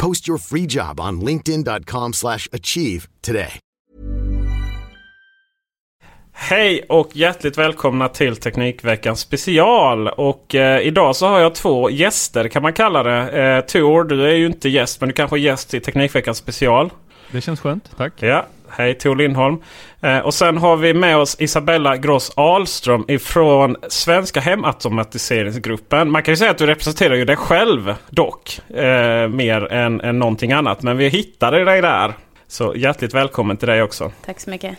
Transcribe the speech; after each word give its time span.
Post 0.00 0.28
your 0.28 0.38
free 0.38 0.66
job 0.68 1.00
on 1.00 1.20
linkedin.com/achieve 1.20 2.12
slash 2.12 2.48
achieve 2.52 3.06
today. 3.20 3.58
Hej 6.32 6.86
och 6.88 7.10
hjärtligt 7.12 7.58
välkomna 7.58 8.08
till 8.08 8.36
Teknikveckan 8.36 9.16
special. 9.16 10.08
Och 10.08 10.54
eh, 10.54 10.80
idag 10.80 11.16
så 11.16 11.26
har 11.26 11.40
jag 11.40 11.54
två 11.54 11.90
gäster 11.90 12.48
kan 12.48 12.62
man 12.62 12.72
kalla 12.72 13.02
det. 13.02 13.42
Eh, 13.42 13.60
Tor, 13.60 14.04
du 14.04 14.26
är 14.26 14.34
ju 14.34 14.46
inte 14.46 14.68
gäst 14.68 15.00
men 15.00 15.08
du 15.08 15.12
kanske 15.12 15.36
är 15.36 15.40
gäst 15.40 15.74
i 15.74 15.80
Teknikveckan 15.80 16.34
special. 16.34 16.90
Det 17.32 17.40
känns 17.40 17.60
skönt, 17.60 17.90
tack. 17.96 18.12
Ja, 18.18 18.46
hej 18.72 18.94
Tor 18.94 19.16
Lindholm. 19.16 19.56
Eh, 20.00 20.18
och 20.18 20.34
sen 20.34 20.58
har 20.58 20.76
vi 20.76 20.94
med 20.94 21.16
oss 21.16 21.36
Isabella 21.38 21.96
Gross 21.96 22.32
Ahlström 22.36 23.04
ifrån 23.08 23.76
Svenska 23.88 24.40
Hemautomatiseringsgruppen. 24.40 26.10
Man 26.10 26.22
kan 26.22 26.32
ju 26.32 26.36
säga 26.36 26.50
att 26.50 26.58
du 26.58 26.66
representerar 26.66 27.14
ju 27.14 27.24
dig 27.24 27.36
själv 27.36 27.94
dock. 28.10 28.70
Eh, 28.70 29.28
mer 29.28 29.72
än, 29.72 30.00
än 30.00 30.18
någonting 30.18 30.52
annat. 30.52 30.82
Men 30.82 30.96
vi 30.96 31.08
hittade 31.08 31.64
dig 31.64 31.82
där. 31.82 32.14
Så 32.48 32.74
hjärtligt 32.76 33.14
välkommen 33.14 33.56
till 33.56 33.68
dig 33.68 33.82
också. 33.82 34.12
Tack 34.24 34.40
så 34.40 34.50
mycket. 34.50 34.76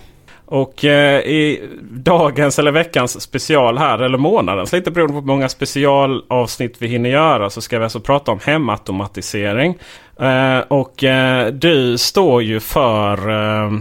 Och 0.52 0.86
eh, 0.86 1.20
i 1.20 1.70
dagens 1.92 2.60
eller 2.60 2.72
veckans 2.72 3.22
special 3.22 3.78
här, 3.78 4.00
eller 4.00 4.18
månadens, 4.18 4.74
lite 4.74 4.92
beroende 4.92 5.14
på 5.14 5.20
hur 5.20 5.28
många 5.28 5.50
specialavsnitt 5.50 6.76
vi 6.80 6.88
hinner 6.88 7.10
göra, 7.10 7.50
så 7.50 7.62
ska 7.62 7.78
vi 7.78 7.84
alltså 7.84 8.00
prata 8.00 8.32
om 8.32 8.40
hemautomatisering. 8.44 9.78
Eh, 10.20 10.60
och 10.68 11.04
eh, 11.04 11.48
du 11.48 11.98
står 11.98 12.44
ju 12.44 12.60
för, 12.60 13.30
eh, 13.30 13.72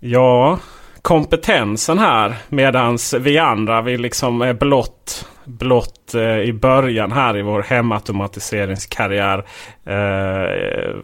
ja, 0.00 0.58
kompetensen 1.02 1.98
här. 1.98 2.34
Medans 2.48 3.14
vi 3.14 3.38
andra, 3.38 3.82
vi 3.82 3.96
liksom 3.96 4.42
är 4.42 4.52
blott, 4.54 5.28
blott 5.44 6.14
eh, 6.14 6.38
i 6.38 6.52
början 6.52 7.12
här 7.12 7.36
i 7.36 7.42
vår 7.42 7.62
hemautomatiseringskarriär. 7.62 9.38
Eh, 9.84 10.96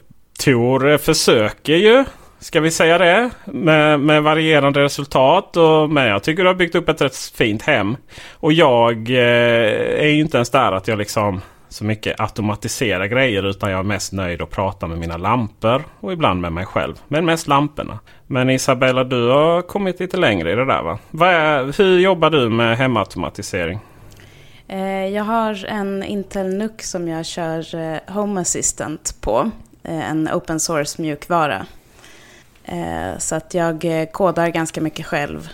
Tor 0.44 0.98
försöker 0.98 1.76
ju 1.76 2.04
Ska 2.42 2.60
vi 2.60 2.70
säga 2.70 2.98
det? 2.98 3.30
Med, 3.44 4.00
med 4.00 4.22
varierande 4.22 4.80
resultat. 4.82 5.56
Och, 5.56 5.90
men 5.90 6.06
jag 6.06 6.22
tycker 6.22 6.42
du 6.42 6.48
har 6.48 6.54
byggt 6.54 6.74
upp 6.74 6.88
ett 6.88 7.00
rätt 7.00 7.16
fint 7.16 7.62
hem. 7.62 7.96
Och 8.32 8.52
jag 8.52 9.10
eh, 9.10 10.00
är 10.04 10.06
ju 10.08 10.20
inte 10.20 10.36
ens 10.36 10.50
där 10.50 10.72
att 10.72 10.88
jag 10.88 10.98
liksom 10.98 11.40
så 11.68 11.84
mycket 11.84 12.20
automatiserar 12.20 13.06
grejer. 13.06 13.46
Utan 13.46 13.70
jag 13.70 13.78
är 13.78 13.82
mest 13.84 14.12
nöjd 14.12 14.42
att 14.42 14.50
prata 14.50 14.86
med 14.86 14.98
mina 14.98 15.16
lampor. 15.16 15.82
Och 16.00 16.12
ibland 16.12 16.40
med 16.40 16.52
mig 16.52 16.66
själv. 16.66 16.94
Men 17.08 17.24
mest 17.24 17.46
lamporna. 17.48 17.98
Men 18.26 18.50
Isabella 18.50 19.04
du 19.04 19.28
har 19.28 19.62
kommit 19.62 20.00
lite 20.00 20.16
längre 20.16 20.52
i 20.52 20.54
det 20.54 20.64
där 20.64 20.82
va? 20.82 20.98
Vad 21.10 21.28
är, 21.28 21.78
hur 21.78 21.98
jobbar 21.98 22.30
du 22.30 22.48
med 22.48 22.78
hemautomatisering? 22.78 23.78
Eh, 24.68 25.06
Jag 25.08 25.24
har 25.24 25.64
en 25.64 26.02
Intel 26.02 26.54
NUC 26.54 26.72
som 26.90 27.08
jag 27.08 27.26
kör 27.26 27.74
eh, 27.74 28.14
Home 28.14 28.40
Assistant 28.40 29.14
på. 29.20 29.50
Eh, 29.84 30.10
En 30.10 30.28
open 30.32 30.60
source 30.60 31.02
mjukvara. 31.02 31.66
Eh, 32.70 33.18
Så 33.18 33.34
att 33.34 33.54
jag 33.54 33.84
eh, 33.84 34.06
kodar 34.06 34.48
ganska 34.48 34.80
mycket 34.80 35.06
själv. 35.06 35.48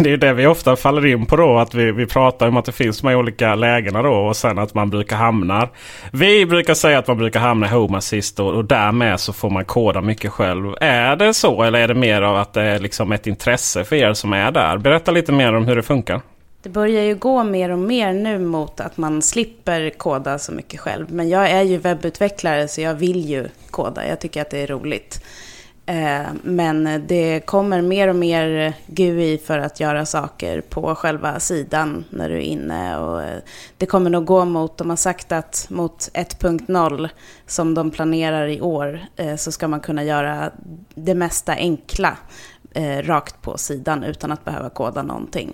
Det 0.00 0.12
är 0.12 0.16
det 0.16 0.32
vi 0.32 0.46
ofta 0.46 0.76
faller 0.76 1.06
in 1.06 1.26
på 1.26 1.36
då. 1.36 1.58
Att 1.58 1.74
vi, 1.74 1.92
vi 1.92 2.06
pratar 2.06 2.48
om 2.48 2.56
att 2.56 2.64
det 2.64 2.72
finns 2.72 3.00
de 3.00 3.08
här 3.08 3.16
olika 3.16 3.54
lägena 3.54 4.02
då. 4.02 4.12
Och 4.14 4.36
sen 4.36 4.58
att 4.58 4.74
man 4.74 4.90
brukar 4.90 5.16
hamna. 5.16 5.68
Vi 6.12 6.46
brukar 6.46 6.74
säga 6.74 6.98
att 6.98 7.06
man 7.06 7.16
brukar 7.16 7.40
hamna 7.40 7.66
i 7.66 7.70
Home 7.70 7.98
Assist. 7.98 8.40
Och, 8.40 8.54
och 8.54 8.64
därmed 8.64 9.20
så 9.20 9.32
får 9.32 9.50
man 9.50 9.64
koda 9.64 10.00
mycket 10.00 10.32
själv. 10.32 10.74
Är 10.80 11.16
det 11.16 11.34
så? 11.34 11.62
Eller 11.62 11.78
är 11.78 11.88
det 11.88 11.94
mer 11.94 12.22
av 12.22 12.36
att 12.36 12.52
det 12.52 12.62
är 12.62 12.78
liksom 12.78 13.12
ett 13.12 13.26
intresse 13.26 13.84
för 13.84 13.96
er 13.96 14.14
som 14.14 14.32
är 14.32 14.50
där? 14.50 14.78
Berätta 14.78 15.10
lite 15.10 15.32
mer 15.32 15.54
om 15.54 15.66
hur 15.66 15.76
det 15.76 15.82
funkar. 15.82 16.20
Det 16.62 16.68
börjar 16.68 17.02
ju 17.02 17.14
gå 17.14 17.44
mer 17.44 17.70
och 17.70 17.78
mer 17.78 18.12
nu 18.12 18.38
mot 18.38 18.80
att 18.80 18.96
man 18.96 19.22
slipper 19.22 19.90
koda 19.90 20.38
så 20.38 20.52
mycket 20.52 20.80
själv. 20.80 21.06
Men 21.12 21.28
jag 21.28 21.50
är 21.50 21.62
ju 21.62 21.78
webbutvecklare 21.78 22.68
så 22.68 22.80
jag 22.80 22.94
vill 22.94 23.28
ju 23.30 23.48
koda. 23.70 24.08
Jag 24.08 24.20
tycker 24.20 24.42
att 24.42 24.50
det 24.50 24.58
är 24.62 24.66
roligt. 24.66 25.24
Eh, 25.88 26.26
men 26.42 27.06
det 27.06 27.40
kommer 27.46 27.82
mer 27.82 28.08
och 28.08 28.16
mer 28.16 28.72
GUI 28.86 29.38
för 29.38 29.58
att 29.58 29.80
göra 29.80 30.06
saker 30.06 30.60
på 30.60 30.94
själva 30.94 31.40
sidan 31.40 32.04
när 32.10 32.28
du 32.28 32.34
är 32.34 32.40
inne. 32.40 32.98
Och 32.98 33.22
eh, 33.22 33.38
det 33.76 33.86
kommer 33.86 34.10
nog 34.10 34.24
gå 34.24 34.44
mot, 34.44 34.78
de 34.78 34.90
har 34.90 34.96
sagt 34.96 35.32
att 35.32 35.66
mot 35.70 36.08
1.0 36.14 37.08
som 37.46 37.74
de 37.74 37.90
planerar 37.90 38.46
i 38.46 38.60
år 38.60 39.00
eh, 39.16 39.36
så 39.36 39.52
ska 39.52 39.68
man 39.68 39.80
kunna 39.80 40.04
göra 40.04 40.50
det 40.94 41.14
mesta 41.14 41.52
enkla 41.52 42.16
rakt 43.02 43.42
på 43.42 43.58
sidan 43.58 44.04
utan 44.04 44.32
att 44.32 44.44
behöva 44.44 44.70
koda 44.70 45.02
någonting. 45.02 45.52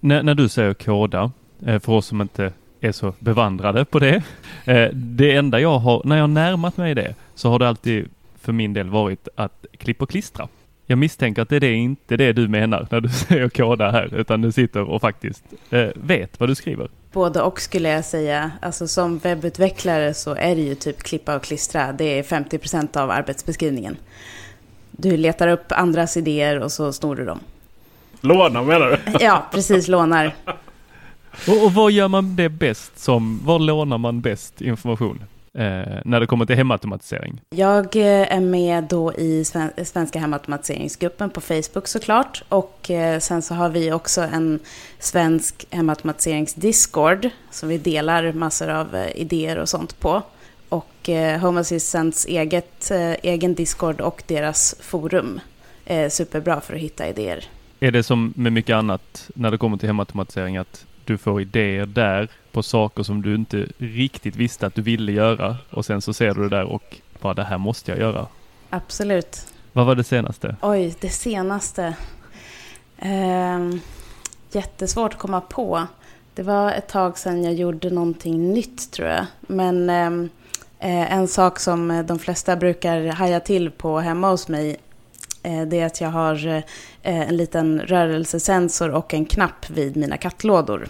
När, 0.00 0.22
när 0.22 0.34
du 0.34 0.48
säger 0.48 0.74
koda, 0.74 1.30
för 1.60 1.90
oss 1.90 2.06
som 2.06 2.20
inte 2.20 2.52
är 2.80 2.92
så 2.92 3.14
bevandrade 3.18 3.84
på 3.84 3.98
det. 3.98 4.22
Det 4.92 5.36
enda 5.36 5.60
jag 5.60 5.78
har, 5.78 6.02
när 6.04 6.16
jag 6.16 6.22
har 6.22 6.28
närmat 6.28 6.76
mig 6.76 6.94
det, 6.94 7.14
så 7.34 7.50
har 7.50 7.58
det 7.58 7.68
alltid 7.68 8.08
för 8.46 8.52
min 8.52 8.72
del 8.72 8.88
varit 8.88 9.28
att 9.34 9.66
klippa 9.78 10.04
och 10.04 10.10
klistra. 10.10 10.48
Jag 10.86 10.98
misstänker 10.98 11.42
att 11.42 11.48
det 11.48 11.56
är 11.56 11.60
det, 11.60 11.72
inte 11.72 12.16
det 12.16 12.32
du 12.32 12.48
menar 12.48 12.88
när 12.90 13.00
du 13.00 13.08
säger 13.28 13.48
koda 13.48 13.90
här, 13.90 14.14
utan 14.14 14.42
du 14.42 14.52
sitter 14.52 14.82
och 14.82 15.00
faktiskt 15.00 15.44
eh, 15.70 15.88
vet 15.94 16.40
vad 16.40 16.48
du 16.48 16.54
skriver. 16.54 16.88
Både 17.12 17.42
och 17.42 17.60
skulle 17.60 17.88
jag 17.88 18.04
säga. 18.04 18.50
Alltså 18.62 18.88
som 18.88 19.18
webbutvecklare 19.18 20.14
så 20.14 20.34
är 20.34 20.54
det 20.54 20.62
ju 20.62 20.74
typ 20.74 21.02
klippa 21.02 21.36
och 21.36 21.42
klistra. 21.42 21.92
Det 21.92 22.18
är 22.18 22.22
50% 22.22 22.98
av 22.98 23.10
arbetsbeskrivningen. 23.10 23.96
Du 24.90 25.16
letar 25.16 25.48
upp 25.48 25.72
andras 25.72 26.16
idéer 26.16 26.60
och 26.60 26.72
så 26.72 26.92
snor 26.92 27.16
du 27.16 27.24
dem. 27.24 27.40
Låna 28.20 28.62
menar 28.62 28.90
du? 28.90 29.24
Ja, 29.24 29.46
precis, 29.52 29.88
lånar. 29.88 30.34
Och, 31.48 31.64
och 31.64 31.72
vad 31.72 31.92
gör 31.92 32.08
man 32.08 32.36
det 32.36 32.48
bäst 32.48 32.98
som, 32.98 33.40
var 33.44 33.58
lånar 33.58 33.98
man 33.98 34.20
bäst 34.20 34.60
information? 34.62 35.20
Eh, 35.58 35.98
när 36.04 36.20
det 36.20 36.26
kommer 36.26 36.46
till 36.46 36.56
hemautomatisering? 36.56 37.40
Jag 37.50 37.96
eh, 37.96 38.36
är 38.36 38.40
med 38.40 38.84
då 38.84 39.12
i 39.12 39.44
Sven- 39.44 39.84
Svenska 39.84 40.18
hemautomatiseringsgruppen 40.18 41.30
på 41.30 41.40
Facebook 41.40 41.88
såklart. 41.88 42.42
Och 42.48 42.90
eh, 42.90 43.18
sen 43.18 43.42
så 43.42 43.54
har 43.54 43.68
vi 43.68 43.92
också 43.92 44.20
en 44.20 44.60
svensk 44.98 45.66
hemautomatiserings-discord. 45.70 47.30
Som 47.50 47.68
vi 47.68 47.78
delar 47.78 48.32
massor 48.32 48.68
av 48.68 48.96
eh, 48.96 49.16
idéer 49.16 49.58
och 49.58 49.68
sånt 49.68 50.00
på. 50.00 50.22
Och 50.68 51.08
eh, 51.08 51.40
Home 51.40 51.60
Assistants 51.60 52.26
eget, 52.26 52.90
egen 53.22 53.54
discord 53.54 54.00
och 54.00 54.22
deras 54.26 54.76
forum 54.80 55.40
är 55.84 56.08
superbra 56.08 56.60
för 56.60 56.74
att 56.74 56.80
hitta 56.80 57.08
idéer. 57.08 57.44
Är 57.80 57.90
det 57.90 58.02
som 58.02 58.32
med 58.36 58.52
mycket 58.52 58.74
annat 58.74 59.30
när 59.34 59.50
det 59.50 59.58
kommer 59.58 59.76
till 59.76 59.88
hemautomatisering 59.88 60.56
att 60.56 60.86
du 61.04 61.18
får 61.18 61.40
idéer 61.40 61.86
där 61.86 62.28
på 62.56 62.62
saker 62.62 63.02
som 63.02 63.22
du 63.22 63.34
inte 63.34 63.68
riktigt 63.78 64.36
visste 64.36 64.66
att 64.66 64.74
du 64.74 64.82
ville 64.82 65.12
göra 65.12 65.56
och 65.70 65.84
sen 65.84 66.00
så 66.02 66.12
ser 66.12 66.34
du 66.34 66.42
det 66.42 66.56
där 66.56 66.64
och 66.64 66.96
bara 67.20 67.34
det 67.34 67.44
här 67.44 67.58
måste 67.58 67.90
jag 67.90 68.00
göra. 68.00 68.26
Absolut. 68.70 69.46
Vad 69.72 69.86
var 69.86 69.94
det 69.94 70.04
senaste? 70.04 70.56
Oj, 70.62 70.94
det 71.00 71.08
senaste. 71.08 71.96
Ehm, 72.98 73.80
jättesvårt 74.52 75.12
att 75.12 75.18
komma 75.18 75.40
på. 75.40 75.86
Det 76.34 76.42
var 76.42 76.72
ett 76.72 76.88
tag 76.88 77.18
sedan 77.18 77.44
jag 77.44 77.54
gjorde 77.54 77.90
någonting 77.90 78.52
nytt 78.52 78.92
tror 78.92 79.08
jag. 79.08 79.26
Men 79.40 79.90
ehm, 79.90 80.28
eh, 80.78 81.12
en 81.12 81.28
sak 81.28 81.58
som 81.58 81.90
eh, 81.90 82.04
de 82.04 82.18
flesta 82.18 82.56
brukar 82.56 83.06
haja 83.06 83.40
till 83.40 83.70
på 83.70 83.98
hemma 83.98 84.30
hos 84.30 84.48
mig 84.48 84.76
eh, 85.42 85.62
det 85.62 85.80
är 85.80 85.86
att 85.86 86.00
jag 86.00 86.08
har 86.08 86.46
eh, 86.46 86.62
en 87.02 87.36
liten 87.36 87.80
rörelsesensor 87.80 88.90
och 88.90 89.14
en 89.14 89.24
knapp 89.24 89.70
vid 89.70 89.96
mina 89.96 90.16
kattlådor. 90.16 90.88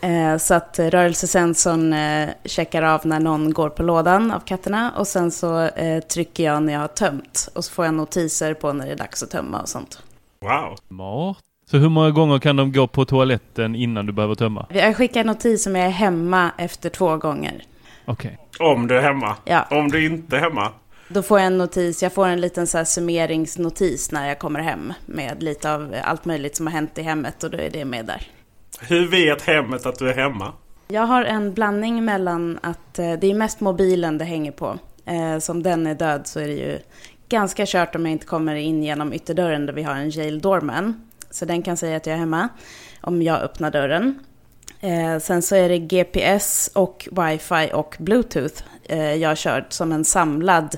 Eh, 0.00 0.36
så 0.36 0.54
att 0.54 0.78
rörelsesensorn 0.78 1.92
eh, 1.92 2.28
checkar 2.44 2.82
av 2.82 3.06
när 3.06 3.20
någon 3.20 3.52
går 3.52 3.68
på 3.68 3.82
lådan 3.82 4.30
av 4.30 4.40
katterna. 4.40 4.92
Och 4.96 5.06
sen 5.06 5.30
så 5.30 5.62
eh, 5.62 6.00
trycker 6.00 6.44
jag 6.44 6.62
när 6.62 6.72
jag 6.72 6.80
har 6.80 6.88
tömt. 6.88 7.48
Och 7.54 7.64
så 7.64 7.72
får 7.72 7.84
jag 7.84 7.94
notiser 7.94 8.54
på 8.54 8.72
när 8.72 8.86
det 8.86 8.92
är 8.92 8.96
dags 8.96 9.22
att 9.22 9.30
tömma 9.30 9.60
och 9.60 9.68
sånt. 9.68 10.02
Wow. 10.40 10.76
Smart. 10.88 11.36
Så 11.70 11.76
hur 11.76 11.88
många 11.88 12.10
gånger 12.10 12.38
kan 12.38 12.56
de 12.56 12.72
gå 12.72 12.86
på 12.86 13.04
toaletten 13.04 13.74
innan 13.74 14.06
du 14.06 14.12
behöver 14.12 14.34
tömma? 14.34 14.66
Jag 14.70 14.96
skickar 14.96 15.24
notis 15.24 15.66
om 15.66 15.76
jag 15.76 15.86
är 15.86 15.90
hemma 15.90 16.50
efter 16.58 16.90
två 16.90 17.16
gånger. 17.16 17.64
Okej. 18.04 18.38
Om 18.58 18.86
du 18.86 18.98
är 18.98 19.02
hemma. 19.02 19.36
Ja. 19.44 19.66
Om 19.70 19.90
du 19.90 20.06
inte 20.06 20.36
är 20.36 20.40
hemma. 20.40 20.72
Då 21.08 21.22
får 21.22 21.38
jag 21.38 21.46
en 21.46 21.58
notis, 21.58 22.02
jag 22.02 22.12
får 22.12 22.26
en 22.26 22.40
liten 22.40 22.66
så 22.66 22.78
här 22.78 22.84
summeringsnotis 22.84 24.12
när 24.12 24.28
jag 24.28 24.38
kommer 24.38 24.60
hem. 24.60 24.92
Med 25.06 25.42
lite 25.42 25.74
av 25.74 25.94
allt 26.04 26.24
möjligt 26.24 26.56
som 26.56 26.66
har 26.66 26.72
hänt 26.72 26.98
i 26.98 27.02
hemmet 27.02 27.44
och 27.44 27.50
då 27.50 27.58
är 27.58 27.70
det 27.70 27.84
med 27.84 28.06
där. 28.06 28.26
Hur 28.80 29.08
vet 29.08 29.42
hemmet 29.42 29.86
att 29.86 29.98
du 29.98 30.10
är 30.10 30.14
hemma? 30.14 30.52
Jag 30.88 31.02
har 31.02 31.24
en 31.24 31.54
blandning 31.54 32.04
mellan 32.04 32.58
att 32.62 32.98
eh, 32.98 33.12
det 33.12 33.30
är 33.30 33.34
mest 33.34 33.60
mobilen 33.60 34.18
det 34.18 34.24
hänger 34.24 34.52
på. 34.52 34.78
Eh, 35.04 35.38
som 35.38 35.62
den 35.62 35.86
är 35.86 35.94
död 35.94 36.26
så 36.26 36.40
är 36.40 36.48
det 36.48 36.54
ju 36.54 36.78
ganska 37.28 37.64
kört 37.66 37.94
om 37.94 38.06
jag 38.06 38.12
inte 38.12 38.26
kommer 38.26 38.54
in 38.54 38.82
genom 38.82 39.12
ytterdörren 39.12 39.66
där 39.66 39.72
vi 39.72 39.82
har 39.82 39.94
en 39.94 40.10
jail 40.10 40.40
doorman. 40.40 41.10
Så 41.30 41.44
den 41.44 41.62
kan 41.62 41.76
säga 41.76 41.96
att 41.96 42.06
jag 42.06 42.14
är 42.14 42.18
hemma 42.18 42.48
om 43.00 43.22
jag 43.22 43.40
öppnar 43.40 43.70
dörren. 43.70 44.24
Eh, 44.80 45.18
sen 45.18 45.42
så 45.42 45.56
är 45.56 45.68
det 45.68 45.78
GPS 45.78 46.70
och 46.74 47.08
wifi 47.10 47.70
och 47.72 47.96
bluetooth 47.98 48.62
eh, 48.84 49.14
jag 49.14 49.38
kör 49.38 49.60
kört 49.60 49.72
som 49.72 49.92
en 49.92 50.04
samlad 50.04 50.76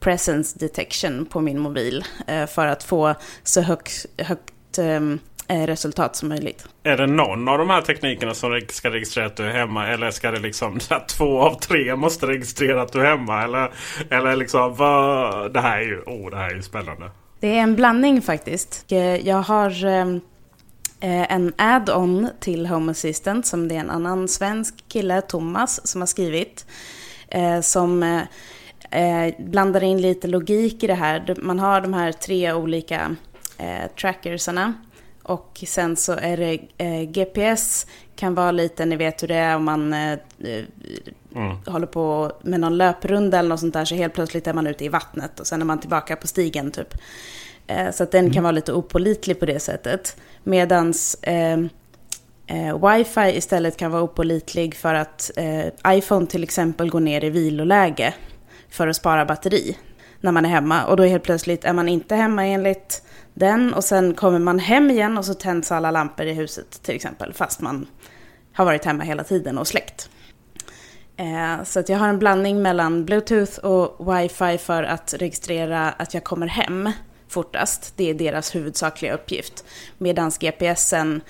presence 0.00 0.58
detection 0.58 1.26
på 1.26 1.40
min 1.40 1.58
mobil. 1.58 2.04
Eh, 2.26 2.46
för 2.46 2.66
att 2.66 2.82
få 2.82 3.14
så 3.42 3.60
högt, 3.60 4.06
högt 4.18 4.78
ehm, 4.78 5.18
resultat 5.48 6.16
som 6.16 6.28
möjligt. 6.28 6.64
Är 6.82 6.96
det 6.96 7.06
någon 7.06 7.48
av 7.48 7.58
de 7.58 7.70
här 7.70 7.80
teknikerna 7.82 8.34
som 8.34 8.60
ska 8.68 8.90
registrera 8.90 9.26
att 9.26 9.36
du 9.36 9.44
är 9.44 9.50
hemma? 9.52 9.86
Eller 9.86 10.10
ska 10.10 10.30
det 10.30 10.40
liksom 10.40 10.78
två 11.08 11.40
av 11.40 11.54
tre 11.54 11.96
måste 11.96 12.26
registrera 12.26 12.82
att 12.82 12.92
du 12.92 13.00
är 13.00 13.04
hemma? 13.04 13.42
Eller, 13.42 13.72
eller 14.10 14.36
liksom 14.36 14.74
vad? 14.74 15.52
Det 15.52 15.60
här 15.60 15.78
är 15.78 15.82
ju, 15.82 16.00
oh, 16.06 16.30
det 16.30 16.36
här 16.36 16.50
är 16.50 16.54
ju 16.54 16.62
spännande. 16.62 17.10
Det 17.40 17.48
är 17.58 17.62
en 17.62 17.76
blandning 17.76 18.22
faktiskt. 18.22 18.84
Eh, 18.92 18.98
Jag 19.28 19.42
har 19.42 19.84
ehm, 19.84 20.20
eh, 21.00 21.32
en 21.32 21.52
add-on 21.58 22.28
till 22.40 22.66
Home 22.66 22.90
Assistant 22.92 23.46
som 23.46 23.68
det 23.68 23.74
är 23.76 23.80
en 23.80 23.90
annan 23.90 24.28
svensk 24.28 24.74
kille, 24.88 25.20
Thomas, 25.20 25.86
som 25.86 26.00
har 26.02 26.06
skrivit. 26.06 26.66
eh, 27.28 27.60
Som 27.60 28.02
eh, 28.02 28.22
eh, 29.26 29.34
blandar 29.38 29.82
in 29.84 30.02
lite 30.02 30.26
logik 30.28 30.82
i 30.82 30.86
det 30.86 30.94
här. 30.94 31.34
Man 31.38 31.58
har 31.58 31.80
de 31.80 31.94
här 31.94 32.12
tre 32.12 32.52
olika 32.52 33.16
eh, 33.58 33.90
trackersarna. 34.00 34.74
Och 35.28 35.64
sen 35.66 35.96
så 35.96 36.12
är 36.12 36.36
det 36.36 36.58
eh, 36.78 37.02
GPS 37.02 37.86
kan 38.16 38.34
vara 38.34 38.50
lite, 38.50 38.84
ni 38.84 38.96
vet 38.96 39.22
hur 39.22 39.28
det 39.28 39.34
är 39.34 39.56
om 39.56 39.64
man 39.64 39.92
eh, 39.92 40.12
eh, 40.44 40.64
håller 41.66 41.86
på 41.86 42.32
med 42.42 42.60
någon 42.60 42.76
löprunda 42.76 43.38
eller 43.38 43.48
något 43.48 43.60
sånt 43.60 43.74
där 43.74 43.84
så 43.84 43.94
helt 43.94 44.14
plötsligt 44.14 44.46
är 44.46 44.52
man 44.52 44.66
ute 44.66 44.84
i 44.84 44.88
vattnet 44.88 45.40
och 45.40 45.46
sen 45.46 45.60
är 45.60 45.66
man 45.66 45.80
tillbaka 45.80 46.16
på 46.16 46.26
stigen 46.26 46.70
typ. 46.70 46.94
Eh, 47.66 47.90
så 47.90 48.02
att 48.02 48.10
den 48.10 48.32
kan 48.32 48.42
vara 48.42 48.52
lite 48.52 48.72
opålitlig 48.72 49.40
på 49.40 49.46
det 49.46 49.60
sättet. 49.60 50.16
Medans 50.44 51.14
eh, 51.22 51.58
eh, 52.46 52.88
wifi 52.88 53.36
istället 53.36 53.76
kan 53.76 53.90
vara 53.90 54.02
opålitlig 54.02 54.74
för 54.74 54.94
att 54.94 55.30
iPhone 55.86 56.26
till 56.26 56.42
exempel 56.42 56.90
går 56.90 57.00
ner 57.00 57.24
i 57.24 57.30
viloläge 57.30 58.14
för 58.70 58.88
att 58.88 58.96
spara 58.96 59.24
batteri 59.24 59.76
när 60.20 60.32
man 60.32 60.44
är 60.44 60.48
hemma. 60.48 60.84
Och 60.84 60.96
då 60.96 61.02
helt 61.02 61.22
plötsligt 61.22 61.64
är 61.64 61.72
man 61.72 61.88
inte 61.88 62.14
hemma 62.14 62.46
enligt 62.46 63.02
den 63.38 63.74
och 63.74 63.84
sen 63.84 64.14
kommer 64.14 64.38
man 64.38 64.58
hem 64.58 64.90
igen 64.90 65.18
och 65.18 65.24
så 65.24 65.34
tänds 65.34 65.72
alla 65.72 65.90
lampor 65.90 66.26
i 66.26 66.32
huset 66.32 66.82
till 66.82 66.94
exempel 66.94 67.32
fast 67.32 67.60
man 67.60 67.86
har 68.52 68.64
varit 68.64 68.84
hemma 68.84 69.04
hela 69.04 69.24
tiden 69.24 69.58
och 69.58 69.66
släckt. 69.66 70.10
Eh, 71.16 71.64
Så 71.64 71.80
att 71.80 71.88
jag 71.88 71.98
har 71.98 72.08
en 72.08 72.18
blandning 72.18 72.62
mellan 72.62 73.04
bluetooth 73.04 73.58
och 73.58 74.14
wifi 74.14 74.58
för 74.58 74.82
att 74.82 75.14
registrera 75.18 75.90
att 75.90 76.14
jag 76.14 76.24
kommer 76.24 76.46
hem 76.46 76.90
fortast. 77.28 77.92
Det 77.96 78.10
är 78.10 78.14
deras 78.14 78.54
huvudsakliga 78.54 79.14
uppgift. 79.14 79.64
Medan 79.98 80.30
GPSen 80.40 81.20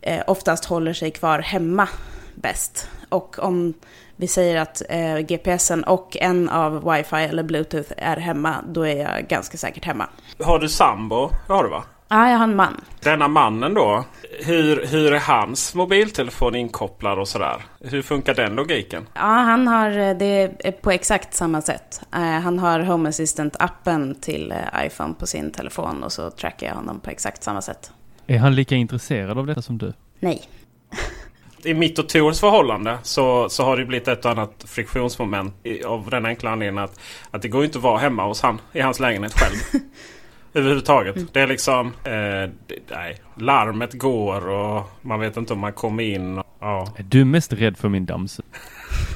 eh, 0.00 0.22
oftast 0.26 0.64
håller 0.64 0.92
sig 0.92 1.10
kvar 1.10 1.38
hemma 1.38 1.88
bäst. 2.34 2.88
Och 3.08 3.38
om 3.38 3.74
vi 4.20 4.26
säger 4.28 4.60
att 4.60 4.82
eh, 4.88 5.18
GPSen 5.18 5.84
och 5.84 6.16
en 6.20 6.48
av 6.48 6.92
wifi 6.92 7.16
eller 7.16 7.42
bluetooth 7.42 7.92
är 7.96 8.16
hemma, 8.16 8.54
då 8.68 8.86
är 8.86 8.96
jag 8.96 9.28
ganska 9.28 9.58
säkert 9.58 9.84
hemma. 9.84 10.06
Har 10.44 10.58
du 10.58 10.68
sambo? 10.68 11.30
Det 11.46 11.52
har 11.52 11.64
du 11.64 11.70
va? 11.70 11.84
Ja, 12.08 12.30
jag 12.30 12.36
har 12.38 12.44
en 12.44 12.56
man. 12.56 12.80
Denna 13.00 13.28
mannen 13.28 13.74
då. 13.74 14.04
Hur, 14.44 14.86
hur 14.86 15.12
är 15.14 15.18
hans 15.20 15.74
mobiltelefon 15.74 16.54
inkopplad 16.54 17.18
och 17.18 17.28
sådär? 17.28 17.62
Hur 17.80 18.02
funkar 18.02 18.34
den 18.34 18.54
logiken? 18.54 19.06
Ja, 19.14 19.20
han 19.20 19.66
har 19.68 19.90
eh, 19.98 20.16
det 20.16 20.56
är 20.64 20.72
på 20.72 20.90
exakt 20.90 21.34
samma 21.34 21.62
sätt. 21.62 22.00
Eh, 22.14 22.20
Han 22.20 22.58
har 22.58 22.80
Home 22.80 23.08
Assistant-appen 23.08 24.20
till 24.20 24.52
eh, 24.52 24.86
iPhone 24.86 25.14
på 25.14 25.26
sin 25.26 25.50
telefon 25.50 26.02
och 26.02 26.12
så 26.12 26.30
trackar 26.30 26.66
jag 26.66 26.74
honom 26.74 27.00
på 27.00 27.10
exakt 27.10 27.42
samma 27.42 27.62
sätt. 27.62 27.90
Är 28.26 28.38
han 28.38 28.54
lika 28.54 28.74
intresserad 28.74 29.38
av 29.38 29.46
detta 29.46 29.62
som 29.62 29.78
du? 29.78 29.92
Nej. 30.20 30.42
I 31.64 31.74
mitt 31.74 31.98
och 31.98 32.08
Tors 32.08 32.40
förhållande 32.40 32.98
så, 33.02 33.48
så 33.48 33.64
har 33.64 33.76
det 33.76 33.84
blivit 33.84 34.08
ett 34.08 34.24
och 34.24 34.30
annat 34.30 34.64
friktionsmoment 34.66 35.54
i, 35.62 35.84
av 35.84 36.10
den 36.10 36.26
enkla 36.26 36.50
anledningen 36.50 36.84
att, 36.84 37.00
att 37.30 37.42
det 37.42 37.48
går 37.48 37.60
ju 37.60 37.66
inte 37.66 37.78
att 37.78 37.84
vara 37.84 37.98
hemma 37.98 38.26
hos 38.26 38.42
han 38.42 38.60
i 38.72 38.80
hans 38.80 39.00
lägenhet 39.00 39.32
själv. 39.32 39.82
Överhuvudtaget. 40.54 41.34
Det 41.34 41.40
är 41.40 41.46
liksom... 41.46 41.86
Eh, 41.86 42.12
det, 42.12 42.78
nej, 42.90 43.20
larmet 43.34 43.92
går 43.92 44.48
och 44.48 44.90
man 45.02 45.20
vet 45.20 45.36
inte 45.36 45.52
om 45.52 45.58
man 45.58 45.72
kommer 45.72 46.02
in. 46.02 46.38
Och, 46.38 46.46
ja. 46.60 46.88
Är 46.96 47.02
du 47.02 47.24
mest 47.24 47.52
rädd 47.52 47.76
för 47.78 47.88
min 47.88 48.06
dammsug? 48.06 48.46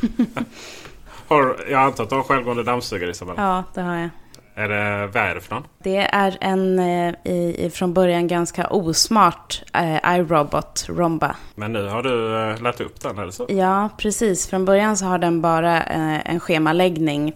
Har, 1.28 1.56
jag 1.70 1.82
antar 1.82 2.04
att 2.04 2.10
du 2.10 2.16
har 2.16 2.22
självgående 2.22 2.62
dammsugare 2.62 3.10
Isabel? 3.10 3.34
Ja, 3.38 3.64
det 3.74 3.80
har 3.80 3.96
jag. 3.96 4.08
Är 4.54 4.68
det, 4.68 5.06
vad 5.06 5.22
är 5.22 5.34
det 5.34 5.40
för 5.40 5.54
någon? 5.54 5.66
Det 5.82 5.96
är 5.96 6.38
en 6.40 6.78
eh, 6.78 7.14
i, 7.24 7.66
i, 7.66 7.70
från 7.70 7.94
början 7.94 8.28
ganska 8.28 8.66
osmart 8.66 9.62
eh, 9.74 10.14
iRobot 10.16 10.86
Romba. 10.88 11.36
Men 11.54 11.72
nu 11.72 11.88
har 11.88 12.02
du 12.02 12.40
eh, 12.50 12.62
lärt 12.62 12.80
upp 12.80 13.00
den, 13.00 13.16
det 13.16 13.32
så? 13.32 13.46
Ja, 13.48 13.88
precis. 13.98 14.46
Från 14.46 14.64
början 14.64 14.96
så 14.96 15.04
har 15.04 15.18
den 15.18 15.40
bara 15.40 15.82
eh, 15.82 16.30
en 16.30 16.40
schemaläggning 16.40 17.32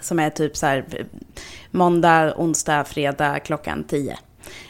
som 0.00 0.18
är 0.18 0.30
typ 0.30 0.56
så 0.56 0.66
här 0.66 0.84
måndag, 1.70 2.34
onsdag, 2.36 2.84
fredag 2.84 3.38
klockan 3.38 3.84
10. 3.84 4.18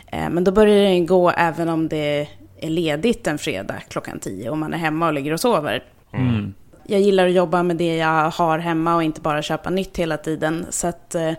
Eh, 0.06 0.30
men 0.30 0.44
då 0.44 0.52
börjar 0.52 0.82
den 0.82 1.06
gå 1.06 1.30
även 1.30 1.68
om 1.68 1.88
det 1.88 2.28
är 2.60 2.70
ledigt 2.70 3.26
en 3.26 3.38
fredag 3.38 3.80
klockan 3.88 4.20
10 4.20 4.50
och 4.50 4.58
man 4.58 4.74
är 4.74 4.78
hemma 4.78 5.06
och 5.06 5.12
ligger 5.12 5.32
och 5.32 5.40
sover. 5.40 5.84
Mm. 6.12 6.54
Jag 6.90 7.00
gillar 7.00 7.26
att 7.26 7.32
jobba 7.32 7.62
med 7.62 7.76
det 7.76 7.96
jag 7.96 8.30
har 8.30 8.58
hemma 8.58 8.94
och 8.94 9.02
inte 9.02 9.20
bara 9.20 9.42
köpa 9.42 9.70
nytt 9.70 9.96
hela 9.96 10.16
tiden. 10.16 10.66
Så 10.70 10.86
att 10.86 11.14
eh, 11.14 11.32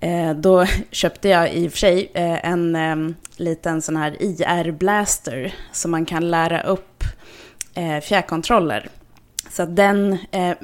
eh 0.00 0.34
då 0.34 0.66
köpte 0.90 1.28
jag 1.28 1.54
i 1.54 1.68
och 1.68 1.70
för 1.70 1.78
sig 1.78 2.10
eh, 2.14 2.46
en 2.46 2.76
eh, 2.76 2.96
liten 3.36 3.82
sån 3.82 3.96
här 3.96 4.22
IR-blaster 4.22 5.54
som 5.72 5.90
man 5.90 6.06
kan 6.06 6.30
lära 6.30 6.62
upp 6.62 7.04
eh, 7.74 8.00
fjärrkontroller. 8.00 8.88
Så 9.50 9.62
att 9.62 9.76
den, 9.76 10.18
eh, 10.30 10.56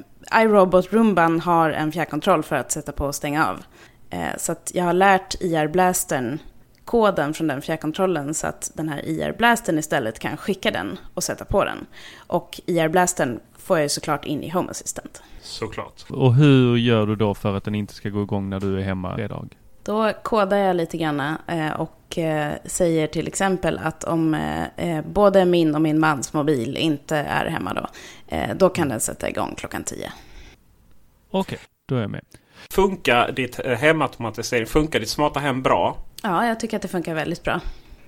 iRobot 0.43 0.93
Roomban 0.93 1.41
har 1.41 1.71
en 1.71 1.93
fjärrkontroll 1.93 2.43
för 2.43 2.57
att 2.57 2.73
sätta 2.73 2.93
på 2.93 3.07
och 3.07 3.15
stänga 3.15 3.47
av. 3.47 3.65
Eh, 4.11 4.37
så 4.39 4.53
att 4.53 4.71
jag 4.75 4.85
har 4.85 4.93
lärt 4.93 5.35
IR-blastern 5.41 6.39
koden 6.85 7.35
från 7.35 7.47
den 7.47 7.63
fjärrkontrollen 7.63 8.35
så 8.35 8.47
att 8.47 8.71
den 8.75 8.89
här 8.89 9.09
IR-blastern 9.09 9.79
istället 9.79 10.19
kan 10.19 10.37
skicka 10.37 10.71
den 10.71 10.99
och 11.15 11.25
sätta 11.25 11.45
på 11.45 11.65
den. 11.65 11.87
Och 12.17 12.61
IR-blastern 12.67 13.41
får 13.67 13.77
jag 13.77 13.85
ju 13.85 13.89
såklart 13.89 14.25
in 14.25 14.43
i 14.43 14.51
Home 14.51 14.71
Assistant. 14.71 15.23
Såklart. 15.41 16.05
Och 16.11 16.35
hur 16.35 16.77
gör 16.77 17.07
du 17.07 17.17
då 17.17 17.35
för 17.35 17.57
att 17.57 17.65
den 17.65 17.75
inte 17.75 17.95
ska 17.95 18.09
gå 18.09 18.23
igång 18.23 18.51
när 18.51 18.61
du 18.61 18.79
är 18.79 18.83
hemma 18.83 19.15
fredag? 19.15 19.49
Då 19.83 20.13
kodar 20.23 20.57
jag 20.57 20.77
lite 20.77 20.97
grann 20.97 21.21
eh, 21.47 21.73
och 21.81 22.19
eh, 22.19 22.53
säger 22.65 23.07
till 23.07 23.29
exempel 23.29 23.79
att 23.79 24.05
om 24.05 24.35
eh, 24.77 25.03
både 25.07 25.45
min 25.45 25.75
och 25.75 25.83
min 25.83 25.99
mans 25.99 26.33
mobil 26.33 26.77
inte 26.77 27.17
är 27.17 27.47
hemma 27.47 27.75
då, 27.75 27.87
då 28.57 28.69
kan 28.69 28.89
den 28.89 29.01
sätta 29.01 29.29
igång 29.29 29.55
klockan 29.57 29.85
10. 29.85 30.13
Okej, 31.31 31.59
då 31.89 31.97
är 31.97 32.01
jag 32.01 32.11
med. 32.11 32.25
Funkar 32.71 33.33
ditt 33.33 33.67
hemautomatisering, 33.67 34.67
funkar 34.67 35.01
ditt 35.01 35.09
smarta 35.09 35.41
hem 35.41 35.63
bra? 35.63 35.97
Ja, 36.23 36.47
jag 36.47 36.61
tycker 36.61 36.77
att 36.77 36.83
det 36.83 36.89
funkar 36.89 37.15
väldigt 37.15 37.43
bra. 37.43 37.61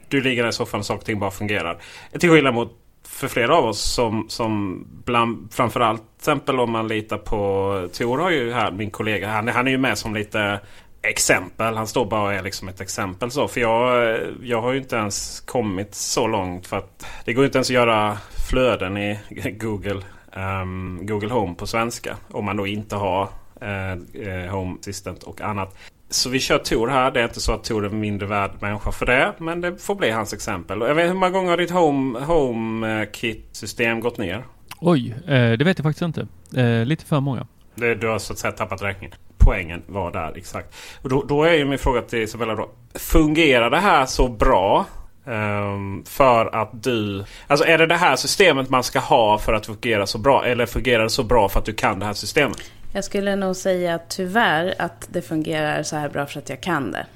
Du 0.08 0.20
ligger 0.20 0.42
där 0.42 0.50
i 0.50 0.52
soffan 0.52 0.80
och 0.80 0.86
saker 0.86 1.00
och 1.00 1.06
ting 1.06 1.18
bara 1.18 1.30
fungerar. 1.30 1.78
Till 2.18 2.30
skillnad 2.30 2.54
mot 2.54 2.87
för 3.08 3.28
flera 3.28 3.56
av 3.56 3.64
oss 3.64 3.80
som, 3.80 4.28
som 4.28 4.84
bland, 5.04 5.52
framförallt 5.52 6.00
till 6.00 6.20
exempel 6.20 6.60
om 6.60 6.70
man 6.70 6.88
litar 6.88 7.18
på 7.18 7.88
Tor 7.92 8.18
har 8.18 8.30
ju 8.30 8.52
här, 8.52 8.70
min 8.70 8.90
kollega, 8.90 9.28
han, 9.28 9.48
han 9.48 9.66
är 9.66 9.70
ju 9.70 9.78
med 9.78 9.98
som 9.98 10.14
lite 10.14 10.60
exempel. 11.02 11.76
Han 11.76 11.86
står 11.86 12.06
bara 12.06 12.22
och 12.22 12.32
är 12.32 12.42
liksom 12.42 12.68
ett 12.68 12.80
exempel 12.80 13.30
så. 13.30 13.48
För 13.48 13.60
jag, 13.60 14.18
jag 14.42 14.62
har 14.62 14.72
ju 14.72 14.78
inte 14.78 14.96
ens 14.96 15.40
kommit 15.40 15.94
så 15.94 16.26
långt 16.26 16.66
för 16.66 16.76
att 16.76 17.06
det 17.24 17.32
går 17.32 17.44
inte 17.44 17.58
ens 17.58 17.70
att 17.70 17.74
göra 17.74 18.18
flöden 18.50 18.96
i 18.96 19.18
Google, 19.60 20.02
um, 20.62 21.06
Google 21.06 21.28
Home 21.28 21.54
på 21.54 21.66
svenska. 21.66 22.16
Om 22.30 22.44
man 22.44 22.56
då 22.56 22.66
inte 22.66 22.96
har 22.96 23.28
eh, 23.60 23.92
eh 23.92 24.50
Home 24.50 24.76
Assistant 24.80 25.22
och 25.22 25.40
annat. 25.40 25.76
Så 26.10 26.30
vi 26.30 26.40
kör 26.40 26.58
Tor 26.58 26.88
här. 26.88 27.10
Det 27.10 27.20
är 27.20 27.24
inte 27.24 27.40
så 27.40 27.52
att 27.52 27.64
Tor 27.64 27.84
är 27.84 27.90
mindre 27.90 28.26
värd 28.26 28.50
människa 28.60 28.92
för 28.92 29.06
det. 29.06 29.34
Men 29.38 29.60
det 29.60 29.82
får 29.82 29.94
bli 29.94 30.10
hans 30.10 30.32
exempel. 30.32 30.80
Jag 30.80 30.94
vet 30.94 31.08
hur 31.08 31.14
många 31.14 31.30
gånger 31.30 31.50
har 31.50 31.56
ditt 31.56 31.70
Home, 31.70 32.20
home 32.20 33.06
Kit-system 33.12 34.00
gått 34.00 34.18
ner? 34.18 34.44
Oj, 34.80 35.14
eh, 35.26 35.52
det 35.52 35.64
vet 35.64 35.78
jag 35.78 35.84
faktiskt 35.84 36.02
inte. 36.02 36.26
Eh, 36.56 36.84
lite 36.84 37.04
för 37.04 37.20
många. 37.20 37.46
Det, 37.74 37.94
du 37.94 38.08
har 38.08 38.18
så 38.18 38.32
att 38.32 38.38
säga 38.38 38.52
tappat 38.52 38.82
räkningen. 38.82 39.16
Poängen 39.38 39.82
var 39.86 40.12
där 40.12 40.32
exakt. 40.36 40.74
Och 41.02 41.08
då, 41.08 41.24
då 41.28 41.42
är 41.44 41.52
ju 41.52 41.64
min 41.64 41.78
fråga 41.78 42.02
till 42.02 42.18
Isabella 42.18 42.54
då. 42.54 42.70
Fungerar 42.94 43.70
det 43.70 43.80
här 43.80 44.06
så 44.06 44.28
bra 44.28 44.86
Um, 45.28 46.04
för 46.04 46.54
att 46.54 46.82
du... 46.82 47.24
Alltså 47.46 47.66
är 47.66 47.78
det 47.78 47.86
det 47.86 47.96
här 47.96 48.16
systemet 48.16 48.70
man 48.70 48.84
ska 48.84 48.98
ha 48.98 49.38
för 49.38 49.52
att 49.52 49.66
fungera 49.66 50.06
så 50.06 50.18
bra? 50.18 50.44
Eller 50.46 50.66
fungerar 50.66 51.02
det 51.02 51.10
så 51.10 51.22
bra 51.22 51.48
för 51.48 51.58
att 51.58 51.64
du 51.64 51.72
kan 51.72 51.98
det 51.98 52.06
här 52.06 52.12
systemet? 52.12 52.56
Jag 52.92 53.04
skulle 53.04 53.36
nog 53.36 53.56
säga 53.56 54.00
tyvärr 54.08 54.74
att 54.78 55.08
det 55.12 55.22
fungerar 55.22 55.82
så 55.82 55.96
här 55.96 56.08
bra 56.08 56.26
för 56.26 56.38
att 56.38 56.48
jag 56.48 56.60
kan 56.60 56.92
det. 56.92 57.06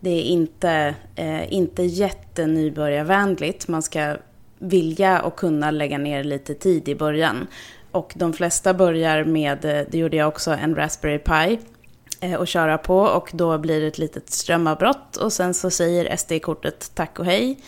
Det 0.00 0.10
är 0.10 0.22
inte, 0.22 0.94
eh, 1.14 1.52
inte 1.52 1.82
jättenybörjarvänligt. 1.82 3.68
Man 3.68 3.82
ska 3.82 4.16
vilja 4.58 5.22
och 5.22 5.36
kunna 5.36 5.70
lägga 5.70 5.98
ner 5.98 6.24
lite 6.24 6.54
tid 6.54 6.88
i 6.88 6.94
början. 6.94 7.46
Och 7.90 8.12
de 8.16 8.32
flesta 8.32 8.74
börjar 8.74 9.24
med, 9.24 9.64
eh, 9.64 9.86
det 9.90 9.98
gjorde 9.98 10.16
jag 10.16 10.28
också, 10.28 10.50
en 10.50 10.74
Raspberry 10.74 11.18
Pi 11.18 11.58
eh, 12.20 12.34
och 12.34 12.48
köra 12.48 12.78
på 12.78 12.98
och 12.98 13.30
då 13.32 13.58
blir 13.58 13.80
det 13.80 13.86
ett 13.86 13.98
litet 13.98 14.30
strömavbrott 14.30 15.16
och 15.16 15.32
sen 15.32 15.54
så 15.54 15.70
säger 15.70 16.16
SD-kortet 16.16 16.90
tack 16.94 17.18
och 17.18 17.24
hej. 17.24 17.58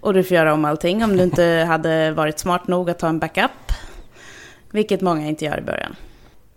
Och 0.00 0.14
du 0.14 0.24
får 0.24 0.34
göra 0.34 0.52
om 0.52 0.64
allting 0.64 1.04
om 1.04 1.16
du 1.16 1.22
inte 1.22 1.44
hade 1.68 2.10
varit 2.10 2.38
smart 2.38 2.68
nog 2.68 2.90
att 2.90 2.98
ta 2.98 3.08
en 3.08 3.18
backup. 3.18 3.72
Vilket 4.70 5.00
många 5.00 5.28
inte 5.28 5.44
gör 5.44 5.58
i 5.58 5.62
början. 5.62 5.96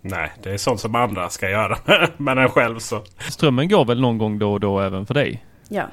Nej, 0.00 0.32
det 0.42 0.50
är 0.50 0.58
sånt 0.58 0.80
som 0.80 0.94
andra 0.94 1.30
ska 1.30 1.50
göra. 1.50 1.78
Men 2.16 2.38
en 2.38 2.48
själv 2.48 2.78
så. 2.78 3.04
Strömmen 3.18 3.68
går 3.68 3.84
väl 3.84 4.00
någon 4.00 4.18
gång 4.18 4.38
då 4.38 4.52
och 4.52 4.60
då 4.60 4.80
även 4.80 5.06
för 5.06 5.14
dig? 5.14 5.44
Ja. 5.68 5.84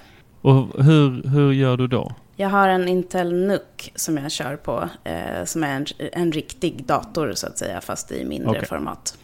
Och 0.42 0.84
hur, 0.84 1.30
hur 1.30 1.52
gör 1.52 1.78
du 1.78 1.88
då? 1.88 2.16
Jag 2.36 2.50
har 2.50 2.68
en 2.68 2.88
Intel 2.88 3.34
NUC 3.34 3.92
som 3.96 4.18
jag 4.18 4.32
kör 4.32 4.56
på. 4.56 4.90
Eh, 5.04 5.44
som 5.46 5.64
är 5.64 5.76
en, 5.76 5.86
en 6.14 6.32
riktig 6.32 6.86
dator 6.86 7.34
så 7.34 7.48
att 7.48 7.58
säga, 7.58 7.82
fast 7.82 8.12
i 8.12 8.26
mindre 8.26 8.50
okay. 8.50 8.66
format. 8.66 9.18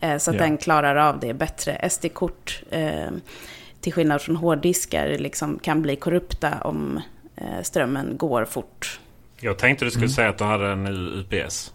Eh, 0.00 0.18
så 0.18 0.30
att 0.30 0.36
ja. 0.36 0.42
den 0.42 0.56
klarar 0.56 0.96
av 0.96 1.20
det 1.20 1.34
bättre. 1.34 1.88
SD-kort, 1.90 2.62
eh, 2.70 3.10
till 3.80 3.92
skillnad 3.92 4.22
från 4.22 4.36
hårddiskar, 4.36 5.18
liksom 5.18 5.58
kan 5.58 5.82
bli 5.82 5.96
korrupta 5.96 6.60
om 6.64 7.00
eh, 7.36 7.62
strömmen 7.62 8.16
går 8.16 8.44
fort. 8.44 9.00
Jag 9.40 9.58
tänkte 9.58 9.84
du 9.84 9.90
skulle 9.90 10.04
mm. 10.04 10.14
säga 10.14 10.28
att 10.28 10.38
du 10.38 10.44
hade 10.44 10.68
en 10.68 10.86
UPS. 10.86 11.72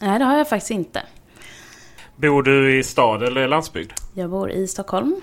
Nej, 0.00 0.18
det 0.18 0.24
har 0.24 0.38
jag 0.38 0.48
faktiskt 0.48 0.70
inte. 0.70 1.02
Bor 2.22 2.42
du 2.42 2.78
i 2.78 2.82
stad 2.82 3.22
eller 3.22 3.48
landsbygd? 3.48 3.92
Jag 4.14 4.30
bor 4.30 4.50
i 4.50 4.68
Stockholm. 4.68 5.20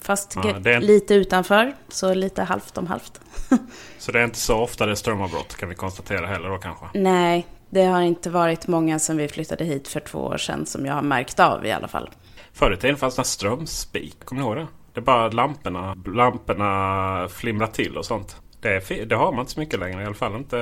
Fast 0.00 0.36
ja, 0.36 0.70
är... 0.70 0.80
lite 0.80 1.14
utanför, 1.14 1.74
så 1.88 2.14
lite 2.14 2.42
halvt 2.42 2.78
om 2.78 2.86
halvt. 2.86 3.20
så 3.98 4.12
det 4.12 4.20
är 4.20 4.24
inte 4.24 4.38
så 4.38 4.58
ofta 4.58 4.86
det 4.86 4.92
är 4.92 4.96
strömavbrott 4.96 5.56
kan 5.56 5.68
vi 5.68 5.74
konstatera 5.74 6.26
heller 6.26 6.48
då 6.48 6.58
kanske? 6.58 6.86
Nej, 6.94 7.46
det 7.70 7.84
har 7.84 8.02
inte 8.02 8.30
varit 8.30 8.68
många 8.68 8.98
som 8.98 9.16
vi 9.16 9.28
flyttade 9.28 9.64
hit 9.64 9.88
för 9.88 10.00
två 10.00 10.18
år 10.18 10.36
sedan 10.36 10.66
som 10.66 10.86
jag 10.86 10.94
har 10.94 11.02
märkt 11.02 11.40
av 11.40 11.66
i 11.66 11.72
alla 11.72 11.88
fall. 11.88 12.10
Förr 12.52 12.72
i 12.72 12.76
tiden 12.76 12.96
fanns 12.96 13.16
det 13.16 13.24
strömspik, 13.24 14.24
kommer 14.24 14.42
ni 14.42 14.48
ihåg 14.48 14.56
det? 14.56 14.66
Det 14.92 15.00
är 15.00 15.04
bara 15.04 15.28
lamporna, 15.28 15.96
lamporna 16.06 17.28
flimrar 17.28 17.66
till 17.66 17.96
och 17.96 18.04
sånt. 18.04 18.36
Det, 18.60 19.08
det, 19.08 19.14
har 19.14 19.32
man 19.32 19.40
inte 19.40 19.52
så 19.52 19.60
mycket 19.60 19.80
längre, 19.80 20.02
i 20.02 20.06
alla 20.06 20.14
fall 20.14 20.36
inte 20.36 20.56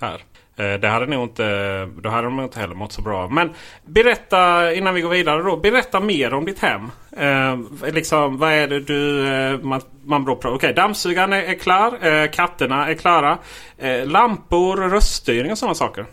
här. 0.00 0.22
Eh, 0.56 0.80
det 0.80 0.88
hade 0.88 1.06
nog 1.06 1.22
inte, 1.22 1.88
då 2.02 2.08
hade 2.08 2.26
de 2.26 2.40
inte 2.40 2.60
heller 2.60 2.74
mått 2.74 2.92
så 2.92 3.02
bra. 3.02 3.28
Men 3.28 3.50
berätta 3.84 4.72
innan 4.74 4.94
vi 4.94 5.00
går 5.00 5.10
vidare 5.10 5.42
då. 5.42 5.56
Berätta 5.56 6.00
mer 6.00 6.34
om 6.34 6.44
ditt 6.44 6.58
hem. 6.58 6.90
Eh, 7.16 7.56
liksom, 7.92 8.38
vad 8.38 8.52
är 8.52 8.68
det 8.68 8.80
du... 8.80 9.28
Eh, 9.28 9.58
man, 9.60 9.80
man. 10.04 10.28
Okej, 10.28 10.50
okay, 10.50 10.72
dammsugaren 10.72 11.32
är, 11.32 11.42
är 11.42 11.54
klar. 11.54 12.06
Eh, 12.06 12.30
katterna 12.30 12.88
är 12.88 12.94
klara. 12.94 13.38
Eh, 13.78 14.06
lampor, 14.06 14.76
röststyrning 14.76 15.52
och 15.52 15.58
sådana 15.58 15.74
saker. 15.74 16.06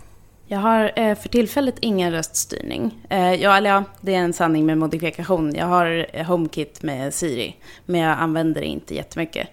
Jag 0.48 0.60
har 0.60 0.92
eh, 0.96 1.16
för 1.16 1.30
tillfället 1.30 1.76
ingen 1.80 2.12
röststyrning. 2.12 2.98
Eh, 3.10 3.34
ja, 3.34 3.58
eller 3.58 3.70
ja, 3.70 3.84
det 4.02 4.16
är 4.16 4.20
en 4.20 4.34
sanning 4.34 4.66
med 4.66 4.78
modifikation. 4.78 5.56
Jag 5.56 5.66
har 5.66 6.08
eh, 6.14 6.26
HomeKit 6.26 6.84
med 6.84 7.14
Siri. 7.14 7.56
Men 7.86 8.02
jag 8.02 8.20
använder 8.20 8.62
det 8.62 8.68
inte 8.68 8.96
jättemycket. 8.96 9.48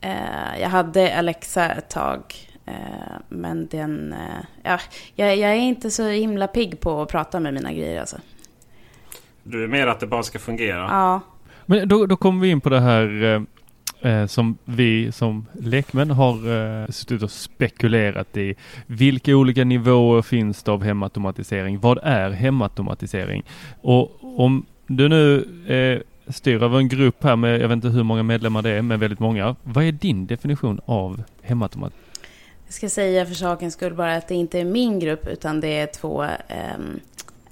Eh, 0.00 0.60
jag 0.60 0.68
hade 0.68 1.18
Alexa 1.18 1.70
ett 1.70 1.90
tag. 1.90 2.47
Eh, 2.68 3.16
men 3.28 3.66
den, 3.66 4.12
eh, 4.12 4.44
ja, 4.62 4.80
jag, 5.14 5.36
jag, 5.36 5.50
är 5.50 5.60
inte 5.60 5.90
så 5.90 6.08
himla 6.08 6.46
pigg 6.46 6.80
på 6.80 7.02
att 7.02 7.08
prata 7.08 7.40
med 7.40 7.54
mina 7.54 7.72
grejer 7.72 8.00
alltså. 8.00 8.16
Du 9.42 9.64
är 9.64 9.68
mer 9.68 9.86
att 9.86 10.00
det 10.00 10.06
bara 10.06 10.22
ska 10.22 10.38
fungera? 10.38 10.86
Ja. 10.90 11.20
Men 11.66 11.88
då, 11.88 12.06
då 12.06 12.16
kommer 12.16 12.40
vi 12.40 12.48
in 12.48 12.60
på 12.60 12.68
det 12.68 12.80
här 12.80 13.22
eh, 14.02 14.12
eh 14.12 14.26
som 14.26 14.58
vi 14.64 15.12
som 15.12 15.46
lekmän 15.60 16.10
har 16.10 16.34
eh, 16.34 16.88
suttit 16.88 17.22
och 17.22 17.30
spekulerat 17.30 18.36
i. 18.36 18.54
Vilka 18.86 19.36
olika 19.36 19.64
nivåer 19.64 20.22
finns 20.22 20.62
det 20.62 20.72
av 20.72 20.84
hemautomatisering? 20.84 21.80
Vad 21.80 21.98
är 22.02 22.30
hemautomatisering? 22.30 23.42
Och 23.80 24.18
om 24.40 24.66
du 24.86 25.08
nu 25.08 25.36
eh, 25.66 26.32
styr 26.32 26.62
över 26.62 26.78
en 26.78 26.88
grupp 26.88 27.24
här 27.24 27.36
med, 27.36 27.60
jag 27.60 27.68
vet 27.68 27.76
inte 27.76 27.88
hur 27.88 28.02
många 28.02 28.22
medlemmar 28.22 28.62
det 28.62 28.70
är, 28.70 28.82
men 28.82 29.00
väldigt 29.00 29.20
många. 29.20 29.56
Vad 29.62 29.84
är 29.84 29.92
din 29.92 30.26
definition 30.26 30.80
av 30.84 31.22
hemautomatisering? 31.42 32.07
Jag 32.68 32.74
ska 32.74 32.88
säga 32.88 33.26
för 33.26 33.34
sakens 33.34 33.74
skull 33.74 33.94
bara 33.94 34.16
att 34.16 34.28
det 34.28 34.34
inte 34.34 34.58
är 34.58 34.64
min 34.64 34.98
grupp 34.98 35.26
utan 35.26 35.60
det 35.60 35.78
är 35.78 35.86
två 35.86 36.22
ehm, 36.48 37.00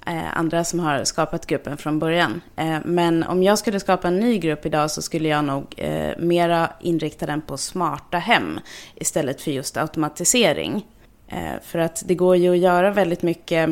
eh, 0.06 0.38
andra 0.38 0.64
som 0.64 0.80
har 0.80 1.04
skapat 1.04 1.46
gruppen 1.46 1.76
från 1.76 1.98
början. 1.98 2.40
Eh, 2.56 2.78
men 2.84 3.22
om 3.22 3.42
jag 3.42 3.58
skulle 3.58 3.80
skapa 3.80 4.08
en 4.08 4.20
ny 4.20 4.38
grupp 4.38 4.66
idag 4.66 4.90
så 4.90 5.02
skulle 5.02 5.28
jag 5.28 5.44
nog 5.44 5.74
eh, 5.76 6.18
mera 6.18 6.70
inrikta 6.80 7.26
den 7.26 7.40
på 7.42 7.56
smarta 7.56 8.18
hem 8.18 8.60
istället 8.94 9.40
för 9.40 9.50
just 9.50 9.76
automatisering. 9.76 10.86
Eh, 11.28 11.62
för 11.62 11.78
att 11.78 12.02
det 12.06 12.14
går 12.14 12.36
ju 12.36 12.52
att 12.52 12.58
göra 12.58 12.90
väldigt 12.90 13.22
mycket 13.22 13.70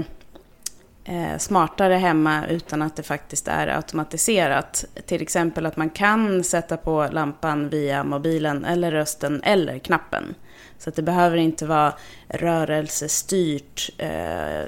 eh, 1.05 1.39
smartare 1.39 1.95
hemma 1.95 2.47
utan 2.47 2.83
att 2.83 2.97
det 2.97 3.03
faktiskt 3.03 3.49
är 3.49 3.67
automatiserat. 3.77 4.85
Till 5.07 5.23
exempel 5.23 5.67
att 5.67 5.77
man 5.77 5.91
kan 5.91 6.45
sätta 6.45 6.77
på 6.77 7.09
lampan 7.13 7.69
via 7.69 8.05
mobilen 8.05 8.65
eller 8.65 8.91
rösten 8.91 9.43
eller 9.43 9.79
knappen. 9.79 10.35
Så 10.79 10.91
att 10.91 10.97
det 10.97 11.03
behöver 11.03 11.37
inte 11.37 11.67
vara 11.67 11.93
rörelsestyrt 12.29 13.91
eh, 13.99 14.09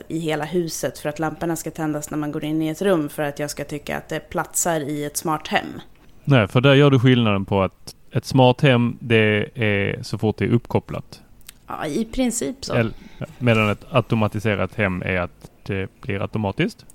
i 0.09 0.19
hela 0.19 0.45
huset 0.45 0.99
för 0.99 1.09
att 1.09 1.19
lamporna 1.19 1.57
ska 1.57 1.71
tändas 1.71 2.11
när 2.11 2.19
man 2.19 2.33
går 2.33 2.45
in 2.45 2.63
i 2.63 2.69
ett 2.69 2.83
rum 2.83 3.09
för 3.09 3.23
att 3.23 3.39
jag 3.39 3.51
ska 3.51 3.65
tycka 3.65 3.97
att 3.97 4.09
det 4.09 4.21
platsar 4.21 4.81
i 4.81 5.05
ett 5.05 5.17
smart 5.17 5.49
hem. 5.49 5.81
Nej, 6.25 6.49
för 6.49 6.61
där 6.61 6.75
gör 6.75 6.91
du 6.91 7.01
skillnaden 7.01 7.45
på 7.45 7.63
att 7.63 7.95
ett 8.13 8.25
smart 8.25 8.61
hem 8.61 8.97
det 9.01 9.49
är 9.55 10.03
så 10.03 10.19
fort 10.19 10.39
det 10.39 10.45
är 10.45 10.49
uppkopplat. 10.49 11.23
Ja, 11.67 11.87
i 11.87 12.05
princip 12.05 12.65
så. 12.65 12.91
Medan 13.39 13.71
ett 13.71 13.85
automatiserat 13.91 14.75
hem 14.75 15.03
är 15.03 15.17
att 15.17 15.51
det 15.63 16.01
blir 16.01 16.23
automatiskt. 16.23 16.87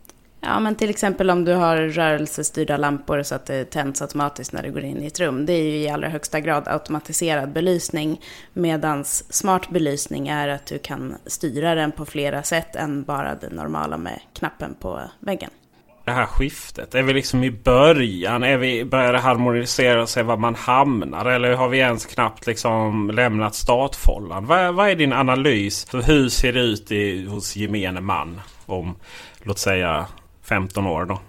Ja, 0.43 0.59
men 0.59 0.75
till 0.75 0.89
exempel 0.89 1.29
om 1.29 1.45
du 1.45 1.53
har 1.53 1.77
rörelsestyrda 1.77 2.77
lampor 2.77 3.23
så 3.23 3.35
att 3.35 3.45
det 3.45 3.65
tänds 3.65 4.01
automatiskt 4.01 4.53
när 4.53 4.63
du 4.63 4.71
går 4.71 4.83
in 4.83 5.03
i 5.03 5.07
ett 5.07 5.19
rum. 5.19 5.45
Det 5.45 5.53
är 5.53 5.63
ju 5.63 5.77
i 5.77 5.89
allra 5.89 6.09
högsta 6.09 6.39
grad 6.39 6.67
automatiserad 6.67 7.53
belysning. 7.53 8.21
Medan 8.53 9.05
smart 9.05 9.69
belysning 9.69 10.27
är 10.27 10.47
att 10.47 10.65
du 10.65 10.79
kan 10.79 11.15
styra 11.25 11.75
den 11.75 11.91
på 11.91 12.05
flera 12.05 12.43
sätt 12.43 12.75
än 12.75 13.03
bara 13.03 13.35
det 13.35 13.49
normala 13.49 13.97
med 13.97 14.19
knappen 14.33 14.75
på 14.79 15.01
väggen. 15.19 15.49
Det 16.05 16.11
här 16.11 16.25
skiftet, 16.25 16.95
är 16.95 17.03
vi 17.03 17.13
liksom 17.13 17.43
i 17.43 17.51
början? 17.51 18.43
Är 18.43 18.57
vi, 18.57 18.85
börjar 18.85 19.13
det 19.13 19.19
harmonisera 19.19 20.07
sig 20.07 20.23
var 20.23 20.37
man 20.37 20.55
hamnar? 20.55 21.25
Eller 21.25 21.53
har 21.53 21.69
vi 21.69 21.77
ens 21.77 22.05
knappt 22.05 22.47
liksom 22.47 23.11
lämnat 23.11 23.55
startfållan? 23.55 24.45
Vad, 24.45 24.75
vad 24.75 24.89
är 24.89 24.95
din 24.95 25.13
analys? 25.13 25.87
Hur 25.93 26.29
ser 26.29 26.53
det 26.53 26.59
ut 26.59 26.91
i, 26.91 27.25
hos 27.25 27.55
gemene 27.55 28.01
man? 28.01 28.41
Om, 28.65 28.95
låt 29.43 29.59
säga 29.59 30.07
15 30.51 30.87
år 30.87 31.05
då? 31.05 31.19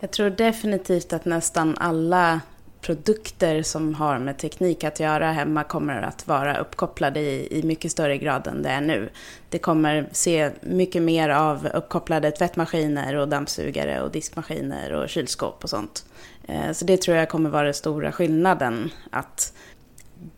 Jag 0.00 0.10
tror 0.10 0.30
definitivt 0.30 1.12
att 1.12 1.24
nästan 1.24 1.76
alla 1.78 2.40
produkter 2.80 3.62
som 3.62 3.94
har 3.94 4.18
med 4.18 4.38
teknik 4.38 4.84
att 4.84 5.00
göra 5.00 5.32
hemma 5.32 5.64
kommer 5.64 6.02
att 6.02 6.28
vara 6.28 6.56
uppkopplade 6.56 7.20
i, 7.20 7.58
i 7.58 7.62
mycket 7.62 7.92
större 7.92 8.18
grad 8.18 8.46
än 8.46 8.62
det 8.62 8.68
är 8.68 8.80
nu. 8.80 9.08
Det 9.48 9.58
kommer 9.58 10.08
se 10.12 10.50
mycket 10.60 11.02
mer 11.02 11.28
av 11.28 11.66
uppkopplade 11.74 12.30
tvättmaskiner 12.30 13.16
och 13.16 13.28
dammsugare 13.28 14.02
och 14.02 14.10
diskmaskiner 14.10 14.92
och 14.92 15.08
kylskåp 15.08 15.64
och 15.64 15.70
sånt. 15.70 16.04
Eh, 16.48 16.72
så 16.72 16.84
det 16.84 16.96
tror 16.96 17.16
jag 17.16 17.28
kommer 17.28 17.50
vara 17.50 17.64
den 17.64 17.74
stora 17.74 18.12
skillnaden. 18.12 18.90
Att 19.10 19.52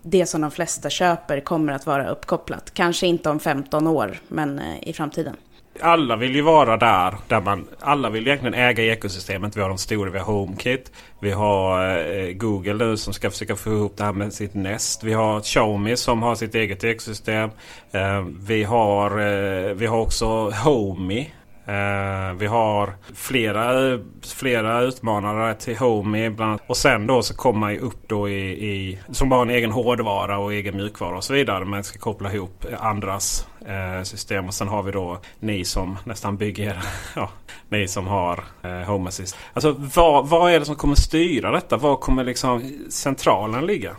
det 0.02 0.26
som 0.26 0.40
de 0.40 0.50
flesta 0.50 0.90
köper 0.90 1.40
kommer 1.40 1.72
att 1.72 1.86
vara 1.86 2.08
uppkopplat. 2.08 2.74
Kanske 2.74 3.06
inte 3.06 3.30
om 3.30 3.40
15 3.40 3.86
år, 3.86 4.18
men 4.28 4.58
eh, 4.58 4.88
i 4.88 4.92
framtiden 4.92 5.36
alla 5.80 6.16
vill 6.16 6.34
ju 6.34 6.42
vara 6.42 6.76
där. 6.76 7.14
där 7.28 7.40
man, 7.40 7.66
alla 7.80 8.10
vill 8.10 8.26
egentligen 8.26 8.54
äga 8.54 8.84
ekosystemet. 8.84 9.56
Vi 9.56 9.60
har 9.60 9.68
de 9.68 9.78
stora. 9.78 10.10
Vi 10.10 10.18
har 10.18 10.32
HomeKit. 10.32 10.92
Vi 11.20 11.30
har 11.30 11.98
eh, 11.98 12.32
Google 12.32 12.74
nu 12.74 12.96
som 12.96 13.12
ska 13.12 13.30
försöka 13.30 13.56
få 13.56 13.70
ihop 13.70 13.96
det 13.96 14.04
här 14.04 14.12
med 14.12 14.32
sitt 14.32 14.54
Nest. 14.54 15.04
Vi 15.04 15.12
har 15.12 15.40
Xiaomi 15.40 15.96
som 15.96 16.22
har 16.22 16.34
sitt 16.34 16.54
eget 16.54 16.84
ekosystem. 16.84 17.50
Eh, 17.92 18.24
vi, 18.46 18.64
har, 18.64 19.10
eh, 19.10 19.74
vi 19.74 19.86
har 19.86 19.98
också 19.98 20.50
Homey. 20.50 21.26
Eh, 21.66 22.32
vi 22.38 22.46
har 22.46 22.94
flera, 23.14 23.98
flera 24.22 24.80
utmanare 24.80 25.54
till 25.54 25.78
Homey. 25.78 26.28
Bland 26.30 26.50
annat. 26.50 26.62
Och 26.66 26.76
sen 26.76 27.06
då 27.06 27.22
så 27.22 27.34
kommer 27.34 27.60
man 27.60 27.72
ju 27.72 27.78
upp 27.78 28.08
då 28.08 28.28
i, 28.28 28.50
i 28.50 28.98
som 29.10 29.28
bara 29.28 29.42
en 29.42 29.50
egen 29.50 29.70
hårdvara 29.70 30.38
och 30.38 30.52
egen 30.52 30.76
mjukvara 30.76 31.16
och 31.16 31.24
så 31.24 31.32
vidare. 31.32 31.64
Men 31.64 31.84
ska 31.84 31.98
koppla 31.98 32.32
ihop 32.32 32.64
andras 32.78 33.46
eh, 33.66 34.02
system. 34.02 34.46
Och 34.46 34.54
sen 34.54 34.68
har 34.68 34.82
vi 34.82 34.92
då 34.92 35.18
ni 35.40 35.64
som 35.64 35.98
nästan 36.04 36.36
bygger, 36.36 36.78
ja, 37.16 37.30
ni 37.68 37.88
som 37.88 38.06
har 38.06 38.44
eh, 38.62 38.70
Home 38.70 39.08
Assist. 39.08 39.36
Alltså 39.52 39.74
vad, 39.94 40.28
vad 40.28 40.52
är 40.52 40.58
det 40.58 40.66
som 40.66 40.76
kommer 40.76 40.94
styra 40.94 41.50
detta? 41.50 41.76
Var 41.76 41.96
kommer 41.96 42.24
liksom 42.24 42.72
centralen 42.90 43.66
ligga? 43.66 43.96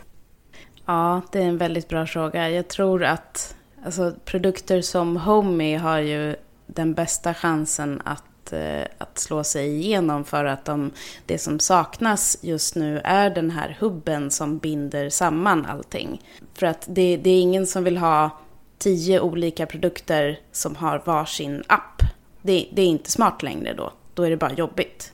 Ja, 0.86 1.20
det 1.32 1.38
är 1.38 1.46
en 1.46 1.58
väldigt 1.58 1.88
bra 1.88 2.06
fråga. 2.06 2.50
Jag 2.50 2.68
tror 2.68 3.04
att 3.04 3.56
alltså, 3.84 4.14
produkter 4.24 4.80
som 4.80 5.16
Homey 5.16 5.76
har 5.76 5.98
ju 5.98 6.36
den 6.68 6.94
bästa 6.94 7.34
chansen 7.34 8.02
att, 8.04 8.52
eh, 8.52 8.82
att 8.98 9.18
slå 9.18 9.44
sig 9.44 9.68
igenom 9.68 10.24
för 10.24 10.44
att 10.44 10.64
de, 10.64 10.90
det 11.26 11.38
som 11.38 11.60
saknas 11.60 12.38
just 12.40 12.74
nu 12.74 13.00
är 13.04 13.30
den 13.30 13.50
här 13.50 13.76
hubben 13.80 14.30
som 14.30 14.58
binder 14.58 15.10
samman 15.10 15.66
allting. 15.66 16.22
För 16.54 16.66
att 16.66 16.86
det, 16.88 17.16
det 17.16 17.30
är 17.30 17.40
ingen 17.40 17.66
som 17.66 17.84
vill 17.84 17.98
ha 17.98 18.30
tio 18.78 19.20
olika 19.20 19.66
produkter 19.66 20.40
som 20.52 20.76
har 20.76 21.02
varsin 21.04 21.62
app. 21.66 22.02
Det, 22.42 22.68
det 22.72 22.82
är 22.82 22.86
inte 22.86 23.10
smart 23.10 23.42
längre 23.42 23.74
då. 23.74 23.92
Då 24.14 24.22
är 24.22 24.30
det 24.30 24.36
bara 24.36 24.52
jobbigt. 24.52 25.12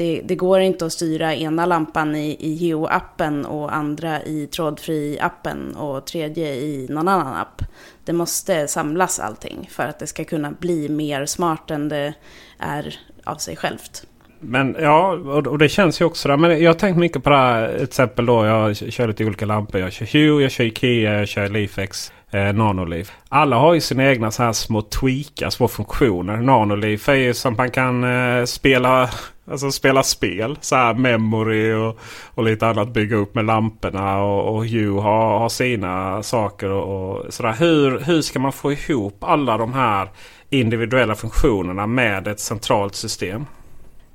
Det, 0.00 0.20
det, 0.24 0.34
går 0.34 0.60
inte 0.60 0.86
att 0.86 0.92
styra 0.92 1.34
ena 1.34 1.66
lampan 1.66 2.16
i, 2.16 2.36
i 2.40 2.54
Geo-appen 2.54 3.44
och 3.44 3.74
andra 3.74 4.22
i 4.22 4.46
trådfri-appen 4.46 5.74
och 5.76 6.06
tredje 6.06 6.54
i 6.54 6.86
någon 6.90 7.08
annan 7.08 7.36
app. 7.36 7.62
Det 8.04 8.12
måste 8.12 8.68
samlas 8.68 9.20
allting 9.20 9.68
för 9.70 9.82
att 9.82 9.98
det 9.98 10.06
ska 10.06 10.24
kunna 10.24 10.50
bli 10.50 10.88
mer 10.88 11.26
smart 11.26 11.70
än 11.70 11.88
det 11.88 12.14
är 12.58 12.98
av 13.24 13.36
sig 13.36 13.56
självt. 13.56 14.06
Men 14.40 14.76
ja, 14.80 15.12
och 15.46 15.58
det 15.58 15.68
känns 15.68 16.00
ju 16.00 16.04
också 16.04 16.28
där. 16.28 16.36
Men 16.36 16.62
jag 16.62 16.70
har 16.70 16.78
tänkt 16.78 16.98
mycket 16.98 17.24
på 17.24 17.30
det 17.30 17.36
här. 17.36 17.72
Till 17.74 17.82
exempel 17.82 18.26
då 18.26 18.44
jag 18.44 18.76
kör 18.76 19.08
lite 19.08 19.24
olika 19.24 19.46
lampor. 19.46 19.80
Jag 19.80 19.92
kör 19.92 20.06
Hue, 20.06 20.42
jag 20.42 20.50
kör 20.50 20.64
Ikea, 20.64 21.18
jag 21.18 21.28
kör 21.28 21.48
Leafex 21.48 22.12
eh, 22.30 22.52
Nanoliv. 22.52 23.10
Alla 23.28 23.56
har 23.56 23.74
ju 23.74 23.80
sina 23.80 24.10
egna 24.10 24.30
så 24.30 24.42
här 24.42 24.52
små 24.52 24.82
tweakar, 24.82 25.50
små 25.50 25.68
funktioner. 25.68 26.36
Nanoliv 26.36 27.02
är 27.08 27.14
ju 27.14 27.34
som 27.34 27.56
man 27.56 27.70
kan 27.70 28.04
eh, 28.04 28.44
spela, 28.44 29.10
alltså 29.50 29.70
spela 29.70 30.02
spel. 30.02 30.58
Så 30.60 30.76
här 30.76 30.94
memory 30.94 31.72
och, 31.72 31.98
och 32.34 32.44
lite 32.44 32.66
annat 32.66 32.88
bygga 32.88 33.16
upp 33.16 33.34
med 33.34 33.44
lamporna. 33.44 34.22
Och, 34.22 34.54
och 34.54 34.66
har, 34.66 35.38
har 35.38 35.48
sina 35.48 36.22
saker. 36.22 36.70
Och, 36.70 37.10
och 37.10 37.34
sådär. 37.34 37.52
Hur, 37.52 38.00
hur 38.00 38.22
ska 38.22 38.38
man 38.38 38.52
få 38.52 38.72
ihop 38.72 39.24
alla 39.24 39.56
de 39.56 39.72
här 39.72 40.10
individuella 40.50 41.14
funktionerna 41.14 41.86
med 41.86 42.28
ett 42.28 42.40
centralt 42.40 42.94
system? 42.94 43.46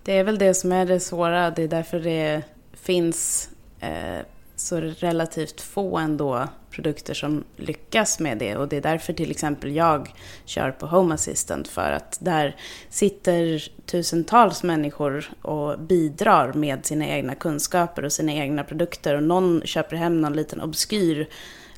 Det 0.03 0.17
är 0.17 0.23
väl 0.23 0.37
det 0.37 0.53
som 0.53 0.71
är 0.71 0.85
det 0.85 0.99
svåra. 0.99 1.51
Det 1.51 1.63
är 1.63 1.67
därför 1.67 1.99
det 1.99 2.41
finns 2.83 3.49
eh, 3.79 4.25
så 4.55 4.79
relativt 4.79 5.61
få 5.61 5.97
ändå 5.97 6.47
produkter 6.75 7.13
som 7.13 7.44
lyckas 7.55 8.20
med 8.20 8.38
det. 8.38 8.55
Och 8.55 8.67
det 8.67 8.77
är 8.77 8.82
därför 8.82 9.13
till 9.13 9.32
exempel 9.32 9.75
jag 9.75 10.13
kör 10.46 10.72
på 10.72 10.86
Home 10.86 11.13
Assistant. 11.13 11.67
För 11.67 11.91
att 11.91 12.17
där 12.22 12.55
sitter 12.89 13.63
tusentals 13.86 14.63
människor 14.63 15.29
och 15.41 15.79
bidrar 15.79 16.53
med 16.53 16.86
sina 16.86 17.08
egna 17.08 17.36
kunskaper 17.36 18.05
och 18.05 18.12
sina 18.12 18.34
egna 18.34 18.63
produkter. 18.63 19.15
Och 19.15 19.24
någon 19.24 19.62
köper 19.65 19.96
hem 19.96 20.22
någon 20.22 20.34
liten 20.34 20.62
obskyr 20.62 21.27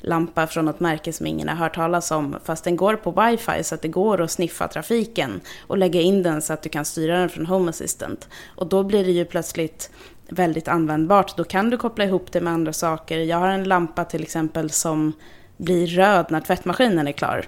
lampa 0.00 0.46
från 0.46 0.64
något 0.64 0.80
märke 0.80 1.12
som 1.12 1.26
ingen 1.26 1.48
har 1.48 1.56
hört 1.56 1.74
talas 1.74 2.10
om. 2.10 2.36
Fast 2.44 2.64
den 2.64 2.76
går 2.76 2.96
på 2.96 3.10
wifi 3.10 3.64
så 3.64 3.74
att 3.74 3.82
det 3.82 3.88
går 3.88 4.20
att 4.20 4.30
sniffa 4.30 4.68
trafiken 4.68 5.40
och 5.66 5.78
lägga 5.78 6.00
in 6.00 6.22
den 6.22 6.42
så 6.42 6.52
att 6.52 6.62
du 6.62 6.68
kan 6.68 6.84
styra 6.84 7.18
den 7.18 7.28
från 7.28 7.46
Home 7.46 7.70
Assistant. 7.70 8.28
Och 8.56 8.66
då 8.66 8.82
blir 8.82 9.04
det 9.04 9.12
ju 9.12 9.24
plötsligt 9.24 9.90
väldigt 10.28 10.68
användbart. 10.68 11.36
Då 11.36 11.44
kan 11.44 11.70
du 11.70 11.76
koppla 11.76 12.04
ihop 12.04 12.32
det 12.32 12.40
med 12.40 12.52
andra 12.52 12.72
saker. 12.72 13.18
Jag 13.18 13.36
har 13.36 13.48
en 13.48 13.64
lampa 13.64 14.04
till 14.04 14.22
exempel 14.22 14.70
som 14.70 15.12
blir 15.56 15.86
röd 15.86 16.26
när 16.30 16.40
tvättmaskinen 16.40 17.08
är 17.08 17.12
klar. 17.12 17.44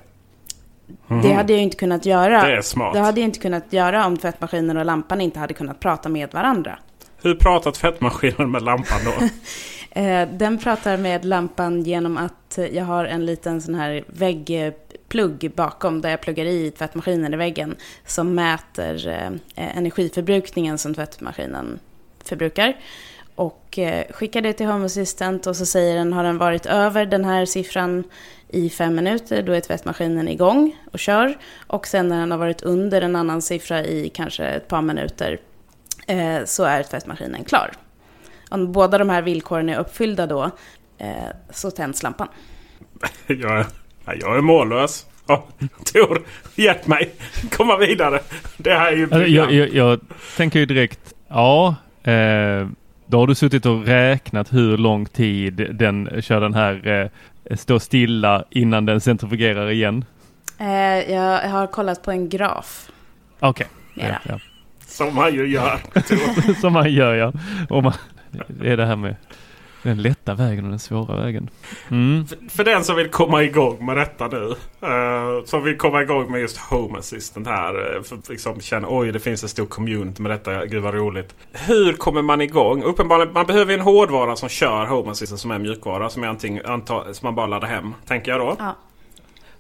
Mm. 1.11 1.23
Det 1.23 1.33
hade 1.33 1.53
jag 1.53 1.63
inte 1.63 1.77
kunnat 1.77 2.07
göra. 2.07 2.43
Det 2.43 2.57
är 2.57 2.63
smart. 2.63 2.95
Det 2.95 3.01
hade 3.01 3.21
jag 3.21 3.29
inte 3.29 3.39
kunnat 3.39 3.73
göra 3.73 4.07
om 4.07 4.17
tvättmaskinen 4.17 4.77
och 4.77 4.85
lampan 4.85 5.21
inte 5.21 5.39
hade 5.39 5.55
kunnat 5.55 5.81
prata 5.81 6.09
med 6.09 6.33
varandra. 6.33 6.79
Hur 7.23 7.35
pratar 7.35 7.71
tvättmaskinen 7.71 8.51
med 8.51 8.63
lampan 8.63 8.99
då? 9.05 9.29
Eh, 9.93 10.29
den 10.33 10.59
pratar 10.59 10.97
med 10.97 11.25
lampan 11.25 11.83
genom 11.83 12.17
att 12.17 12.59
jag 12.73 12.85
har 12.85 13.05
en 13.05 13.27
liten 13.27 13.63
sån 13.63 13.75
här 13.75 14.05
väggplugg 14.07 15.53
bakom 15.57 16.01
där 16.01 16.11
jag 16.11 16.21
pluggar 16.21 16.45
i 16.45 16.71
tvättmaskinen 16.71 17.35
i 17.35 17.37
väggen 17.37 17.77
som 18.07 18.35
mäter 18.35 19.09
eh, 19.09 19.77
energiförbrukningen 19.77 20.79
som 20.79 20.95
tvättmaskinen 20.95 21.79
förbrukar. 22.31 22.77
Och 23.35 23.79
eh, 23.79 24.05
skickar 24.13 24.41
det 24.41 24.53
till 24.53 24.67
Home 24.67 24.87
Assistant 24.87 25.47
och 25.47 25.57
så 25.57 25.67
säger 25.67 25.97
den, 25.97 26.13
har 26.13 26.25
den 26.25 26.39
varit 26.39 26.67
över 26.67 27.07
den 27.07 27.25
här 27.25 27.45
siffran 27.45 28.05
i 28.49 28.71
fem 28.71 28.95
minuter, 28.95 29.43
då 29.43 29.53
är 29.53 29.61
tvättmaskinen 29.61 30.29
igång 30.29 30.77
och 30.93 30.99
kör. 30.99 31.39
Och 31.67 31.87
sen 31.87 32.09
när 32.09 32.21
den 32.21 32.31
har 32.31 32.39
varit 32.39 32.63
under 32.63 33.03
en 33.03 33.17
annan 33.17 33.43
siffra 33.43 33.85
i 33.85 34.09
kanske 34.09 34.45
ett 34.45 34.69
par 34.69 34.83
minuter 34.83 35.39
eh, 36.07 36.45
så 36.45 36.65
är 36.65 36.83
tvättmaskinen 36.83 37.45
klar. 37.45 37.71
Om 38.49 38.73
båda 38.73 38.99
de 38.99 39.09
här 39.09 39.23
villkoren 39.23 39.69
är 39.69 39.79
uppfyllda 39.79 40.27
då 40.27 40.51
eh, 40.99 41.09
så 41.51 41.71
tänds 41.71 42.03
lampan. 42.03 42.29
Jag 43.27 43.59
är, 43.59 43.67
jag 44.21 44.37
är 44.37 44.41
mållös. 44.41 45.07
Ja, 45.27 45.47
Tor, 45.93 46.23
hjälp 46.55 46.87
mig 46.87 47.15
komma 47.51 47.77
vidare. 47.77 48.21
Det 48.57 48.75
här 48.75 48.93
är 48.93 48.97
ju 48.97 49.03
alltså, 49.03 49.27
jag, 49.27 49.53
jag, 49.53 49.75
jag 49.75 50.01
tänker 50.37 50.59
ju 50.59 50.67
direkt, 50.67 51.15
ja, 51.29 51.77
Eh, 52.11 52.69
då 53.07 53.19
har 53.19 53.27
du 53.27 53.35
suttit 53.35 53.67
och 53.67 53.87
räknat 53.87 54.53
hur 54.53 54.77
lång 54.77 55.07
tid 55.07 55.67
den 55.73 56.23
kör 56.23 56.41
den 56.41 56.55
här 56.55 57.11
eh, 57.45 57.57
stå 57.57 57.81
stilla 57.81 58.45
innan 58.51 58.87
den 58.87 59.01
centrifugerar 59.01 59.71
igen? 59.71 60.05
Eh, 60.59 61.13
jag 61.13 61.49
har 61.49 61.67
kollat 61.67 62.03
på 62.03 62.11
en 62.11 62.29
graf. 62.29 62.91
Okej. 63.41 63.67
Okay. 63.97 64.09
Ja, 64.09 64.19
ja. 64.29 64.39
Som 64.87 65.15
man 65.15 65.35
ju 65.35 65.47
gör. 65.47 65.81
Som 66.61 66.73
man 66.73 66.93
gör 66.93 67.15
ja. 67.15 67.33
Och 67.69 67.83
man, 67.83 67.93
det 68.49 68.73
är 68.73 68.77
det 68.77 68.87
här 68.87 68.97
med 68.97 69.17
den 69.83 70.03
lätta 70.03 70.35
vägen 70.35 70.65
och 70.65 70.71
den 70.71 70.79
svåra 70.79 71.17
vägen. 71.17 71.51
Mm. 71.91 72.27
För, 72.27 72.37
för, 72.51 72.65
den 72.65 72.85
som 72.85 72.97
vill 72.97 73.09
komma 73.09 73.43
igång 73.43 73.87
med 73.87 73.97
detta 73.97 74.29
nu. 74.29 74.55
Uh, 74.89 75.45
som 75.45 75.65
vill 75.65 75.77
komma 75.77 76.03
igång 76.03 76.33
med 76.33 76.41
just 76.41 76.57
Home 76.57 76.99
Assistant 76.99 77.47
här. 77.47 77.97
Uh, 77.97 78.03
för 78.03 78.19
liksom 78.31 78.61
känna 78.61 78.87
oj 78.91 79.13
det 79.13 79.21
finns 79.21 79.43
en 79.43 79.49
stor 79.49 79.67
community 79.67 80.23
med 80.23 80.31
detta. 80.31 80.67
Gud 80.67 80.83
vad 80.83 80.95
roligt. 80.95 81.35
Hur 81.53 81.93
kommer 81.93 82.23
man 82.23 82.41
igång? 82.41 82.83
Uppenbarligen 82.83 83.33
man 83.33 83.47
behöver 83.47 83.75
en 83.75 83.81
hårdvara 83.81 84.37
som 84.37 84.49
kör 84.49 84.87
Home 84.87 85.11
Assistant 85.11 85.41
som 85.41 85.51
är 85.51 85.59
mjukvara. 85.59 86.11
Som, 86.11 86.25
är 86.25 86.29
anting, 86.29 86.61
anta, 86.65 87.15
som 87.15 87.27
man 87.27 87.35
bara 87.35 87.47
laddar 87.47 87.69
hem. 87.69 87.95
Tänker 88.07 88.31
jag 88.31 88.41
då. 88.41 88.57
Ja. 88.59 88.77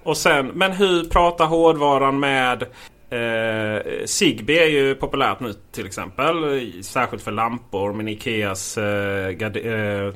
Och 0.03 0.17
sen, 0.17 0.47
men 0.47 0.73
hur 0.73 1.05
pratar 1.05 1.47
hårdvaran 1.47 2.21
med 2.21 2.67
Eh, 3.11 4.05
Zigbee 4.05 4.65
är 4.65 4.69
ju 4.69 4.95
populärt 4.95 5.41
nu 5.41 5.55
till 5.73 5.87
exempel. 5.87 6.35
Särskilt 6.83 7.23
för 7.23 7.33
lampor. 7.33 7.93
Men 7.93 8.09
Ikeas 8.09 8.79
eh, 8.79 9.29
eh, 9.29 10.15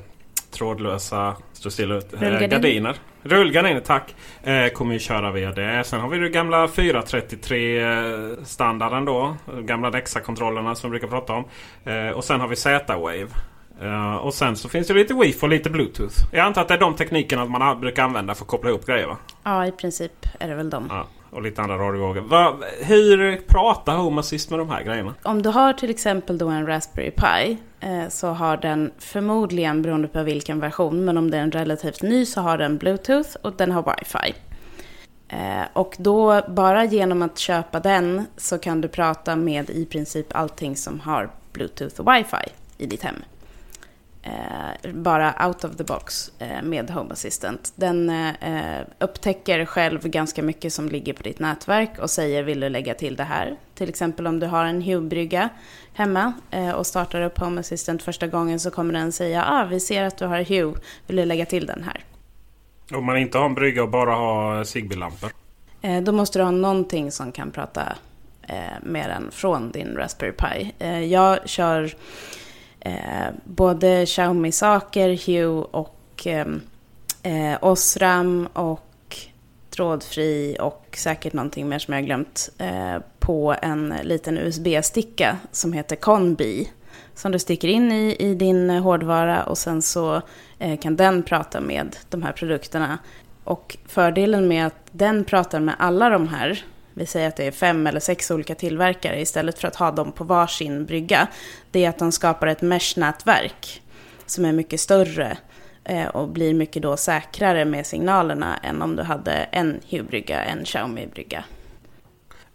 trådlösa 0.51 1.35
stå 1.53 1.69
stilla, 1.69 1.95
eh, 1.95 2.47
gardiner. 2.47 2.95
Rullgardiner, 3.23 3.79
tack. 3.79 4.15
Eh, 4.43 4.67
kommer 4.67 4.93
ju 4.93 4.99
köra 4.99 5.31
via 5.31 5.51
det. 5.51 5.83
Sen 5.83 5.99
har 5.99 6.09
vi 6.09 6.17
den 6.17 6.31
gamla 6.31 6.67
433 6.67 7.79
eh, 7.79 7.97
standarden 8.43 9.05
då. 9.05 9.35
Gamla 9.59 9.89
Nexa-kontrollerna 9.89 10.75
som 10.75 10.91
vi 10.91 10.99
brukar 10.99 11.07
prata 11.07 11.33
om. 11.33 11.43
Och 12.15 12.23
sen 12.23 12.41
har 12.41 12.47
vi 12.47 12.55
Z-Wave. 12.55 13.27
Uh, 13.83 14.15
och 14.15 14.33
sen 14.33 14.55
så 14.55 14.69
finns 14.69 14.87
det 14.87 14.93
lite 14.93 15.13
Wi-Fi 15.13 15.43
och 15.43 15.49
lite 15.49 15.69
Bluetooth. 15.69 16.15
Jag 16.31 16.45
antar 16.45 16.61
att 16.61 16.67
det 16.67 16.73
är 16.73 16.77
de 16.77 16.95
teknikerna 16.95 17.45
man 17.45 17.79
brukar 17.79 18.03
använda 18.03 18.35
för 18.35 18.43
att 18.43 18.47
koppla 18.47 18.69
ihop 18.69 18.85
grejer 18.85 19.07
va? 19.07 19.17
Ja, 19.43 19.67
i 19.67 19.71
princip 19.71 20.11
är 20.39 20.47
det 20.47 20.55
väl 20.55 20.69
de. 20.69 20.87
Ja 20.89 21.07
och 21.31 21.41
lite 21.41 21.61
andra 21.61 21.77
radiovågor. 21.77 22.85
hur 22.85 23.37
pratar 23.47 23.95
Home 23.95 24.19
Assist 24.19 24.49
med 24.49 24.59
de 24.59 24.69
här 24.69 24.83
grejerna? 24.83 25.13
Om 25.23 25.41
du 25.41 25.49
har 25.49 25.73
till 25.73 25.89
exempel 25.89 26.37
då 26.37 26.47
en 26.47 26.67
Raspberry 26.67 27.11
Pi 27.11 27.57
eh, 27.79 28.09
så 28.09 28.27
har 28.27 28.57
den 28.57 28.91
förmodligen, 28.97 29.81
beroende 29.81 30.07
på 30.07 30.23
vilken 30.23 30.59
version, 30.59 31.05
men 31.05 31.17
om 31.17 31.31
det 31.31 31.37
är 31.37 31.41
en 31.41 31.51
relativt 31.51 32.01
ny 32.01 32.25
så 32.25 32.41
har 32.41 32.57
den 32.57 32.77
Bluetooth 32.77 33.29
och 33.41 33.53
den 33.57 33.71
har 33.71 33.83
Wi-Fi. 33.83 34.33
Eh, 35.27 35.67
och 35.73 35.95
då, 35.99 36.41
bara 36.47 36.85
genom 36.85 37.21
att 37.21 37.37
köpa 37.37 37.79
den 37.79 38.25
så 38.37 38.57
kan 38.57 38.81
du 38.81 38.87
prata 38.87 39.35
med 39.35 39.69
i 39.69 39.85
princip 39.85 40.27
allting 40.35 40.75
som 40.75 40.99
har 40.99 41.29
Bluetooth 41.53 41.99
och 41.99 42.07
Wi-Fi 42.07 42.49
i 42.77 42.85
ditt 42.85 43.03
hem 43.03 43.15
eh, 44.25 44.91
bara 44.93 45.47
out 45.47 45.63
of 45.63 45.75
the 45.75 45.83
box 45.83 46.31
eh, 46.39 46.61
med 46.63 46.89
Home 46.89 47.13
Assistant. 47.13 47.73
Den 47.75 48.09
eh, 48.09 48.81
upptäcker 48.99 49.65
själv 49.65 50.07
ganska 50.07 50.43
mycket 50.43 50.73
som 50.73 50.89
ligger 50.89 51.13
på 51.13 51.23
ditt 51.23 51.39
nätverk 51.39 51.99
och 51.99 52.09
säger 52.09 52.43
vill 52.43 52.59
du 52.59 52.69
lägga 52.69 52.93
till 52.93 53.15
det 53.15 53.23
här. 53.23 53.55
Till 53.75 53.89
exempel 53.89 54.27
om 54.27 54.39
du 54.39 54.47
har 54.47 54.65
en 54.65 54.81
Hue-brygga 54.81 55.49
hemma 55.93 56.33
eh, 56.51 56.71
och 56.71 56.87
startar 56.87 57.21
upp 57.21 57.37
Home 57.37 57.59
Assistant 57.59 58.03
första 58.03 58.27
gången 58.27 58.59
så 58.59 58.71
kommer 58.71 58.93
den 58.93 59.11
säga 59.11 59.45
ah, 59.47 59.65
vi 59.65 59.79
ser 59.79 60.03
att 60.03 60.17
du 60.17 60.25
har 60.25 60.43
Hue, 60.43 60.73
vill 61.07 61.15
du 61.15 61.25
lägga 61.25 61.45
till 61.45 61.65
den 61.65 61.83
här? 61.83 62.03
Om 62.97 63.05
man 63.05 63.17
inte 63.17 63.37
har 63.37 63.45
en 63.45 63.55
brygga 63.55 63.83
och 63.83 63.89
bara 63.89 64.15
har 64.15 64.63
Zigbee-lampor? 64.63 65.31
Eh, 65.81 66.03
då 66.03 66.11
måste 66.11 66.39
du 66.39 66.43
ha 66.43 66.51
någonting 66.51 67.11
som 67.11 67.31
kan 67.31 67.51
prata 67.51 67.95
eh, 68.41 68.55
med 68.83 69.09
den 69.09 69.31
från 69.31 69.71
din 69.71 69.95
Raspberry 69.95 70.31
Pi. 70.31 70.85
Jag 71.09 71.49
kör 71.49 71.95
eh, 72.85 73.33
både 73.43 74.05
Xiaomi-saker, 74.05 75.27
Hue 75.27 75.65
och 75.71 76.23
ehm, 76.25 76.61
eh, 77.23 77.57
Osram 77.61 78.47
och 78.53 79.17
trådfri 79.69 80.57
och 80.59 80.95
säkert 80.97 81.33
någonting 81.33 81.69
mer 81.69 81.79
som 81.79 81.93
jag 81.93 82.01
har 82.01 82.05
glömt 82.05 82.49
eh, 82.57 82.97
på 83.19 83.55
en 83.61 83.93
liten 84.03 84.37
USB-sticka 84.37 85.37
som 85.51 85.73
heter 85.73 85.95
Conbi 85.95 86.67
som 87.15 87.31
du 87.31 87.39
sticker 87.39 87.67
in 87.67 87.91
i, 87.91 88.15
i 88.19 88.35
din 88.35 88.69
hårdvara 88.69 89.43
och 89.43 89.57
sen 89.57 89.81
så 89.81 90.21
eh, 90.59 90.79
kan 90.79 90.95
den 90.95 91.23
prata 91.23 91.61
med 91.61 91.95
de 92.09 92.23
här 92.23 92.31
produkterna. 92.31 92.97
Och 93.43 93.77
fördelen 93.87 94.47
med 94.47 94.67
att 94.67 94.75
den 94.91 95.23
pratar 95.23 95.59
med 95.59 95.75
alla 95.79 96.09
de 96.09 96.27
här, 96.27 96.65
vi 96.97 97.05
säger 97.05 97.27
att 97.27 97.35
det 97.35 97.47
är 97.47 97.51
fem 97.51 97.87
eller 97.87 97.99
sex 97.99 98.31
olika 98.31 98.55
tillverkare 98.55 99.21
istället 99.21 99.59
för 99.59 99.67
att 99.67 99.75
ha 99.75 99.91
dem 99.91 100.11
på 100.11 100.23
varsin 100.23 100.85
brygga, 100.85 101.27
det 101.71 101.85
är 101.85 101.89
att 101.89 101.99
de 101.99 102.11
skapar 102.11 102.47
ett 102.47 102.61
mesh-nätverk 102.61 103.81
som 104.25 104.45
är 104.45 104.51
mycket 104.51 104.79
större 104.79 105.37
eh, 105.83 106.07
och 106.07 106.29
blir 106.29 106.53
mycket 106.53 106.83
då 106.83 106.97
säkrare 106.97 107.65
med 107.65 107.85
signalerna 107.85 108.57
än 108.57 108.81
om 108.81 108.95
du 108.95 109.03
hade 109.03 109.31
en 109.31 109.79
Hue-brygga, 109.89 110.43
en 110.43 110.65
Xiaomi-brygga. 110.65 111.43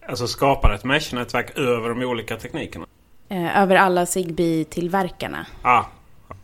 Alltså 0.08 0.26
skapar 0.26 0.74
ett 0.74 0.84
mesh-nätverk 0.84 1.58
över 1.58 1.88
de 1.88 2.02
olika 2.02 2.36
teknikerna? 2.36 2.86
Eh, 3.28 3.62
över 3.62 3.76
alla 3.76 4.04
Zigbee-tillverkarna. 4.06 5.46
Ah, 5.62 5.84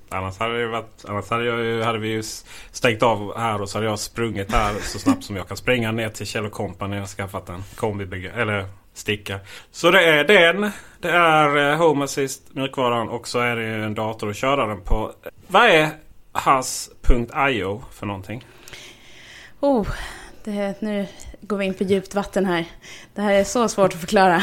annars 0.08 0.38
hade, 0.38 0.60
det 0.60 0.68
varit, 0.68 1.04
annars 1.08 1.30
hade, 1.30 1.44
jag, 1.44 1.84
hade 1.84 1.98
vi 1.98 2.08
ju 2.08 2.22
stängt 2.70 3.02
av 3.02 3.38
här 3.38 3.62
och 3.62 3.68
så 3.68 3.78
hade 3.78 3.86
jag 3.86 3.98
sprungit 3.98 4.52
här 4.52 4.74
så 4.82 4.98
snabbt 4.98 5.24
som 5.24 5.36
jag 5.36 5.48
kan 5.48 5.56
springa 5.56 5.92
ner 5.92 6.08
till 6.08 6.26
Kjell 6.26 6.50
Company 6.50 7.00
och 7.00 7.08
skaffat 7.08 7.48
en 7.48 7.64
kombibygge, 7.74 8.30
eller 8.30 8.66
sticka. 8.94 9.40
Så 9.70 9.90
det 9.90 10.04
är 10.04 10.24
den. 10.24 10.70
Det 11.00 11.10
är 11.10 11.72
eh, 11.72 11.78
Home 11.78 12.04
Assist 12.04 12.42
mjukvaran 12.54 13.08
och 13.08 13.28
så 13.28 13.38
är 13.38 13.56
det 13.56 13.66
en 13.66 13.94
dator 13.94 14.30
att 14.30 14.36
köra 14.36 14.66
den 14.66 14.80
på. 14.80 15.12
Vad 15.46 15.64
är 15.64 15.88
has.io 16.32 17.82
för 17.92 18.06
någonting? 18.06 18.46
Oh, 19.60 19.86
det, 20.44 20.82
nu 20.82 21.06
går 21.40 21.56
vi 21.56 21.64
in 21.64 21.74
på 21.74 21.84
djupt 21.84 22.14
vatten 22.14 22.46
här. 22.46 22.64
Det 23.14 23.22
här 23.22 23.32
är 23.32 23.44
så 23.44 23.68
svårt 23.68 23.94
att 23.94 24.00
förklara. 24.00 24.42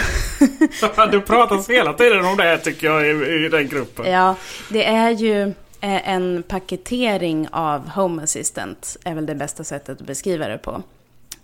du 1.11 1.21
pratar 1.21 1.73
hela 1.73 1.93
tiden 1.93 2.25
om 2.25 2.37
det 2.37 2.57
tycker 2.57 2.87
jag 2.87 3.07
i, 3.07 3.45
i 3.45 3.49
den 3.49 3.67
gruppen. 3.67 4.11
Ja, 4.11 4.35
det 4.69 4.85
är 4.85 5.09
ju 5.09 5.41
eh, 5.81 6.09
en 6.09 6.43
paketering 6.47 7.47
av 7.51 7.89
Home 7.89 8.23
Assistant. 8.23 8.97
är 9.03 9.15
väl 9.15 9.25
det 9.25 9.35
bästa 9.35 9.63
sättet 9.63 10.01
att 10.01 10.07
beskriva 10.07 10.47
det 10.47 10.57
på. 10.57 10.83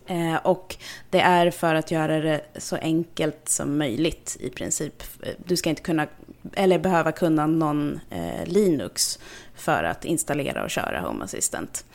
Eh, 0.07 0.35
och 0.35 0.75
det 1.09 1.21
är 1.21 1.51
för 1.51 1.75
att 1.75 1.91
göra 1.91 2.19
det 2.19 2.41
så 2.57 2.75
enkelt 2.75 3.49
som 3.49 3.77
möjligt 3.77 4.37
i 4.39 4.49
princip. 4.49 5.03
Du 5.37 5.57
ska 5.57 5.69
inte 5.69 5.81
kunna, 5.81 6.07
eller 6.53 6.79
behöva 6.79 7.11
kunna 7.11 7.47
någon 7.47 7.99
eh, 8.09 8.45
Linux 8.45 9.19
för 9.55 9.83
att 9.83 10.05
installera 10.05 10.63
och 10.63 10.69
köra 10.69 11.01
Home 11.01 11.23
Assistant. 11.23 11.85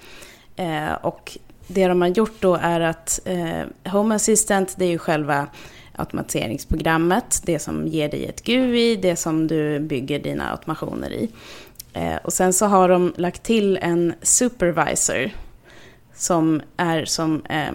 och 1.01 1.39
det 1.67 1.89
de 1.89 2.01
har 2.01 2.09
gjort 2.09 2.41
då 2.41 2.55
är 2.55 2.81
att 2.81 3.21
eh, 3.25 3.93
Home 3.93 4.15
Assistant, 4.15 4.75
det 4.77 4.85
är 4.85 4.91
ju 4.91 4.99
själva 4.99 5.47
automatiseringsprogrammet, 5.97 7.41
det 7.45 7.59
som 7.59 7.89
ger 7.89 8.09
dig 8.09 8.27
ett 8.27 8.45
GUI, 8.45 8.97
det 8.97 9.17
som 9.17 9.47
du 9.47 9.81
bygger 9.81 10.19
dina 10.19 10.51
automationer 10.51 11.13
i. 11.13 11.29
Eh, 11.93 12.17
och 12.25 12.33
sen 12.33 12.53
så 12.53 12.67
har 12.67 12.89
de 12.89 13.15
lagt 13.17 13.43
till 13.43 13.77
en 13.77 14.15
supervisor 14.23 15.31
som 16.15 16.63
är 16.77 17.05
som 17.05 17.43
eh, 17.45 17.73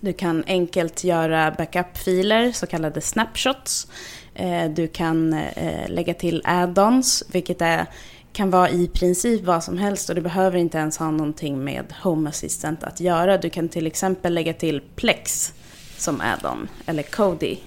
du 0.00 0.12
kan 0.12 0.44
enkelt 0.46 1.04
göra 1.04 1.50
backup-filer, 1.50 2.52
så 2.52 2.66
kallade 2.66 3.00
snapshots. 3.00 3.86
Eh, 4.34 4.70
du 4.70 4.88
kan 4.88 5.32
eh, 5.32 5.88
lägga 5.88 6.14
till 6.14 6.42
add-ons, 6.44 7.22
vilket 7.32 7.62
är 7.62 7.86
kan 8.32 8.50
vara 8.50 8.70
i 8.70 8.88
princip 8.88 9.44
vad 9.44 9.64
som 9.64 9.78
helst 9.78 10.08
och 10.08 10.14
du 10.14 10.20
behöver 10.20 10.58
inte 10.58 10.78
ens 10.78 10.98
ha 10.98 11.10
någonting 11.10 11.64
med 11.64 11.94
Home 12.02 12.28
Assistant 12.28 12.84
att 12.84 13.00
göra. 13.00 13.38
Du 13.38 13.50
kan 13.50 13.68
till 13.68 13.86
exempel 13.86 14.34
lägga 14.34 14.52
till 14.52 14.82
Plex 14.96 15.52
som 15.96 16.20
add-on 16.20 16.68
eller 16.86 17.02
Kodi 17.02 17.58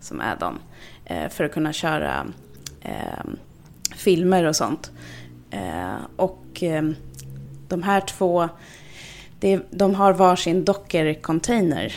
som 0.00 0.20
add-on 0.20 0.58
eh, 1.04 1.28
för 1.28 1.44
att 1.44 1.52
kunna 1.52 1.72
köra 1.72 2.26
eh, 2.82 3.24
filmer 3.96 4.44
och 4.44 4.56
sånt. 4.56 4.90
Eh, 5.50 5.96
och 6.16 6.62
eh, 6.62 6.82
de 7.68 7.82
här 7.82 8.00
två, 8.00 8.48
det, 9.40 9.60
de 9.70 9.94
har 9.94 10.12
varsin 10.12 10.64
Docker-container. 10.64 11.92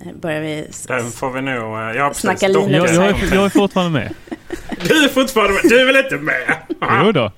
Eh, 0.00 0.12
börjar 0.20 0.40
vi 0.40 0.68
Den 0.86 1.10
får 1.10 1.30
vi 1.30 1.42
nog... 1.42 1.78
Eh, 1.78 1.96
ja, 1.96 2.14
snacka 2.14 2.48
Linux. 2.48 2.92
Jag, 2.92 3.10
jag, 3.10 3.22
är, 3.22 3.34
jag 3.34 3.44
är 3.44 3.48
fortfarande 3.48 4.00
med. 4.00 4.14
Du 4.88 5.04
är 5.04 5.08
fortfarande 5.08 5.52
med. 5.52 5.62
Du 5.64 5.80
är 5.80 5.86
väl 5.86 5.96
inte 5.96 6.16
med? 6.16 6.67
Jo 7.04 7.12
då. 7.12 7.32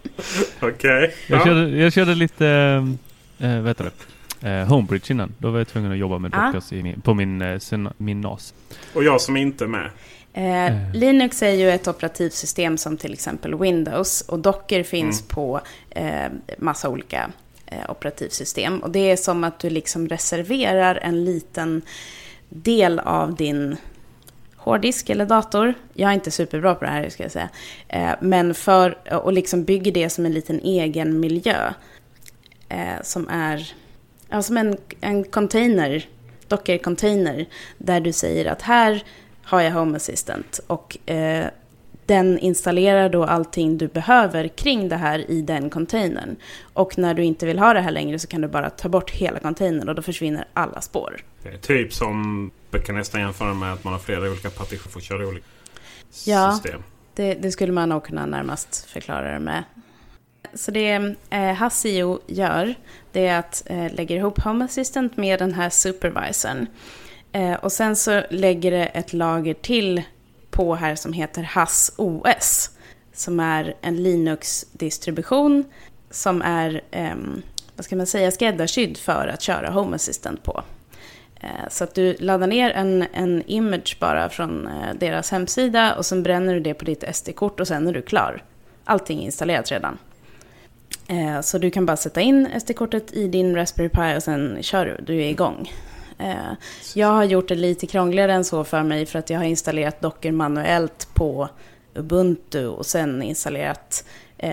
Okej. 0.61 0.69
Okay. 0.69 1.11
Jag, 1.27 1.47
ja. 1.47 1.69
jag 1.69 1.93
körde 1.93 2.15
lite, 2.15 2.47
äh, 3.39 3.59
vad 3.59 3.69
heter 3.69 3.85
det? 3.85 3.91
Äh, 4.43 4.67
Homebridge 4.67 5.13
innan. 5.13 5.35
Då 5.39 5.51
var 5.51 5.59
jag 5.59 5.69
tvungen 5.69 5.93
att 5.93 5.99
jobba 5.99 6.19
med 6.19 6.35
ah. 6.35 6.47
Dockers 6.47 6.71
min, 6.71 7.01
på 7.01 7.15
min, 7.15 7.43
äh, 7.43 7.59
min 7.97 8.21
NAS. 8.21 8.55
Och 8.95 9.05
jag 9.05 9.21
som 9.21 9.37
inte 9.37 9.65
är 9.65 9.69
med. 9.69 9.91
Eh, 10.33 10.73
Linux 10.95 11.43
är 11.43 11.51
ju 11.51 11.71
ett 11.71 11.89
operativsystem 11.89 12.79
som 12.79 12.97
till 12.97 13.13
exempel 13.13 13.59
Windows 13.59 14.21
och 14.21 14.39
Docker 14.39 14.83
finns 14.83 15.21
mm. 15.21 15.29
på 15.29 15.61
eh, 15.91 16.33
massa 16.59 16.89
olika 16.89 17.31
eh, 17.67 17.91
operativsystem. 17.91 18.79
Och 18.79 18.91
det 18.91 19.11
är 19.11 19.17
som 19.17 19.45
att 19.45 19.59
du 19.59 19.71
liksom 19.71 20.09
reserverar 20.09 20.99
en 21.03 21.25
liten 21.25 21.83
del 22.49 22.99
av 22.99 23.35
din 23.35 23.77
hårddisk 24.61 25.11
eller 25.11 25.27
dator. 25.27 25.75
Jag 25.94 26.11
är 26.11 26.14
inte 26.14 26.31
superbra 26.31 26.75
på 26.75 26.85
det 26.85 26.90
här, 26.90 27.09
ska 27.09 27.23
jag 27.23 27.33
säga. 27.33 27.49
Eh, 27.88 28.11
men 28.20 28.55
för, 28.55 29.14
och 29.25 29.33
liksom 29.33 29.64
bygger 29.64 29.92
det 29.92 30.11
som 30.11 30.27
en 30.27 30.33
liten 30.33 30.61
egen 30.61 31.20
miljö. 31.20 31.73
Eh, 32.68 33.03
som 33.03 33.29
är 33.29 33.73
ja, 34.29 34.42
som 34.42 34.57
en, 34.57 34.77
en 35.01 35.25
container, 35.25 36.09
Docker-container. 36.49 37.46
Där 37.79 38.01
du 38.01 38.12
säger 38.12 38.46
att 38.53 38.62
här 38.62 39.03
har 39.42 39.61
jag 39.61 39.70
Home 39.70 39.96
Assistant. 39.96 40.61
Och 40.66 41.11
eh, 41.11 41.46
den 42.07 42.38
installerar 42.38 43.09
då 43.09 43.25
allting 43.25 43.79
du 43.79 43.88
behöver 43.88 44.49
kring 44.49 44.88
det 44.88 44.96
här 44.96 45.31
i 45.31 45.42
den 45.42 45.70
containern. 45.70 46.37
Och 46.73 46.99
när 46.99 47.14
du 47.14 47.25
inte 47.25 47.46
vill 47.46 47.59
ha 47.59 47.75
det 47.75 47.81
här 47.81 47.90
längre 47.90 48.18
så 48.18 48.27
kan 48.27 48.40
du 48.40 48.49
bara 48.49 48.70
ta 48.70 48.88
bort 48.88 49.11
hela 49.11 49.38
containern 49.38 49.88
och 49.88 49.94
då 49.94 50.03
försvinner 50.03 50.44
alla 50.53 50.81
spår. 50.81 51.16
Typ 51.61 51.92
som 51.92 52.51
jag 52.71 52.85
kan 52.85 52.95
nästan 52.95 53.21
jämföra 53.21 53.55
med 53.55 53.73
att 53.73 53.85
man 53.85 53.93
har 53.93 54.01
flera 54.01 54.31
olika 54.31 54.51
partitioner 54.51 54.91
för 54.91 54.99
att 54.99 55.05
köra 55.05 55.29
olika 55.29 55.47
ja, 56.25 56.53
system. 56.53 56.83
Det, 57.15 57.35
det 57.35 57.53
skulle 57.53 57.73
man 57.73 57.89
nog 57.89 58.05
kunna 58.05 58.27
närmast 58.27 58.85
förklara 58.91 59.33
det 59.33 59.41
med. 59.41 59.65
Så 60.55 60.71
det 60.71 61.15
eh, 61.31 61.53
Hasio 61.55 62.21
gör, 62.27 62.75
det 63.13 63.27
är 63.27 63.39
att 63.39 63.63
eh, 63.67 63.95
lägga 63.95 64.17
ihop 64.17 64.41
Home 64.41 64.65
Assistant 64.65 65.17
med 65.17 65.39
den 65.39 65.55
här 65.55 65.71
supervisorn. 65.71 66.67
Eh, 67.33 67.55
och 67.55 67.73
sen 67.73 67.97
så 67.97 68.23
lägger 68.31 68.71
det 68.71 68.87
ett 68.87 69.13
lager 69.13 69.55
till 69.55 70.03
på 70.51 70.75
här 70.75 70.95
som 70.95 71.13
heter 71.13 71.43
Hass 71.43 71.93
OS. 71.97 72.71
Som 73.13 73.41
är 73.41 73.75
en 73.81 74.03
Linux-distribution 74.03 75.65
som 76.11 76.43
är, 76.43 76.81
eh, 76.91 77.15
vad 77.77 77.85
ska 77.85 77.97
man 77.97 78.07
säga, 78.07 78.31
skräddarsydd 78.31 78.97
för 78.97 79.29
att 79.29 79.43
köra 79.43 79.71
Home 79.71 79.97
Assistant 79.97 80.43
på. 80.43 80.63
Eh, 81.40 81.68
så 81.70 81.85
att 81.85 81.94
du 81.94 82.16
laddar 82.18 82.46
ner 82.46 82.70
en, 82.70 83.05
en 83.12 83.42
image 83.46 83.96
bara 84.00 84.29
från 84.29 84.66
eh, 84.66 84.94
deras 84.94 85.31
hemsida 85.31 85.94
och 85.94 86.07
sen 86.07 86.22
bränner 86.22 86.55
du 86.55 86.61
det 86.61 86.74
på 86.74 86.85
ditt 86.85 87.16
SD-kort 87.16 87.61
och 87.61 87.68
sen 87.68 87.88
är 87.88 87.92
du 87.92 88.03
klar. 88.03 88.42
Allting 88.85 89.20
är 89.20 89.24
installerat 89.24 89.70
redan. 89.70 89.98
Eh, 91.09 91.40
så 91.40 91.59
du 91.59 91.70
kan 91.70 91.87
bara 91.87 91.96
sätta 91.96 92.20
in 92.20 92.48
SD-kortet 92.61 93.12
i 93.12 93.29
din 93.29 93.57
Raspberry 93.57 93.88
Pi 93.88 94.18
och 94.18 94.22
sen 94.22 94.59
kör 94.61 94.87
du, 94.87 95.05
du 95.05 95.22
är 95.22 95.29
igång. 95.29 95.72
Jag 96.94 97.09
har 97.09 97.24
gjort 97.24 97.48
det 97.48 97.55
lite 97.55 97.87
krångligare 97.87 98.33
än 98.33 98.44
så 98.44 98.64
för 98.64 98.83
mig 98.83 99.07
för 99.07 99.18
att 99.18 99.31
jag 99.31 99.38
har 99.38 99.44
installerat 99.44 100.00
Docker 100.00 100.33
manuellt 100.33 101.09
på 101.14 101.48
Ubuntu 101.94 102.66
och 102.66 102.87
sen 102.87 103.22
installerat 103.22 104.05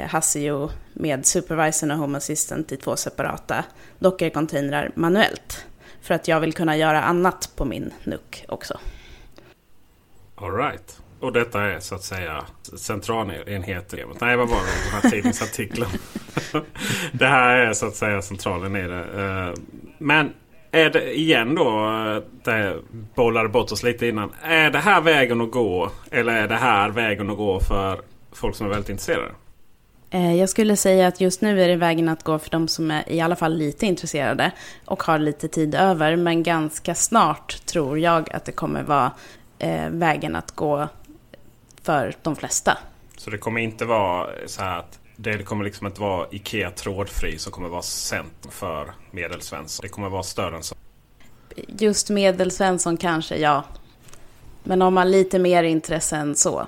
Hasio 0.08 0.70
med 0.94 1.26
Supervisor 1.26 1.92
och 1.92 1.98
Home 1.98 2.18
Assistant 2.18 2.72
i 2.72 2.78
två 2.78 2.96
separata 2.96 3.64
Docker-containrar 4.00 4.92
manuellt. 4.96 5.67
För 6.08 6.14
att 6.14 6.28
jag 6.28 6.40
vill 6.40 6.54
kunna 6.54 6.78
göra 6.78 7.02
annat 7.02 7.52
på 7.56 7.66
min 7.66 7.94
NUC 8.04 8.44
också. 8.48 8.80
Alright. 10.36 11.02
Och 11.20 11.34
detta 11.34 11.62
är 11.62 11.80
så 11.80 11.96
att 11.96 12.04
säga 12.04 12.46
centralenheten. 12.78 14.00
Nej, 14.22 14.38
vad 14.38 14.50
var 14.50 14.58
det? 14.58 14.92
Den 14.92 15.02
här 15.02 15.10
tidningsartikeln. 15.10 15.88
det 17.12 17.28
här 17.28 17.58
är 17.58 17.74
så 17.74 17.88
att 17.88 17.96
säga 17.96 18.22
centralen 18.22 18.76
i 18.76 18.88
det. 18.88 19.00
Eh, 19.00 19.62
men 19.98 20.34
är 20.72 20.90
det 20.90 21.18
igen 21.18 21.56
då, 21.56 21.68
eh, 21.68 22.24
det 22.44 22.78
bollade 23.16 23.50
bort 23.50 23.72
oss 23.72 23.84
lite 23.84 24.08
innan. 24.08 24.32
Är 24.44 24.72
det 24.72 24.80
här 24.80 25.02
vägen 25.02 25.42
att 25.42 25.52
gå? 25.52 25.92
Eller 26.12 26.34
är 26.34 26.48
det 26.48 26.56
här 26.56 26.90
vägen 26.90 27.30
att 27.30 27.38
gå 27.38 27.60
för 27.60 28.02
folk 28.32 28.56
som 28.56 28.66
är 28.66 28.72
väldigt 28.72 28.90
intresserade? 28.90 29.32
Eh, 30.10 30.36
jag 30.36 30.50
skulle 30.50 30.76
säga 30.76 31.08
att 31.08 31.22
just 31.22 31.42
nu 31.42 31.64
är 31.64 31.68
det 31.68 31.76
vägen 31.76 32.10
att 32.10 32.24
gå 32.24 32.40
för 32.40 32.50
de 32.50 32.68
som 32.68 32.92
är 32.92 33.12
i 33.12 33.22
alla 33.22 33.36
fall 33.36 33.58
lite 33.58 33.86
intresserade 33.86 34.52
och 34.86 35.04
har 35.04 35.20
lite 35.20 35.48
tid 35.48 35.76
över. 35.76 36.16
Men 36.16 36.44
ganska 36.44 36.96
snart 36.96 37.66
tror 37.66 38.00
jag 38.00 38.34
att 38.34 38.46
det 38.46 38.52
kommer 38.52 38.84
vara 38.84 39.12
eh, 39.60 39.90
vägen 39.90 40.36
att 40.36 40.52
gå 40.52 40.88
för 41.82 42.16
de 42.22 42.36
flesta. 42.36 42.78
Så 43.18 43.30
det 43.30 43.38
kommer 43.38 43.62
inte 43.62 43.86
vara 43.86 44.28
så 44.46 44.62
här 44.62 44.80
att 44.80 45.00
det 45.16 45.44
kommer 45.44 45.66
liksom 45.66 45.88
inte 45.88 46.02
vara 46.02 46.28
IKEA 46.32 46.72
trådfri 46.72 47.38
som 47.38 47.52
kommer 47.52 47.70
vara 47.70 47.82
centrum 47.82 48.52
för 48.52 48.92
medelsvensson. 49.12 49.84
Det 49.84 49.90
kommer 49.90 50.10
vara 50.10 50.24
större 50.24 50.56
än 50.56 50.64
så. 50.64 50.76
Just 51.68 52.10
medelsvensson 52.10 52.98
kanske, 52.98 53.38
ja. 53.38 53.64
Men 54.64 54.82
om 54.82 54.94
man 54.94 55.12
lite 55.12 55.40
mer 55.40 55.64
intresse 55.64 56.16
än 56.16 56.36
så. 56.36 56.68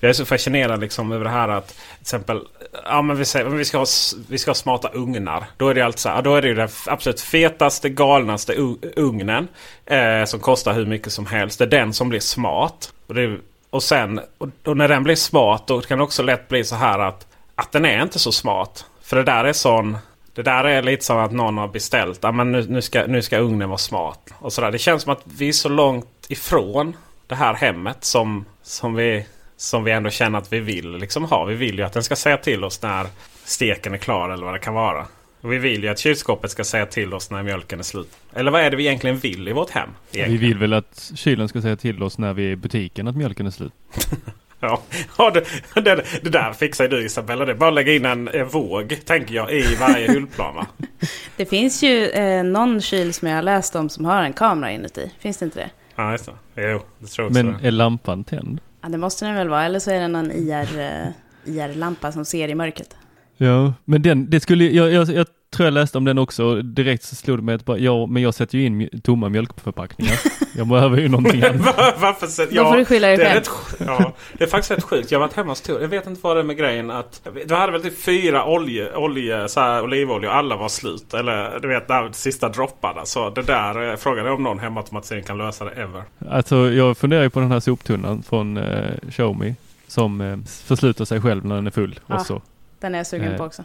Jag 0.00 0.08
är 0.08 0.12
så 0.12 0.24
fascinerad 0.24 0.80
liksom 0.80 1.12
över 1.12 1.24
det 1.24 1.30
här 1.30 1.48
att 1.48 1.68
till 1.68 2.00
exempel 2.00 2.40
ja, 2.84 3.02
men 3.02 3.16
vi, 3.16 3.24
säger, 3.24 3.46
vi, 3.46 3.64
ska 3.64 3.78
ha, 3.78 3.86
vi 4.28 4.38
ska 4.38 4.50
ha 4.50 4.54
smarta 4.54 4.88
ugnar. 4.88 5.44
Då 5.56 5.68
är 5.68 5.74
det 5.74 5.82
alltså, 5.82 6.08
ja, 6.08 6.22
då 6.22 6.34
är 6.34 6.42
det 6.42 6.54
den 6.54 6.68
absolut 6.86 7.20
fetaste, 7.20 7.88
galnaste 7.88 8.54
ugnen 8.96 9.48
eh, 9.86 10.24
som 10.24 10.40
kostar 10.40 10.72
hur 10.72 10.86
mycket 10.86 11.12
som 11.12 11.26
helst. 11.26 11.58
Det 11.58 11.64
är 11.64 11.68
den 11.68 11.92
som 11.92 12.08
blir 12.08 12.20
smart. 12.20 12.92
Och, 13.06 13.14
det, 13.14 13.38
och 13.70 13.82
sen 13.82 14.20
och, 14.38 14.48
och, 14.64 14.76
när 14.76 14.88
den 14.88 15.04
blir 15.04 15.16
smart 15.16 15.66
då 15.66 15.80
kan 15.80 15.98
det 15.98 16.04
också 16.04 16.22
lätt 16.22 16.48
bli 16.48 16.64
så 16.64 16.76
här 16.76 16.98
att, 16.98 17.26
att 17.54 17.72
den 17.72 17.84
är 17.84 18.02
inte 18.02 18.18
så 18.18 18.32
smart. 18.32 18.86
För 19.02 19.16
det 19.16 19.22
där 19.22 19.44
är 19.44 19.52
sån 19.52 19.98
det 20.34 20.42
där 20.42 20.64
är 20.64 20.82
lite 20.82 21.04
som 21.04 21.18
att 21.18 21.32
någon 21.32 21.58
har 21.58 21.68
beställt. 21.68 22.18
Ja, 22.22 22.32
men 22.32 22.52
nu, 22.52 22.66
nu, 22.68 22.82
ska, 22.82 23.06
nu 23.06 23.22
ska 23.22 23.38
ugnen 23.38 23.68
vara 23.68 23.78
smart. 23.78 24.30
Och 24.38 24.52
så 24.52 24.60
där. 24.60 24.70
Det 24.70 24.78
känns 24.78 25.02
som 25.02 25.12
att 25.12 25.22
vi 25.24 25.48
är 25.48 25.52
så 25.52 25.68
långt 25.68 26.26
ifrån 26.28 26.96
det 27.26 27.34
här 27.34 27.54
hemmet 27.54 28.04
som, 28.04 28.44
som 28.62 28.94
vi 28.94 29.26
som 29.58 29.84
vi 29.84 29.92
ändå 29.92 30.10
känner 30.10 30.38
att 30.38 30.52
vi 30.52 30.60
vill 30.60 30.96
liksom 30.96 31.24
ha. 31.24 31.44
Vi 31.44 31.54
vill 31.54 31.78
ju 31.78 31.84
att 31.84 31.92
den 31.92 32.02
ska 32.02 32.16
säga 32.16 32.36
till 32.36 32.64
oss 32.64 32.82
när 32.82 33.06
steken 33.44 33.94
är 33.94 33.98
klar 33.98 34.30
eller 34.30 34.44
vad 34.44 34.54
det 34.54 34.58
kan 34.58 34.74
vara. 34.74 35.06
Och 35.40 35.52
vi 35.52 35.58
vill 35.58 35.82
ju 35.82 35.88
att 35.88 35.98
kylskåpet 35.98 36.50
ska 36.50 36.64
säga 36.64 36.86
till 36.86 37.14
oss 37.14 37.30
när 37.30 37.42
mjölken 37.42 37.78
är 37.78 37.82
slut. 37.82 38.10
Eller 38.32 38.50
vad 38.50 38.60
är 38.60 38.70
det 38.70 38.76
vi 38.76 38.86
egentligen 38.86 39.18
vill 39.18 39.48
i 39.48 39.52
vårt 39.52 39.70
hem? 39.70 39.90
Egentligen? 40.12 40.40
Vi 40.40 40.48
vill 40.48 40.58
väl 40.58 40.72
att 40.72 41.12
kylen 41.14 41.48
ska 41.48 41.62
säga 41.62 41.76
till 41.76 42.02
oss 42.02 42.18
när 42.18 42.32
vi 42.32 42.46
är 42.46 42.50
i 42.50 42.56
butiken 42.56 43.08
att 43.08 43.16
mjölken 43.16 43.46
är 43.46 43.50
slut. 43.50 43.72
ja, 44.60 44.82
ja 45.18 45.30
det, 45.30 45.44
det, 45.74 46.04
det, 46.22 46.30
där 46.30 46.52
fixar 46.52 46.88
du 46.88 47.04
Isabella. 47.04 47.44
Det 47.44 47.52
är 47.52 47.56
bara 47.56 47.68
att 47.68 47.74
lägga 47.74 47.94
in 47.94 48.04
en, 48.04 48.48
våg, 48.48 48.96
tänker 49.04 49.34
jag, 49.34 49.52
i 49.52 49.76
varje 49.80 50.12
hyllplan 50.12 50.54
va? 50.54 50.66
Det 51.36 51.46
finns 51.46 51.82
ju 51.82 52.08
eh, 52.08 52.44
någon 52.44 52.80
kyl 52.80 53.12
som 53.12 53.28
jag 53.28 53.34
har 53.34 53.42
läst 53.42 53.76
om 53.76 53.88
som 53.88 54.04
har 54.04 54.22
en 54.22 54.32
kamera 54.32 54.70
inuti. 54.70 55.10
Finns 55.18 55.36
det 55.36 55.44
inte 55.44 55.58
det? 55.58 55.70
Ja, 55.96 56.12
just 56.12 56.26
det. 56.26 56.70
Jo, 56.70 56.82
det 56.98 57.06
tror 57.06 57.24
jag 57.24 57.30
också 57.30 57.42
Men 57.42 57.64
är 57.64 57.70
lampan 57.70 58.24
tänd? 58.24 58.60
Ja, 58.82 58.88
det 58.88 58.98
måste 58.98 59.24
den 59.24 59.34
väl 59.34 59.48
vara. 59.48 59.64
Eller 59.64 59.78
så 59.78 59.90
är 59.90 60.00
det 60.00 60.08
någon 60.08 60.30
IR, 60.30 60.78
eh, 60.78 61.08
IR-lampa 61.44 62.12
som 62.12 62.24
ser 62.24 62.48
i 62.48 62.54
mörkret. 62.54 62.96
Ja, 63.36 63.74
men 63.84 64.02
den, 64.02 64.30
det 64.30 64.40
skulle, 64.40 64.64
jag, 64.64 64.92
jag, 64.92 65.08
jag 65.08 65.26
tror 65.50 65.66
jag 65.66 65.74
läste 65.74 65.98
om 65.98 66.04
den 66.04 66.18
också. 66.18 66.62
Direkt 66.62 67.04
så 67.04 67.16
slog 67.16 67.38
det 67.38 67.42
mig 67.42 67.54
att 67.54 67.64
bara, 67.64 67.78
ja, 67.78 68.06
men 68.06 68.22
jag 68.22 68.34
sätter 68.34 68.58
ju 68.58 68.64
in 68.64 68.88
tomma 69.04 69.28
mjölkförpackningar. 69.28 70.14
jag 70.56 70.66
behöver 70.68 70.96
ju 71.00 71.08
någonting 71.08 71.42
annat. 71.44 71.76
Varför 72.00 72.26
sätter, 72.26 72.56
ja, 72.56 72.70
får 72.70 72.76
du 72.76 72.84
skylla 72.84 73.06
dig 73.06 73.16
det 73.16 73.24
är 73.24 73.28
själv. 73.34 73.44
rätt, 73.78 73.88
ja, 73.88 74.12
det 74.38 74.44
är 74.44 74.48
faktiskt 74.48 74.70
rätt 74.70 74.84
sjukt. 74.84 75.10
Jag 75.10 75.18
har 75.18 75.26
varit 75.26 75.36
hemma 75.36 75.50
hos 75.50 75.60
Tor. 75.60 75.80
Jag 75.80 75.88
vet 75.88 76.06
inte 76.06 76.20
vad 76.22 76.36
det 76.36 76.40
är 76.40 76.44
med 76.44 76.56
grejen 76.56 76.90
att 76.90 77.28
du 77.46 77.54
hade 77.54 77.72
väl 77.72 77.82
typ 77.82 77.98
fyra 78.02 78.46
olje, 78.46 78.96
olje, 78.96 79.48
så 79.48 79.60
här, 79.60 79.82
olivolja 79.82 80.28
och 80.30 80.36
alla 80.36 80.56
var 80.56 80.68
slut. 80.68 81.14
Eller 81.14 81.58
du 81.62 81.68
vet, 81.68 81.88
där 81.88 82.10
sista 82.12 82.48
dropparna. 82.48 83.04
Så 83.04 83.30
det 83.30 83.42
där, 83.42 83.90
eh, 83.90 83.96
frågan 83.96 84.26
är 84.26 84.32
om 84.32 84.42
någon 84.42 84.58
hemautomatisering 84.58 85.24
kan 85.24 85.38
lösa 85.38 85.64
det 85.64 85.70
ever. 85.70 86.02
Alltså 86.30 86.56
jag 86.56 86.98
funderar 86.98 87.22
ju 87.22 87.30
på 87.30 87.40
den 87.40 87.52
här 87.52 87.60
soptunnan 87.60 88.22
från 88.22 88.56
eh, 88.56 88.90
Xiaomi. 89.10 89.54
Som 89.86 90.20
eh, 90.20 90.36
försluter 90.64 91.04
sig 91.04 91.20
själv 91.20 91.44
när 91.46 91.54
den 91.54 91.66
är 91.66 91.70
full. 91.70 92.00
Ja. 92.06 92.14
Och 92.14 92.26
så. 92.26 92.42
Den 92.80 92.94
är 92.94 92.98
jag 92.98 93.06
sugen 93.06 93.32
Eh, 93.32 93.38
på 93.38 93.44
också. 93.44 93.64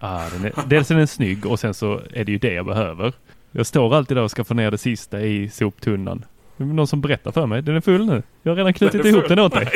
Ah, 0.00 0.28
den 0.32 0.44
är, 0.44 0.52
dels 0.66 0.90
är 0.90 0.94
den 0.94 1.06
snygg 1.06 1.46
och 1.46 1.60
sen 1.60 1.74
så 1.74 2.00
är 2.12 2.24
det 2.24 2.32
ju 2.32 2.38
det 2.38 2.52
jag 2.52 2.66
behöver. 2.66 3.12
Jag 3.52 3.66
står 3.66 3.94
alltid 3.94 4.16
där 4.16 4.24
och 4.24 4.30
ska 4.30 4.44
få 4.44 4.54
ner 4.54 4.70
det 4.70 4.78
sista 4.78 5.20
i 5.20 5.48
soptunnan. 5.48 6.24
Det 6.56 6.64
är 6.64 6.66
någon 6.66 6.86
som 6.86 7.00
berättar 7.00 7.32
för 7.32 7.46
mig. 7.46 7.62
Den 7.62 7.76
är 7.76 7.80
full 7.80 8.06
nu. 8.06 8.22
Jag 8.42 8.52
har 8.52 8.56
redan 8.56 8.74
knutit 8.74 9.04
ihop 9.04 9.28
den 9.28 9.38
åt 9.38 9.52
dig. 9.52 9.68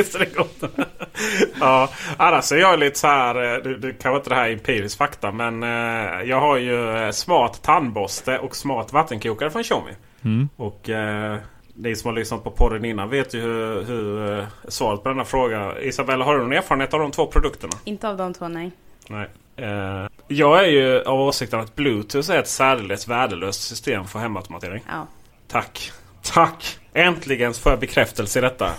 Ja, 1.61 1.91
annars 2.17 2.53
är 2.53 2.57
jag 2.57 2.79
lite 2.79 2.99
så 2.99 3.07
här. 3.07 3.61
Du, 3.65 3.77
du 3.77 3.93
kanske 3.93 4.17
inte 4.17 4.31
det 4.31 4.37
här 4.37 4.49
är 4.49 4.53
empirisk 4.53 4.99
fakta. 4.99 5.33
Men 5.33 5.63
eh, 5.63 6.29
jag 6.29 6.41
har 6.41 6.57
ju 6.57 6.97
eh, 6.97 7.11
smart 7.11 7.63
tandborste 7.63 8.39
och 8.39 8.57
smart 8.57 8.93
vattenkokare 8.93 9.51
från 9.51 9.63
Xiaomi. 9.63 9.93
Mm. 10.25 10.49
Och 10.57 10.89
eh, 10.91 11.39
ni 11.75 11.97
som 11.97 12.09
har 12.09 12.15
lyssnat 12.15 12.45
på 12.45 12.51
podden 12.51 12.85
innan 12.85 13.11
vet 13.11 13.35
ju 13.35 13.41
hur, 13.41 13.83
hur 13.83 14.39
eh, 14.39 14.45
svaret 14.69 15.03
på 15.03 15.09
denna 15.09 15.25
fråga. 15.25 15.81
Isabella, 15.81 16.25
har 16.25 16.35
du 16.35 16.41
någon 16.41 16.53
erfarenhet 16.53 16.95
av 16.95 17.01
de 17.01 17.11
två 17.11 17.27
produkterna? 17.27 17.73
Inte 17.85 18.09
av 18.09 18.17
de 18.17 18.35
två, 18.35 18.49
nej. 18.49 18.71
Nej. 19.09 19.27
Eh, 19.57 20.07
jag 20.31 20.65
är 20.65 20.69
ju 20.69 21.03
av 21.03 21.21
åsikten 21.21 21.61
att 21.61 21.77
Bluetooth 21.77 22.31
är 22.31 22.39
ett 22.39 22.49
särdeles 22.49 23.09
värdelöst 23.09 23.63
system 23.63 24.05
för 24.05 24.19
hemautomatisering. 24.19 24.83
Ja. 24.89 25.07
Tack. 25.49 25.93
Tack! 26.23 26.79
Äntligen 26.95 27.55
får 27.55 27.73
jag 27.73 27.81
bekräftelse 27.81 28.39
i 28.39 28.43
detta. 28.43 28.73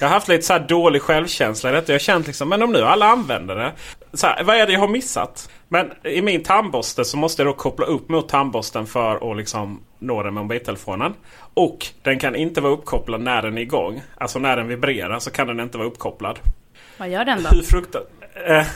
Jag 0.00 0.08
har 0.08 0.14
haft 0.14 0.28
lite 0.28 0.42
så 0.42 0.52
här 0.52 0.60
dålig 0.60 1.02
självkänsla 1.02 1.70
i 1.70 1.72
detta. 1.72 1.92
Jag 1.92 1.94
har 1.94 2.00
känt 2.00 2.26
liksom, 2.26 2.48
men 2.48 2.62
om 2.62 2.72
nu 2.72 2.82
alla 2.82 3.06
använder 3.06 3.56
det. 3.56 3.72
Så 4.12 4.26
här, 4.26 4.44
vad 4.44 4.56
är 4.56 4.66
det 4.66 4.72
jag 4.72 4.80
har 4.80 4.88
missat? 4.88 5.50
Men 5.68 5.92
i 6.04 6.22
min 6.22 6.42
tandborste 6.42 7.04
så 7.04 7.16
måste 7.16 7.42
jag 7.42 7.52
då 7.52 7.56
koppla 7.56 7.86
upp 7.86 8.08
mot 8.08 8.28
tandborsten 8.28 8.86
för 8.86 9.30
att 9.30 9.36
liksom 9.36 9.80
nå 9.98 10.22
den 10.22 10.34
med 10.34 10.42
mobiltelefonen. 10.42 11.14
Och 11.54 11.86
den 12.02 12.18
kan 12.18 12.36
inte 12.36 12.60
vara 12.60 12.72
uppkopplad 12.72 13.20
när 13.20 13.42
den 13.42 13.58
är 13.58 13.62
igång. 13.62 14.02
Alltså 14.16 14.38
när 14.38 14.56
den 14.56 14.68
vibrerar 14.68 15.18
så 15.18 15.30
kan 15.30 15.46
den 15.46 15.60
inte 15.60 15.78
vara 15.78 15.88
uppkopplad. 15.88 16.38
Vad 16.96 17.08
gör 17.08 17.24
den 17.24 17.42
då? 17.42 17.48
Hur 17.48 17.62
fruktat... 17.62 18.10
Eh, 18.46 18.66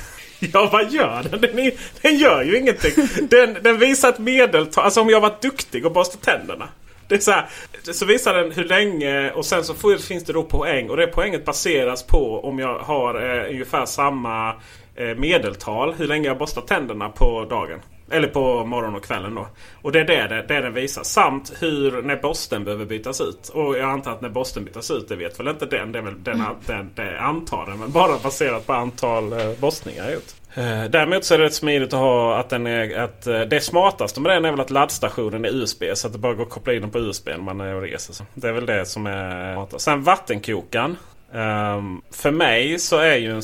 Ja, 0.52 0.68
vad 0.72 0.92
gör 0.92 1.22
den? 1.30 1.40
Den, 1.40 1.58
är, 1.58 1.72
den 2.02 2.16
gör 2.16 2.42
ju 2.42 2.58
ingenting. 2.58 2.92
Den, 3.30 3.56
den 3.62 3.78
visar 3.78 4.08
ett 4.08 4.18
medeltal. 4.18 4.84
Alltså 4.84 5.00
om 5.00 5.10
jag 5.10 5.20
varit 5.20 5.42
duktig 5.42 5.86
och 5.86 5.92
borstat 5.92 6.22
tänderna. 6.22 6.68
Det 7.08 7.14
är 7.14 7.18
så, 7.18 7.30
här, 7.30 7.46
så 7.92 8.06
visar 8.06 8.34
den 8.34 8.52
hur 8.52 8.64
länge 8.64 9.30
och 9.30 9.46
sen 9.46 9.64
så 9.64 9.74
får, 9.74 9.96
finns 9.96 10.24
det 10.24 10.32
då 10.32 10.42
poäng. 10.42 10.90
Och 10.90 10.96
det 10.96 11.06
poänget 11.06 11.44
baseras 11.44 12.06
på 12.06 12.40
om 12.44 12.58
jag 12.58 12.78
har 12.78 13.14
eh, 13.14 13.50
ungefär 13.50 13.86
samma 13.86 14.54
eh, 14.96 15.16
medeltal. 15.16 15.94
Hur 15.94 16.06
länge 16.06 16.28
jag 16.28 16.38
borstar 16.38 16.62
tänderna 16.62 17.08
på 17.08 17.44
dagen. 17.50 17.80
Eller 18.10 18.28
på 18.28 18.64
morgonen 18.64 18.96
och 18.96 19.04
kvällen 19.04 19.34
då. 19.34 19.48
Och 19.82 19.92
det 19.92 20.00
är 20.00 20.04
det, 20.04 20.26
det, 20.28 20.44
det 20.48 20.60
den 20.60 20.74
visar. 20.74 21.02
Samt 21.02 21.52
hur 21.60 22.02
när 22.02 22.16
borsten 22.16 22.64
behöver 22.64 22.84
bytas 22.84 23.20
ut. 23.20 23.48
Och 23.48 23.78
jag 23.78 23.90
antar 23.90 24.12
att 24.12 24.20
när 24.20 24.28
borsten 24.28 24.64
bytas 24.64 24.90
ut, 24.90 25.08
det 25.08 25.16
vet 25.16 25.40
väl 25.40 25.48
inte 25.48 25.66
den. 25.66 25.92
Det 25.92 25.98
är 25.98 26.02
väl 26.02 26.22
den, 26.22 26.42
den, 26.66 26.90
det 26.94 27.20
antar 27.20 27.66
den. 27.66 27.78
Men 27.78 27.92
bara 27.92 28.18
baserat 28.18 28.66
på 28.66 28.72
antal 28.72 29.32
eh, 29.32 29.52
borstningar 29.60 30.04
jag 30.04 30.12
gjort. 30.12 30.34
Eh, 30.54 30.84
däremot 30.90 31.24
så 31.24 31.34
är 31.34 31.38
det 31.38 31.44
rätt 31.44 31.54
smidigt 31.54 31.92
att 31.92 31.98
ha 31.98 32.36
att 32.36 32.48
den 32.48 32.66
är 32.66 32.98
att 32.98 33.26
eh, 33.26 33.40
det 33.40 33.60
smartaste 33.60 34.20
med 34.20 34.32
den 34.32 34.44
är 34.44 34.50
väl 34.50 34.60
att 34.60 34.70
laddstationen 34.70 35.44
är 35.44 35.48
USB. 35.48 35.84
Så 35.94 36.06
att 36.06 36.12
det 36.12 36.18
bara 36.18 36.34
går 36.34 36.42
att 36.42 36.50
koppla 36.50 36.72
in 36.72 36.80
den 36.80 36.90
på 36.90 36.98
USB 36.98 37.28
när 37.28 37.38
man 37.38 37.60
är 37.60 37.74
och 37.74 37.82
reser. 37.82 38.14
Så 38.14 38.24
det 38.34 38.48
är 38.48 38.52
väl 38.52 38.66
det 38.66 38.86
som 38.86 39.06
är 39.06 39.54
smartast. 39.54 39.84
Sen 39.84 40.02
vattenkokaren. 40.02 40.96
Um, 41.32 42.02
för 42.10 42.30
mig 42.30 42.78
så 42.78 42.98
är 42.98 43.16
ju 43.16 43.30
en... 43.30 43.42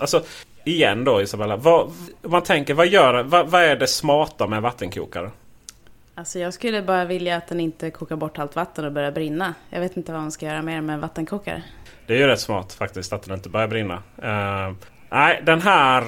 Alltså 0.00 0.22
igen 0.70 1.04
då 1.04 1.22
Isabella. 1.22 1.56
Vad, 1.56 1.92
om 2.22 2.30
man 2.30 2.42
tänker 2.42 2.74
vad 2.74 2.86
gör 2.86 3.22
vad, 3.22 3.48
vad 3.48 3.62
är 3.62 3.76
det 3.76 3.86
smarta 3.86 4.46
med 4.46 4.62
vattenkokare? 4.62 5.30
Alltså 6.14 6.38
jag 6.38 6.54
skulle 6.54 6.82
bara 6.82 7.04
vilja 7.04 7.36
att 7.36 7.48
den 7.48 7.60
inte 7.60 7.90
kokar 7.90 8.16
bort 8.16 8.38
allt 8.38 8.56
vatten 8.56 8.84
och 8.84 8.92
börjar 8.92 9.12
brinna. 9.12 9.54
Jag 9.70 9.80
vet 9.80 9.96
inte 9.96 10.12
vad 10.12 10.20
man 10.20 10.32
ska 10.32 10.46
göra 10.46 10.62
mer 10.62 10.80
med 10.80 10.94
en 10.94 11.00
vattenkokare. 11.00 11.62
Det 12.06 12.14
är 12.14 12.18
ju 12.18 12.26
rätt 12.26 12.40
smart 12.40 12.72
faktiskt 12.72 13.12
att 13.12 13.22
den 13.22 13.34
inte 13.34 13.48
börjar 13.48 13.68
brinna. 13.68 13.94
Uh, 13.94 14.74
nej, 15.10 15.42
den 15.46 15.60
här... 15.60 16.02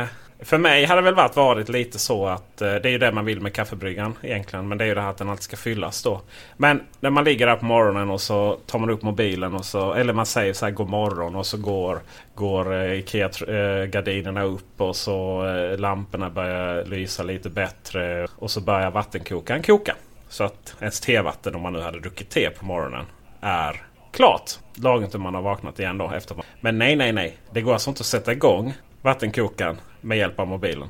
eh, 0.00 0.06
för 0.38 0.58
mig 0.58 0.84
hade 0.84 1.00
det 1.00 1.04
väl 1.04 1.14
varit, 1.14 1.36
varit 1.36 1.68
lite 1.68 1.98
så 1.98 2.26
att 2.26 2.62
eh, 2.62 2.74
det 2.74 2.88
är 2.88 2.90
ju 2.90 2.98
det 2.98 3.12
man 3.12 3.24
vill 3.24 3.40
med 3.40 3.52
kaffebryggan 3.52 4.14
egentligen. 4.22 4.68
Men 4.68 4.78
det 4.78 4.84
är 4.84 4.88
ju 4.88 4.94
det 4.94 5.00
här 5.00 5.10
att 5.10 5.16
den 5.16 5.28
alltid 5.28 5.42
ska 5.42 5.56
fyllas 5.56 6.02
då. 6.02 6.20
Men 6.56 6.80
när 7.00 7.10
man 7.10 7.24
ligger 7.24 7.46
där 7.46 7.56
på 7.56 7.64
morgonen 7.64 8.10
och 8.10 8.20
så 8.20 8.58
tar 8.66 8.78
man 8.78 8.90
upp 8.90 9.02
mobilen 9.02 9.54
och 9.54 9.64
så... 9.64 9.92
Eller 9.92 10.12
man 10.12 10.26
säger 10.26 10.52
så 10.52 10.66
här 10.66 10.72
god 10.72 10.88
morgon 10.88 11.36
och 11.36 11.46
så 11.46 11.56
går, 11.56 12.00
går 12.34 12.74
eh, 12.74 12.92
Ikea-gardinerna 12.92 14.40
eh, 14.40 14.54
upp 14.54 14.80
och 14.80 14.96
så 14.96 15.44
lamporna 15.78 16.30
börjar 16.30 16.84
lysa 16.84 17.22
lite 17.22 17.50
bättre. 17.50 18.26
Och 18.36 18.50
så 18.50 18.60
börjar 18.60 18.90
vattenkokaren 18.90 19.62
koka. 19.62 19.94
Så 20.28 20.44
att 20.44 20.76
ens 20.80 21.00
tevatten 21.00 21.54
om 21.54 21.62
man 21.62 21.72
nu 21.72 21.80
hade 21.80 22.00
druckit 22.00 22.30
te 22.30 22.50
på 22.50 22.64
morgonen 22.64 23.04
är 23.40 23.82
klart. 24.12 24.50
Lagom 24.74 25.10
till 25.10 25.20
man 25.20 25.34
har 25.34 25.42
vaknat 25.42 25.78
igen 25.78 25.98
då 25.98 26.10
efter. 26.10 26.36
Men 26.60 26.78
nej, 26.78 26.96
nej, 26.96 27.12
nej. 27.12 27.36
Det 27.50 27.60
går 27.60 27.72
alltså 27.72 27.90
inte 27.90 28.00
att 28.00 28.06
sätta 28.06 28.32
igång 28.32 28.74
vattenkokaren 29.02 29.76
med 30.04 30.18
hjälp 30.18 30.40
av 30.40 30.46
mobilen. 30.46 30.88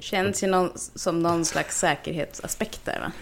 Känns 0.00 0.42
ju 0.42 0.46
någon, 0.46 0.70
som 0.74 1.20
någon 1.20 1.44
slags 1.44 1.78
säkerhetsaspekt 1.78 2.84
där 2.84 3.00
va? 3.00 3.12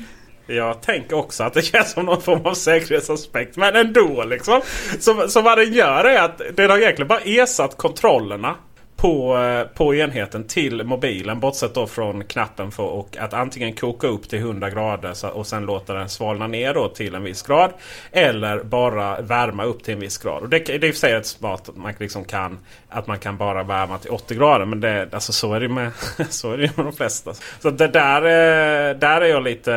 Jag 0.54 0.82
tänker 0.82 1.16
också 1.16 1.44
att 1.44 1.54
det 1.54 1.62
känns 1.62 1.92
som 1.92 2.04
någon 2.04 2.22
form 2.22 2.46
av 2.46 2.54
säkerhetsaspekt. 2.54 3.56
Men 3.56 3.76
ändå 3.76 4.24
liksom. 4.24 4.60
Så, 5.00 5.28
så 5.28 5.42
vad 5.42 5.58
den 5.58 5.72
gör 5.72 6.04
är 6.04 6.22
att 6.22 6.40
den 6.54 6.70
har 6.70 6.78
egentligen 6.78 7.08
bara 7.08 7.20
ersatt 7.20 7.76
kontrollerna 7.76 8.56
på, 8.98 9.38
eh, 9.38 9.76
på 9.76 9.94
enheten 9.94 10.44
till 10.44 10.84
mobilen. 10.84 11.40
Bortsett 11.40 11.74
då 11.74 11.86
från 11.86 12.24
knappen 12.24 12.70
för 12.70 12.82
och 12.82 13.16
att 13.16 13.34
antingen 13.34 13.72
koka 13.72 14.06
upp 14.06 14.28
till 14.28 14.38
100 14.38 14.70
grader 14.70 15.12
så, 15.14 15.28
och 15.28 15.46
sen 15.46 15.66
låta 15.66 15.94
den 15.94 16.08
svalna 16.08 16.46
ner 16.46 16.74
då 16.74 16.88
till 16.88 17.14
en 17.14 17.22
viss 17.22 17.42
grad. 17.42 17.72
Eller 18.12 18.62
bara 18.62 19.20
värma 19.20 19.64
upp 19.64 19.84
till 19.84 19.94
en 19.94 20.00
viss 20.00 20.18
grad. 20.18 20.42
Och 20.42 20.48
det, 20.48 20.58
det 20.58 20.74
är 20.74 20.84
i 20.84 20.90
och 20.90 20.94
för 20.94 21.00
sig 21.00 21.24
smart 21.24 21.68
att 21.68 21.76
man 21.76 21.94
liksom 21.98 22.24
kan 22.24 22.58
att 22.88 23.06
man 23.06 23.18
kan 23.18 23.36
bara 23.36 23.62
värma 23.62 23.98
till 23.98 24.10
80 24.10 24.34
grader. 24.34 24.64
Men 24.66 24.80
det, 24.80 25.08
alltså 25.12 25.32
så 25.32 25.54
är 25.54 25.60
det 25.60 25.68
med, 25.68 25.92
så 26.28 26.52
är 26.52 26.58
det 26.58 26.76
med 26.76 26.86
de 26.86 26.92
flesta. 26.92 27.34
Så 27.60 27.70
det 27.70 27.88
där, 27.88 28.22
eh, 28.22 28.98
där, 28.98 29.20
är 29.20 29.26
jag 29.26 29.42
lite, 29.42 29.72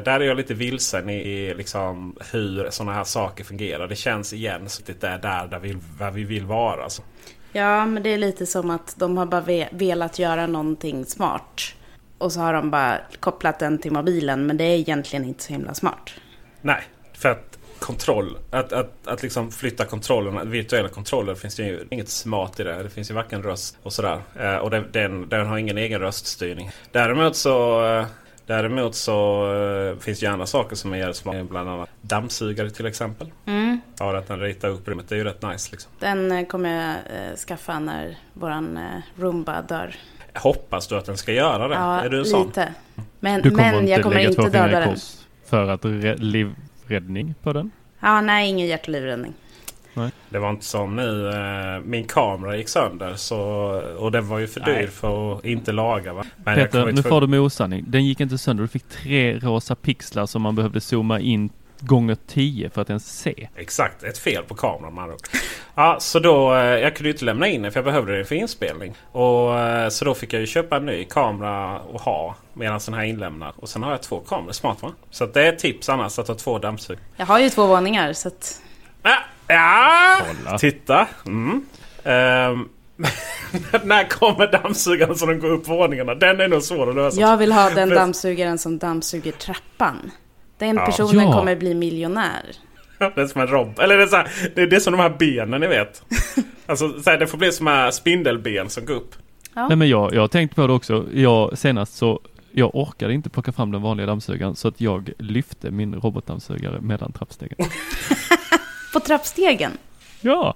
där 0.00 0.20
är 0.20 0.24
jag 0.24 0.36
lite 0.36 0.54
vilsen 0.54 1.10
i, 1.10 1.14
i 1.14 1.54
liksom 1.54 2.16
hur 2.32 2.70
sådana 2.70 2.92
här 2.92 3.04
saker 3.04 3.44
fungerar. 3.44 3.88
Det 3.88 3.96
känns 3.96 4.32
igen 4.32 4.68
så 4.68 4.82
det 4.86 5.04
är 5.04 5.18
där, 5.18 5.46
där, 5.46 5.58
vi, 5.58 5.76
där 5.98 6.10
vi 6.10 6.24
vill 6.24 6.44
vara. 6.44 6.82
Alltså. 6.84 7.02
Ja, 7.52 7.86
men 7.86 8.02
det 8.02 8.10
är 8.10 8.18
lite 8.18 8.46
som 8.46 8.70
att 8.70 8.94
de 8.98 9.16
har 9.16 9.26
bara 9.26 9.66
velat 9.70 10.18
göra 10.18 10.46
någonting 10.46 11.04
smart. 11.04 11.74
Och 12.18 12.32
så 12.32 12.40
har 12.40 12.52
de 12.52 12.70
bara 12.70 13.00
kopplat 13.20 13.58
den 13.58 13.78
till 13.78 13.92
mobilen, 13.92 14.46
men 14.46 14.56
det 14.56 14.64
är 14.64 14.76
egentligen 14.76 15.24
inte 15.24 15.42
så 15.42 15.52
himla 15.52 15.74
smart. 15.74 16.10
Nej, 16.62 16.82
för 17.12 17.28
att 17.28 17.58
kontroll, 17.78 18.38
att, 18.50 18.72
att, 18.72 19.06
att 19.06 19.22
liksom 19.22 19.50
flytta 19.50 19.84
kontrollerna, 19.84 20.44
virtuella 20.44 20.88
kontroller 20.88 21.34
finns 21.34 21.56
det 21.56 21.62
ju 21.62 21.86
inget 21.90 22.08
smart 22.08 22.60
i 22.60 22.62
det. 22.62 22.82
Det 22.82 22.90
finns 22.90 23.10
ju 23.10 23.14
varken 23.14 23.42
röst 23.42 23.78
och 23.82 23.92
sådär. 23.92 24.20
Eh, 24.40 24.56
och 24.56 24.70
den, 24.70 24.88
den, 24.92 25.28
den 25.28 25.46
har 25.46 25.58
ingen 25.58 25.78
egen 25.78 26.00
röststyrning. 26.00 26.70
Däremot 26.92 27.36
så 27.36 27.86
eh, 27.86 28.06
Däremot 28.46 28.94
så 28.94 29.46
eh, 29.92 29.98
finns 29.98 30.20
det 30.20 30.26
ju 30.26 30.32
andra 30.32 30.46
saker 30.46 30.76
som 30.76 30.92
är 30.92 30.96
jävligt 30.96 31.16
smarta. 31.16 31.44
Bland 31.44 31.68
annat 31.70 31.88
dammsugare 32.00 32.70
till 32.70 32.86
exempel. 32.86 33.30
Mm. 33.46 33.80
Ja, 33.98 34.16
att 34.18 34.28
den 34.28 34.40
ritar 34.40 34.68
upp 34.68 34.88
rummet. 34.88 35.08
Det 35.08 35.14
är 35.14 35.16
ju 35.16 35.24
rätt 35.24 35.42
nice 35.42 35.68
liksom. 35.72 35.92
Den 35.98 36.32
eh, 36.32 36.46
kommer 36.46 36.70
jag 36.86 36.90
eh, 37.30 37.36
skaffa 37.36 37.78
när 37.78 38.18
våran 38.32 38.78
Roomba 39.18 39.62
dör. 39.62 39.94
Hoppas 40.34 40.86
du 40.88 40.96
att 40.96 41.04
den 41.06 41.16
ska 41.16 41.32
göra 41.32 41.68
det? 41.68 41.74
Ja, 41.74 42.00
är 42.00 42.08
du 42.08 42.18
en 42.18 42.24
sån? 42.24 42.46
lite. 42.46 42.74
Men, 43.20 43.42
Du 43.42 43.50
kommer 43.50 43.62
men 43.72 43.74
inte 43.80 43.90
jag 43.92 44.02
kommer 44.02 44.16
lägga 44.16 44.32
två 44.32 44.42
inte 44.42 44.52
fingrar 44.52 44.68
döda 44.68 44.82
i 44.82 44.84
den. 44.84 44.94
kors 44.94 45.14
för 45.46 45.68
att 45.68 45.82
re- 45.82 46.16
livräddning 46.18 47.34
på 47.42 47.52
den? 47.52 47.70
Ja, 48.00 48.20
nej, 48.20 48.48
ingen 48.50 48.66
hjärt 48.66 48.82
och 48.82 48.88
livräddning. 48.88 49.32
Det 50.28 50.38
var 50.38 50.50
inte 50.50 50.64
som 50.64 50.96
nu. 50.96 51.28
Eh, 51.28 51.80
min 51.84 52.04
kamera 52.04 52.56
gick 52.56 52.68
sönder. 52.68 53.14
Så, 53.14 53.38
och 53.98 54.12
den 54.12 54.28
var 54.28 54.38
ju 54.38 54.46
för 54.46 54.60
dyr 54.60 54.72
Nej. 54.72 54.86
för 54.86 55.34
att 55.38 55.44
inte 55.44 55.72
laga. 55.72 56.12
Va? 56.12 56.24
Men 56.44 56.54
Peter, 56.54 56.78
nu 56.78 56.84
tvungen- 56.84 57.02
får 57.02 57.20
du 57.20 57.26
med 57.26 57.40
osanning. 57.40 57.84
Den 57.88 58.04
gick 58.04 58.20
inte 58.20 58.38
sönder. 58.38 58.62
Du 58.62 58.68
fick 58.68 58.88
tre 58.88 59.38
rosa 59.38 59.74
pixlar 59.74 60.26
som 60.26 60.42
man 60.42 60.54
behövde 60.54 60.80
zooma 60.80 61.20
in 61.20 61.50
gånger 61.80 62.16
tio 62.26 62.70
för 62.70 62.82
att 62.82 62.88
ens 62.90 63.18
se. 63.20 63.48
Exakt, 63.56 64.02
ett 64.02 64.18
fel 64.18 64.42
på 64.42 64.54
kameran 64.54 65.10
ord. 65.10 65.20
Ja, 65.74 65.96
så 66.00 66.18
då, 66.18 66.54
eh, 66.54 66.60
jag 66.60 66.96
kunde 66.96 67.08
ju 67.08 67.12
inte 67.12 67.24
lämna 67.24 67.46
in 67.48 67.62
den 67.62 67.72
för 67.72 67.78
jag 67.80 67.84
behövde 67.84 68.16
den 68.16 68.24
för 68.24 68.34
inspelning. 68.34 68.94
Och, 69.12 69.58
eh, 69.58 69.88
så 69.88 70.04
då 70.04 70.14
fick 70.14 70.32
jag 70.32 70.40
ju 70.40 70.46
köpa 70.46 70.76
en 70.76 70.86
ny 70.86 71.04
kamera 71.04 71.80
och 71.80 72.00
ha 72.00 72.34
medan 72.54 72.80
den 72.86 72.94
här 72.94 73.02
är 73.02 73.06
inlämnad. 73.06 73.52
Och 73.56 73.68
sen 73.68 73.82
har 73.82 73.90
jag 73.90 74.02
två 74.02 74.20
kameror, 74.20 74.52
smart 74.52 74.82
va? 74.82 74.92
Så 75.10 75.24
att 75.24 75.34
det 75.34 75.42
är 75.46 75.52
ett 75.52 75.58
tips 75.58 75.88
annars 75.88 76.18
att 76.18 76.28
ha 76.28 76.34
två 76.34 76.58
dammsugare. 76.58 77.02
Jag 77.16 77.26
har 77.26 77.38
ju 77.38 77.50
två 77.50 77.66
våningar, 77.66 78.12
så 78.12 78.28
att... 78.28 78.60
Ja, 79.02 79.16
ja. 79.46 80.16
Kolla. 80.44 80.58
titta. 80.58 81.08
Mm. 81.26 81.64
Ehm, 82.04 82.68
när 83.84 84.08
kommer 84.08 84.52
dammsugaren 84.52 85.16
som 85.16 85.28
de 85.28 85.34
går 85.40 85.50
upp 85.50 85.68
våningarna? 85.68 86.14
Den 86.14 86.40
är 86.40 86.48
nog 86.48 86.62
svår 86.62 86.88
att 86.90 86.94
lösa. 86.96 87.20
Jag 87.20 87.36
vill 87.36 87.52
ha 87.52 87.70
den 87.70 87.88
dammsugaren 87.94 88.58
som 88.58 88.78
dammsuger 88.78 89.32
trappan. 89.32 90.10
Den 90.58 90.76
Ja. 90.76 90.86
personen 90.86 91.24
Ja. 91.26 91.32
kommer 91.32 91.56
bli 91.56 91.74
miljonär. 91.74 92.42
Det 92.98 93.20
är 93.20 93.26
som 93.26 93.40
en 93.40 93.46
rob. 93.46 93.78
Eller 93.80 93.96
det 93.96 94.02
är, 94.02 94.06
så 94.06 94.16
här, 94.16 94.28
det 94.54 94.62
är 94.62 94.66
det 94.66 94.76
är 94.76 94.80
som 94.80 94.92
de 94.92 95.00
här 95.00 95.14
benen 95.18 95.60
ni 95.60 95.66
vet. 95.66 96.02
Alltså 96.66 97.02
så 97.02 97.10
här, 97.10 97.18
det 97.18 97.26
får 97.26 97.38
bli 97.38 97.52
som 97.52 97.66
här 97.66 97.90
spindelben 97.90 98.68
som 98.70 98.86
går 98.86 98.94
upp. 98.94 99.14
Ja. 99.54 99.68
Nej 99.68 99.76
men 99.76 99.88
jag, 99.88 100.14
jag 100.14 100.20
har 100.20 100.28
tänkt 100.28 100.56
på 100.56 100.66
det 100.66 100.72
också. 100.72 101.04
Jag 101.12 101.58
senast 101.58 101.96
så 101.96 102.20
jag 102.52 102.74
orkade 102.74 103.14
inte 103.14 103.30
plocka 103.30 103.52
fram 103.52 103.72
den 103.72 103.82
vanliga 103.82 104.06
dammsugaren 104.06 104.56
så 104.56 104.68
att 104.68 104.80
jag 104.80 105.10
lyfte 105.18 105.70
min 105.70 105.94
robotdammsugare 105.94 106.80
mellan 106.80 107.12
trappstegen. 107.12 107.56
På 108.96 109.00
trappstegen. 109.00 109.72
Ja! 110.20 110.54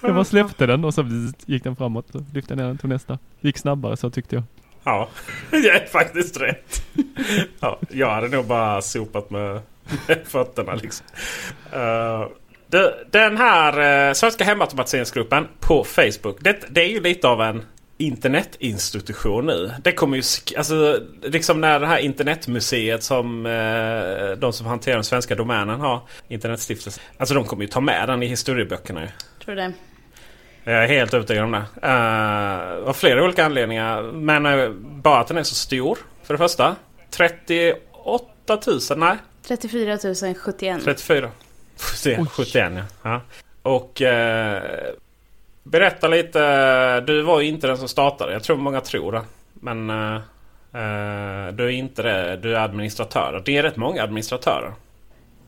Jag 0.00 0.14
bara 0.14 0.24
släppte 0.24 0.66
den 0.66 0.84
och 0.84 0.94
så 0.94 1.04
gick 1.46 1.64
den 1.64 1.76
framåt. 1.76 2.06
Så 2.12 2.24
lyfte 2.34 2.52
jag 2.52 2.58
ner 2.58 2.66
den 2.66 2.78
till 2.78 2.88
nästa. 2.88 3.18
Gick 3.40 3.58
snabbare 3.58 3.96
så 3.96 4.10
tyckte 4.10 4.34
jag. 4.36 4.44
Ja, 4.84 5.08
det 5.50 5.70
är 5.70 5.86
faktiskt 5.86 6.40
rätt. 6.40 6.82
Ja, 7.60 7.78
jag 7.88 8.10
hade 8.10 8.28
nog 8.28 8.46
bara 8.46 8.82
sopat 8.82 9.30
med 9.30 9.60
fötterna 10.24 10.74
liksom. 10.74 11.06
Uh, 11.74 12.28
det, 12.66 12.94
den 13.10 13.36
här 13.36 14.08
uh, 14.08 14.12
Svenska 14.12 14.44
Hemautomatiseringsgruppen 14.44 15.48
på 15.60 15.84
Facebook. 15.84 16.36
Det, 16.40 16.64
det 16.68 16.80
är 16.80 16.88
ju 16.88 17.00
lite 17.00 17.28
av 17.28 17.42
en 17.42 17.62
internetinstitution 18.00 19.46
nu. 19.46 19.70
Det 19.82 19.92
kommer 19.92 20.16
ju, 20.16 20.22
alltså 20.56 21.00
liksom 21.22 21.60
när 21.60 21.80
det 21.80 21.86
här 21.86 21.98
internetmuseet 21.98 23.02
som 23.02 23.46
eh, 23.46 24.38
de 24.38 24.52
som 24.52 24.66
hanterar 24.66 24.94
den 24.94 25.04
svenska 25.04 25.34
domänen 25.34 25.80
har. 25.80 26.00
Internetstiftelsen. 26.28 27.02
Alltså 27.16 27.34
de 27.34 27.44
kommer 27.44 27.62
ju 27.62 27.68
ta 27.68 27.80
med 27.80 28.08
den 28.08 28.22
i 28.22 28.26
historieböckerna 28.26 29.02
ju. 29.02 29.08
Tror 29.44 29.54
du 29.54 29.60
det? 29.60 29.72
Jag 30.64 30.84
är 30.84 30.88
helt 30.88 31.14
övertygad 31.14 31.44
om 31.44 31.52
det. 31.52 31.64
Uh, 31.86 32.88
av 32.88 32.92
flera 32.92 33.24
olika 33.24 33.44
anledningar. 33.44 34.02
Men 34.02 34.46
eh, 34.46 34.70
bara 34.80 35.20
att 35.20 35.28
den 35.28 35.36
är 35.36 35.42
så 35.42 35.54
stor. 35.54 35.98
För 36.22 36.34
det 36.34 36.38
första. 36.38 36.76
38 37.10 38.58
000, 38.66 38.80
nej 38.96 39.16
34 39.42 39.98
071. 39.98 40.84
34. 40.84 41.30
71, 41.76 42.28
71 42.30 42.72
ja. 42.76 42.82
ja. 43.02 43.20
Och 43.62 44.02
eh, 44.02 44.62
berätta 45.62 46.08
lite. 46.08 47.00
Du 47.00 47.22
var 47.22 47.40
ju 47.40 47.48
inte 47.48 47.66
den 47.66 47.78
som 47.78 47.88
startade. 47.88 48.32
Jag 48.32 48.42
tror 48.42 48.56
många 48.56 48.80
tror 48.80 49.12
det. 49.12 49.22
Men 49.54 49.90
eh, 49.90 50.14
eh, 50.72 51.52
du 51.52 51.64
är 51.64 51.70
inte 51.70 52.02
det. 52.02 52.36
Du 52.36 52.56
är 52.56 52.60
administratör. 52.60 53.42
Det 53.44 53.56
är 53.56 53.62
rätt 53.62 53.76
många 53.76 54.02
administratörer. 54.02 54.72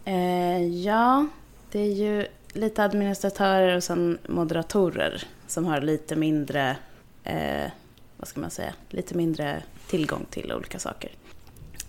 Eh, 0.04 0.62
ja, 0.64 1.26
det 1.70 1.78
är 1.80 1.92
ju 1.92 2.26
lite 2.52 2.84
administratörer 2.84 3.76
och 3.76 3.82
sen 3.82 4.18
moderatorer 4.28 5.22
som 5.46 5.64
har 5.64 5.80
lite 5.80 6.16
mindre 6.16 6.76
eh, 7.24 7.70
vad 8.16 8.28
ska 8.28 8.40
man 8.40 8.50
säga, 8.50 8.72
lite 8.88 9.14
mindre 9.14 9.62
tillgång 9.86 10.26
till 10.30 10.52
olika 10.52 10.78
saker. 10.78 11.10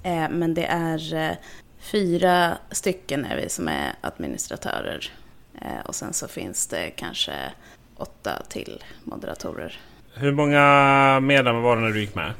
Eh, 0.04 0.30
men 0.30 0.54
det 0.54 0.66
är 0.66 1.14
eh, 1.14 1.36
fyra 1.80 2.58
stycken 2.72 3.26
är 3.26 3.36
vi 3.36 3.50
som 3.50 3.68
är 3.68 3.94
administratörer. 4.02 5.12
Och 5.86 5.96
sen 5.96 6.14
så 6.14 6.28
finns 6.28 6.68
det 6.68 6.90
kanske 6.90 7.34
åtta 7.98 8.42
till 8.50 8.84
moderatorer. 9.04 9.80
Hur 10.14 10.32
många 10.32 11.20
medlemmar 11.20 11.62
var 11.62 11.76
det 11.76 11.82
när 11.82 11.90
du 11.90 12.02
gick 12.02 12.16
med? 12.16 12.34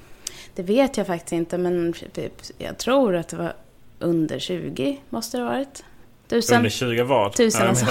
Det 0.56 0.64
vet 0.64 0.98
jag 0.98 1.08
faktiskt 1.08 1.32
inte, 1.32 1.58
men 1.58 1.94
typ, 2.14 2.34
jag 2.58 2.78
tror 2.78 3.16
att 3.16 3.28
det 3.28 3.38
var 3.38 3.54
under 4.00 4.40
20 4.40 5.02
måste 5.10 5.38
det 5.38 5.44
ha 5.44 5.52
varit. 5.52 5.84
Tusen. 6.28 6.58
Under 6.58 6.70
20 6.70 7.04
vad? 7.04 7.34
Tusen 7.34 7.68
alltså. 7.68 7.86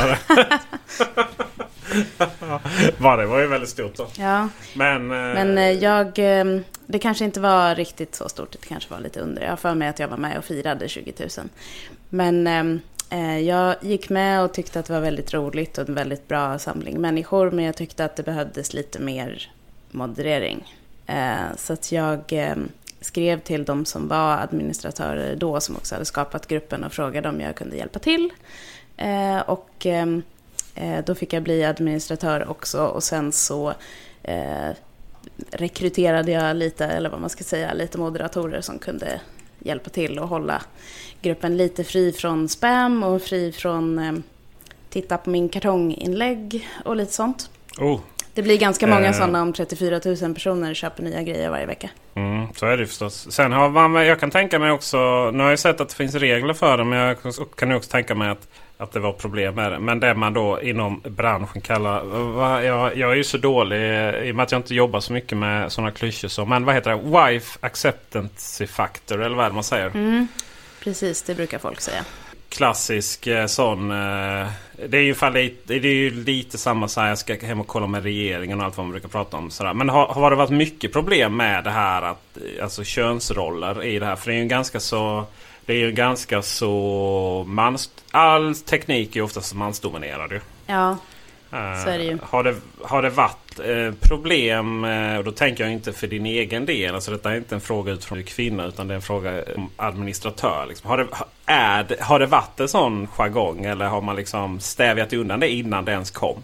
var 2.98 3.16
det 3.18 3.26
var 3.26 3.40
ju 3.40 3.46
väldigt 3.46 3.70
stort 3.70 3.96
då. 3.96 4.06
Ja. 4.18 4.48
Men, 4.74 5.08
Men 5.08 5.58
eh, 5.58 5.70
jag... 5.70 6.18
Eh, 6.18 6.44
det 6.86 6.98
kanske 6.98 7.24
inte 7.24 7.40
var 7.40 7.74
riktigt 7.74 8.14
så 8.14 8.28
stort. 8.28 8.52
Det 8.52 8.68
kanske 8.68 8.90
var 8.94 9.00
lite 9.00 9.20
under. 9.20 9.42
Jag 9.42 9.50
har 9.50 9.56
för 9.56 9.74
mig 9.74 9.88
att 9.88 9.98
jag 9.98 10.08
var 10.08 10.16
med 10.16 10.38
och 10.38 10.44
firade 10.44 10.88
20 10.88 11.12
000. 11.18 11.28
Men 12.08 12.46
eh, 12.46 12.80
Eh, 13.12 13.38
jag 13.38 13.76
gick 13.80 14.10
med 14.10 14.44
och 14.44 14.52
tyckte 14.52 14.80
att 14.80 14.86
det 14.86 14.92
var 14.92 15.00
väldigt 15.00 15.34
roligt 15.34 15.78
och 15.78 15.88
en 15.88 15.94
väldigt 15.94 16.28
bra 16.28 16.58
samling 16.58 17.00
människor. 17.00 17.50
Men 17.50 17.64
jag 17.64 17.76
tyckte 17.76 18.04
att 18.04 18.16
det 18.16 18.22
behövdes 18.22 18.74
lite 18.74 18.98
mer 18.98 19.52
moderering. 19.90 20.76
Eh, 21.06 21.56
så 21.56 21.72
att 21.72 21.92
jag 21.92 22.32
eh, 22.32 22.56
skrev 23.00 23.40
till 23.40 23.64
de 23.64 23.84
som 23.84 24.08
var 24.08 24.38
administratörer 24.38 25.36
då, 25.36 25.60
som 25.60 25.76
också 25.76 25.94
hade 25.94 26.04
skapat 26.04 26.46
gruppen 26.46 26.84
och 26.84 26.92
frågade 26.92 27.28
om 27.28 27.40
jag 27.40 27.54
kunde 27.54 27.76
hjälpa 27.76 27.98
till. 27.98 28.30
Och 29.46 29.86
då 31.04 31.14
fick 31.14 31.32
jag 31.32 31.42
bli 31.42 31.64
administratör 31.64 32.50
också 32.50 32.84
och 32.84 33.02
sen 33.02 33.32
så 33.32 33.74
rekryterade 35.50 36.32
jag 36.32 36.56
lite, 36.56 36.86
eller 36.86 37.10
vad 37.10 37.20
man 37.20 37.30
ska 37.30 37.44
säga, 37.44 37.72
lite 37.72 37.98
moderatorer 37.98 38.60
som 38.60 38.78
kunde 38.78 39.20
hjälpa 39.64 39.90
till 39.90 40.18
och 40.18 40.28
hålla 40.28 40.62
gruppen 41.22 41.56
lite 41.56 41.84
fri 41.84 42.12
från 42.12 42.48
spam 42.48 43.02
och 43.02 43.22
fri 43.22 43.52
från 43.52 43.98
eh, 43.98 44.12
titta 44.88 45.18
på 45.18 45.30
min 45.30 45.48
kartonginlägg 45.48 46.68
och 46.84 46.96
lite 46.96 47.12
sånt. 47.12 47.50
Oh. 47.78 48.00
Det 48.34 48.42
blir 48.42 48.58
ganska 48.58 48.86
många 48.86 49.06
eh. 49.06 49.12
sådana 49.12 49.42
om 49.42 49.52
34 49.52 50.00
000 50.22 50.34
personer 50.34 50.74
köper 50.74 51.02
nya 51.02 51.22
grejer 51.22 51.50
varje 51.50 51.66
vecka. 51.66 51.90
Mm, 52.14 52.46
så 52.54 52.66
är 52.66 52.76
det 52.76 52.86
förstås. 52.86 53.32
Sen 53.32 53.52
har 53.52 53.68
man, 53.68 54.06
jag 54.06 54.20
kan 54.20 54.30
tänka 54.30 54.58
mig 54.58 54.70
också, 54.70 55.30
nu 55.30 55.42
har 55.42 55.50
jag 55.50 55.58
sett 55.58 55.80
att 55.80 55.88
det 55.88 55.94
finns 55.94 56.14
regler 56.14 56.54
för 56.54 56.78
det, 56.78 56.84
men 56.84 56.98
jag 56.98 57.16
kan 57.56 57.72
också 57.72 57.90
tänka 57.90 58.14
mig 58.14 58.28
att 58.28 58.48
att 58.82 58.92
det 58.92 59.00
var 59.00 59.12
problem 59.12 59.54
med 59.54 59.72
det. 59.72 59.78
Men 59.78 60.00
det 60.00 60.14
man 60.14 60.32
då 60.32 60.62
inom 60.62 61.00
branschen 61.04 61.60
kallar... 61.60 62.04
Va, 62.32 62.62
jag, 62.62 62.96
jag 62.96 63.12
är 63.12 63.16
ju 63.16 63.24
så 63.24 63.38
dålig 63.38 63.76
i 64.28 64.30
och 64.30 64.36
med 64.36 64.42
att 64.42 64.52
jag 64.52 64.58
inte 64.58 64.74
jobbar 64.74 65.00
så 65.00 65.12
mycket 65.12 65.38
med 65.38 65.72
sådana 65.72 65.90
klyschor 65.90 66.28
som... 66.28 66.48
Men 66.48 66.64
vad 66.64 66.74
heter 66.74 66.90
det? 66.90 66.96
Wife 66.96 67.58
acceptance 67.60 68.66
factor 68.66 69.22
eller 69.22 69.36
vad 69.36 69.44
är 69.44 69.48
det 69.50 69.54
man 69.54 69.64
säger? 69.64 69.86
Mm, 69.86 70.28
precis, 70.84 71.22
det 71.22 71.34
brukar 71.34 71.58
folk 71.58 71.80
säga. 71.80 72.04
Klassisk 72.52 73.26
eh, 73.26 73.46
sån... 73.46 73.90
Eh, 73.90 74.48
det 74.88 74.98
är 74.98 75.02
ju, 75.02 75.14
fall 75.14 75.32
lite, 75.32 75.78
det 75.78 75.88
är 75.88 75.94
ju 75.94 76.10
lite 76.10 76.58
samma 76.58 76.88
så 76.88 77.00
här, 77.00 77.08
jag 77.08 77.18
ska 77.18 77.34
hem 77.34 77.60
och 77.60 77.66
kolla 77.66 77.86
med 77.86 78.02
regeringen 78.02 78.60
och 78.60 78.66
allt 78.66 78.76
vad 78.76 78.86
man 78.86 78.90
brukar 78.90 79.08
prata 79.08 79.36
om. 79.36 79.50
Sådär. 79.50 79.74
Men 79.74 79.88
har, 79.88 80.06
har 80.06 80.30
det 80.30 80.36
varit 80.36 80.50
mycket 80.50 80.92
problem 80.92 81.36
med 81.36 81.64
det 81.64 81.70
här 81.70 82.02
att... 82.02 82.36
Eh, 82.36 82.64
alltså 82.64 82.84
könsroller 82.84 83.84
i 83.84 83.98
det 83.98 84.06
här? 84.06 84.16
För 84.16 84.30
det 84.30 84.36
är 84.36 84.42
ju 84.42 84.48
ganska 84.48 84.80
så... 84.80 85.24
Det 85.66 85.72
är 85.72 85.78
ju 85.78 85.92
ganska 85.92 86.42
så... 86.42 87.44
Mans, 87.48 87.90
all 88.10 88.54
teknik 88.54 89.10
är 89.10 89.16
ju 89.16 89.22
oftast 89.22 89.54
mansdominerad 89.54 90.32
ju. 90.32 90.40
Ja, 90.66 90.96
det 91.98 92.04
ju. 92.04 92.12
Uh, 92.12 92.18
har, 92.22 92.44
det, 92.44 92.54
har 92.82 93.02
det 93.02 93.10
varit 93.10 93.60
uh, 93.68 93.92
problem, 94.00 94.84
uh, 94.84 95.18
och 95.18 95.24
då 95.24 95.32
tänker 95.32 95.64
jag 95.64 95.72
inte 95.72 95.92
för 95.92 96.06
din 96.06 96.26
egen 96.26 96.66
del. 96.66 96.94
Alltså 96.94 97.10
detta 97.10 97.32
är 97.32 97.36
inte 97.36 97.54
en 97.54 97.60
fråga 97.60 97.92
utifrån 97.92 98.22
kvinna 98.22 98.66
utan 98.66 98.88
det 98.88 98.94
är 98.94 98.96
en 98.96 99.02
fråga 99.02 99.44
om 99.56 99.70
administratör. 99.76 100.66
Liksom. 100.68 100.90
Har, 100.90 100.98
det, 100.98 101.06
är 101.46 101.84
det, 101.84 102.00
har 102.00 102.18
det 102.18 102.26
varit 102.26 102.60
en 102.60 102.68
sån 102.68 103.06
jargong 103.06 103.64
eller 103.64 103.86
har 103.86 104.00
man 104.00 104.16
liksom 104.16 104.60
stävjat 104.60 105.12
undan 105.12 105.40
det 105.40 105.48
innan 105.48 105.84
det 105.84 105.92
ens 105.92 106.10
kom? 106.10 106.42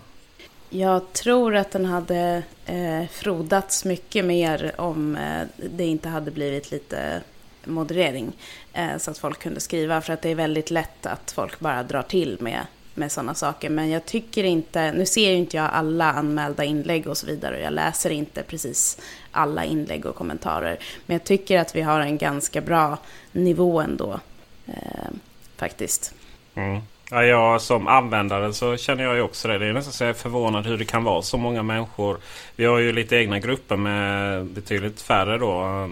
Jag 0.71 1.13
tror 1.13 1.57
att 1.57 1.71
den 1.71 1.85
hade 1.85 2.43
eh, 2.67 3.09
frodats 3.11 3.85
mycket 3.85 4.25
mer 4.25 4.73
om 4.79 5.17
eh, 5.17 5.47
det 5.71 5.87
inte 5.87 6.09
hade 6.09 6.31
blivit 6.31 6.71
lite 6.71 7.21
moderering. 7.65 8.33
Eh, 8.73 8.97
så 8.99 9.11
att 9.11 9.19
folk 9.19 9.39
kunde 9.39 9.61
skriva. 9.61 10.01
För 10.01 10.13
att 10.13 10.23
det 10.23 10.31
är 10.31 10.35
väldigt 10.35 10.71
lätt 10.71 11.07
att 11.07 11.31
folk 11.31 11.61
bara 11.61 11.83
drar 11.83 12.03
till 12.03 12.37
med, 12.41 12.67
med 12.99 13.13
sådana 13.13 13.35
saker. 13.35 13.71
Men 13.71 13.91
jag 13.91 14.05
tycker 14.07 14.45
inte, 14.45 14.93
nu 14.93 15.07
ser 15.07 15.31
ju 15.31 15.37
inte 15.37 15.57
jag 15.57 15.71
alla 15.73 16.13
anmälda 16.13 16.65
inlägg 16.65 17.07
och 17.07 17.17
så 17.17 17.27
vidare. 17.27 17.57
Och 17.57 17.63
jag 17.63 17.73
läser 17.73 18.11
inte 18.11 18.43
precis 18.43 19.01
alla 19.31 19.65
inlägg 19.65 20.07
och 20.07 20.15
kommentarer. 20.15 20.79
Men 21.07 21.15
jag 21.15 21.25
tycker 21.25 21.59
att 21.59 21.77
vi 21.77 21.83
har 21.83 22.01
en 22.01 22.19
ganska 22.19 22.61
bra 22.61 22.99
nivå 23.33 23.81
ändå. 23.81 24.21
Eh, 24.67 25.11
faktiskt. 25.57 26.15
Mm. 26.55 26.81
Ja, 27.11 27.25
jag 27.25 27.61
som 27.61 27.87
användare 27.87 28.53
så 28.53 28.77
känner 28.77 29.05
jag 29.05 29.17
ju 29.17 29.23
också 29.23 29.49
det. 29.49 29.59
Det 29.59 29.67
är 29.67 29.73
nästan 29.73 29.93
så 29.93 30.05
jag 30.05 30.11
är 30.11 30.15
förvånad 30.15 30.67
hur 30.67 30.79
det 30.79 30.85
kan 30.85 31.05
vara 31.05 31.23
så 31.23 31.37
många 31.37 31.63
människor. 31.63 32.19
Vi 32.57 32.65
har 32.65 32.79
ju 32.79 32.93
lite 32.93 33.17
egna 33.17 33.39
grupper 33.39 33.77
med 33.77 34.45
betydligt 34.45 35.01
färre 35.01 35.39
då. 35.39 35.91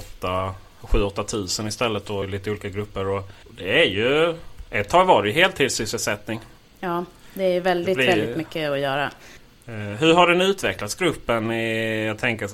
7-8 0.80 1.22
tusen 1.22 1.66
istället 1.66 2.06
då 2.06 2.24
i 2.24 2.26
lite 2.26 2.50
olika 2.50 2.68
grupper. 2.68 3.08
Och 3.08 3.30
det 3.50 3.82
är 3.82 3.86
ju... 3.86 4.36
Ett 4.70 4.88
tag 4.88 5.04
var 5.04 5.22
det 5.22 5.28
ju 5.28 5.34
heltidssysselsättning. 5.34 6.40
Ja, 6.80 7.04
det 7.34 7.44
är 7.44 7.60
väldigt, 7.60 7.86
det 7.86 7.94
blir, 7.94 8.06
väldigt 8.06 8.36
mycket 8.36 8.70
att 8.70 8.78
göra. 8.78 9.10
Eh, 9.66 9.74
hur 9.74 10.14
har 10.14 10.26
den 10.26 10.40
utvecklats 10.40 10.94
gruppen? 10.94 11.52
I, 11.52 12.06
jag 12.06 12.18
tänker, 12.18 12.44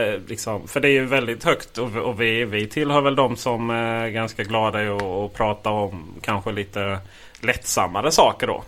eh, 0.00 0.20
liksom, 0.26 0.68
för 0.68 0.80
det 0.80 0.88
är 0.88 0.92
ju 0.92 1.04
väldigt 1.04 1.44
högt 1.44 1.78
och, 1.78 2.20
vi, 2.20 2.44
vi 2.44 2.66
tillhör 2.66 3.00
väl 3.00 3.14
de 3.14 3.36
som 3.36 3.70
är 3.70 4.08
ganska 4.08 4.44
glada 4.44 4.84
i 4.84 4.88
att 4.88 5.34
prata 5.34 5.70
om 5.70 6.14
kanske 6.20 6.52
lite 6.52 6.98
lättsammare 7.40 8.10
saker 8.10 8.46
då. 8.46 8.64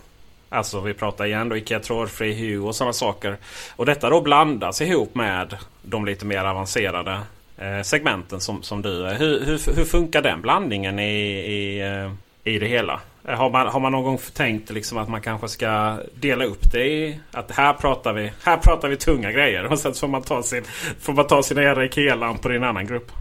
Alltså 0.49 0.81
vi 0.81 0.93
pratar 0.93 1.25
igen 1.25 1.49
då 1.49 1.57
Ikea 1.57 1.79
trådfri 1.79 2.33
hue 2.33 2.67
och 2.67 2.75
sådana 2.75 2.93
saker. 2.93 3.37
Och 3.75 3.85
detta 3.85 4.09
då 4.09 4.21
blandas 4.21 4.81
ihop 4.81 5.15
med 5.15 5.57
de 5.81 6.05
lite 6.05 6.25
mer 6.25 6.45
avancerade 6.45 7.21
Eh, 7.57 7.81
segmenten 7.81 8.41
som, 8.41 8.63
som 8.63 8.81
du 8.81 9.05
är. 9.05 9.15
Hur, 9.15 9.45
hur, 9.45 9.75
hur 9.75 9.85
funkar 9.85 10.21
den 10.21 10.41
blandningen 10.41 10.99
i, 10.99 11.21
i, 11.29 11.81
eh, 11.81 12.11
i 12.53 12.59
det 12.59 12.67
hela? 12.67 12.99
Eh, 13.27 13.35
har 13.35 13.49
man, 13.49 13.67
har 13.67 13.79
man 13.79 13.91
någon 13.91 14.03
gång 14.03 14.19
tänkt 14.33 14.69
liksom 14.69 14.97
att 14.97 15.09
man 15.09 15.21
kanske 15.21 15.47
ska 15.47 15.97
dela 16.19 16.45
upp 16.45 16.71
det 16.71 16.85
i 16.87 17.19
att 17.31 17.51
här 17.51 17.73
pratar 17.73 18.13
vi, 18.13 18.31
här 18.43 18.57
pratar 18.57 18.87
vi 18.87 18.97
tunga 18.97 19.31
grejer 19.31 19.65
och 19.65 19.79
sen 19.79 19.93
får 19.93 20.07
man 20.07 20.21
ta, 20.21 20.43
sin, 20.43 20.63
får 20.99 21.13
man 21.13 21.27
ta 21.27 21.43
sina 21.43 21.63
jädra 21.63 21.85
Ikea-lampor 21.85 22.53
i 22.53 22.55
en 22.55 22.63
annan 22.63 22.87
grupp? 22.87 23.11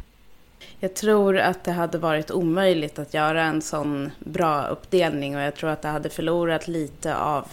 Jag 0.81 0.95
tror 0.95 1.39
att 1.39 1.65
det 1.65 1.73
hade 1.73 1.99
varit 1.99 2.31
omöjligt 2.31 2.99
att 2.99 3.15
göra 3.15 3.43
en 3.43 3.63
sån 3.63 4.11
bra 4.19 4.67
uppdelning 4.67 5.37
och 5.37 5.43
jag 5.43 5.55
tror 5.55 5.71
att 5.71 5.83
det 5.83 5.89
hade 5.89 6.11
förlorat 6.11 6.69
lite 6.69 7.17
av 7.17 7.49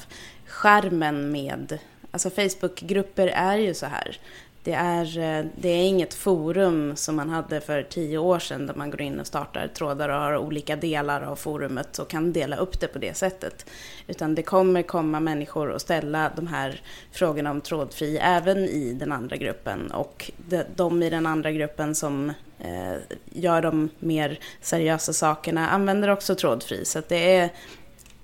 skärmen 0.47 1.31
med... 1.31 1.77
Alltså 2.11 2.29
Facebookgrupper 2.29 3.27
är 3.27 3.57
ju 3.57 3.73
så 3.73 3.85
här. 3.85 4.17
Det 4.63 4.73
är, 4.73 5.17
eh, 5.17 5.45
det 5.55 5.69
är 5.69 5.87
inget 5.87 6.13
forum 6.13 6.95
som 6.95 7.15
man 7.15 7.29
hade 7.29 7.61
för 7.61 7.83
tio 7.83 8.17
år 8.17 8.39
sedan 8.39 8.65
där 8.65 8.73
man 8.73 8.91
går 8.91 9.01
in 9.01 9.19
och 9.19 9.27
startar 9.27 9.67
trådar 9.67 10.09
och 10.09 10.15
har 10.15 10.37
olika 10.37 10.75
delar 10.75 11.21
av 11.21 11.35
forumet 11.35 11.99
och 11.99 12.09
kan 12.09 12.33
dela 12.33 12.55
upp 12.55 12.79
det 12.79 12.87
på 12.87 12.99
det 12.99 13.17
sättet. 13.17 13.65
Utan 14.07 14.35
det 14.35 14.43
kommer 14.43 14.81
komma 14.81 15.19
människor 15.19 15.69
och 15.69 15.81
ställa 15.81 16.31
de 16.35 16.47
här 16.47 16.81
frågorna 17.11 17.51
om 17.51 17.61
trådfri 17.61 18.17
även 18.17 18.57
i 18.57 18.93
den 18.93 19.11
andra 19.11 19.35
gruppen. 19.35 19.91
Och 19.91 20.31
de 20.75 21.03
i 21.03 21.09
den 21.09 21.25
andra 21.25 21.51
gruppen 21.51 21.95
som 21.95 22.33
eh, 22.59 22.95
gör 23.25 23.61
de 23.61 23.89
mer 23.99 24.39
seriösa 24.61 25.13
sakerna 25.13 25.69
använder 25.69 26.09
också 26.09 26.35
trådfri. 26.35 26.85
Så 26.85 27.01
det 27.07 27.35
är, 27.35 27.49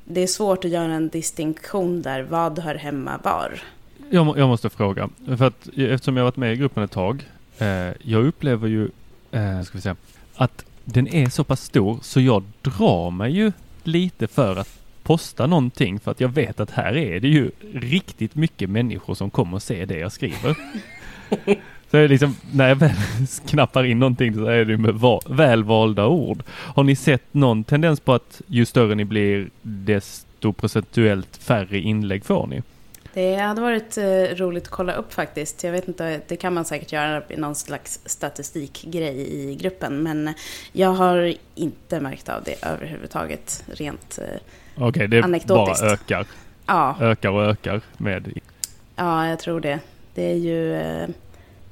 det 0.06 0.22
är 0.22 0.28
svårt 0.28 0.66
att 0.66 0.72
göra 0.72 0.94
en 0.94 1.10
distinktion 1.10 2.02
där. 2.02 2.22
Vad 2.22 2.60
hör 2.60 2.76
hemma 2.76 3.20
var? 3.24 3.62
Jag, 4.10 4.38
jag, 4.38 4.48
måste 4.48 4.70
fråga, 4.70 5.10
för 5.38 5.46
att 5.46 5.68
eftersom 5.78 6.18
jag 6.18 6.24
varit 6.24 6.38
med 6.38 6.54
i 6.54 6.56
gruppen 6.56 6.84
ett 6.84 6.92
tag, 6.92 7.24
eh, 7.58 7.92
jag 8.00 8.26
upplever 8.26 8.68
ju, 8.68 8.90
eh, 9.32 9.62
ska 9.62 9.78
vi 9.78 9.82
säga, 9.82 9.96
att 10.36 10.66
den 10.84 11.08
är 11.08 11.30
så 11.30 11.44
pass 11.44 11.62
stor 11.64 12.00
så 12.02 12.22
jag 12.22 12.44
drar 12.62 13.12
mig 13.12 13.32
ju 13.32 13.52
lite 13.84 14.28
för 14.28 14.56
att 14.56 14.80
posta 15.04 15.48
någonting 15.48 16.00
för 16.00 16.12
att 16.12 16.22
jag 16.22 16.30
vet 16.30 16.60
att 16.60 16.72
här 16.72 16.98
är 16.98 17.20
det 17.20 17.28
ju 17.28 17.52
riktigt 17.74 18.36
mycket 18.36 18.70
människor 18.70 19.16
som 19.16 19.30
kommer 19.30 19.60
ser 19.60 19.86
det 19.86 20.00
jag 20.00 20.12
skriver. 20.12 20.56
Så 21.92 21.98
är 21.98 22.08
liksom, 22.08 22.36
när 22.52 22.70
jag 22.70 22.76
väl 22.76 22.92
knappar 23.48 23.84
in 23.84 24.00
någonting 24.00 24.34
så 24.34 24.46
är 24.46 24.66
det 24.66 24.78
med 24.78 24.94
va 24.94 25.20
välvalda 25.30 26.08
ord. 26.08 26.44
Har 26.50 26.84
ni 26.84 26.96
sett 26.96 27.34
någon 27.34 27.64
tendens 27.64 28.00
på 28.00 28.14
att 28.14 28.42
ju 28.48 28.66
större 28.66 28.96
ni 28.96 29.06
blir 29.06 29.50
desto 29.62 30.54
procentuellt 30.54 31.38
färre 31.38 31.80
inlägg 31.80 32.26
får 32.26 32.48
ni? 32.48 32.62
Det 33.18 33.36
hade 33.36 33.62
varit 33.62 33.98
eh, 33.98 34.36
roligt 34.36 34.64
att 34.64 34.70
kolla 34.70 34.94
upp 34.94 35.14
faktiskt. 35.14 35.64
Jag 35.64 35.72
vet 35.72 35.88
inte, 35.88 36.22
det 36.28 36.36
kan 36.36 36.54
man 36.54 36.66
säkert 36.66 36.92
göra 36.92 37.24
i 37.30 37.38
någon 37.38 37.56
slags 37.56 38.00
statistikgrej 38.06 39.18
i 39.18 39.56
gruppen. 39.56 40.04
Men 40.04 40.34
jag 40.72 40.90
har 40.90 41.34
inte 41.56 42.00
märkt 42.00 42.30
av 42.30 42.44
det 42.44 42.66
överhuvudtaget, 42.66 43.64
rent 43.74 44.20
eh, 44.22 44.40
Okej, 44.76 44.88
okay, 44.88 45.08
det 45.08 45.22
anekdotiskt. 45.22 45.82
bara 45.82 45.92
ökar? 45.92 46.28
Ja. 46.66 46.98
Ökar 47.02 47.30
och 47.30 47.46
ökar 47.46 47.82
med? 47.98 48.40
Ja, 48.96 49.28
jag 49.28 49.40
tror 49.40 49.60
det. 49.60 49.80
Det 50.16 50.32
är 50.32 50.38
ju... 50.38 50.76
Eh, 50.76 51.08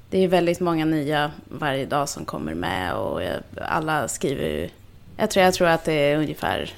det 0.09 0.19
är 0.19 0.27
väldigt 0.27 0.59
många 0.59 0.85
nya 0.85 1.31
varje 1.45 1.85
dag 1.85 2.09
som 2.09 2.25
kommer 2.25 2.53
med 2.53 2.93
och 2.93 3.21
alla 3.61 4.07
skriver 4.07 4.69
jag 5.17 5.31
tror, 5.31 5.45
jag 5.45 5.53
tror 5.53 5.67
att 5.67 5.83
det 5.83 5.93
är 5.93 6.17
ungefär 6.17 6.73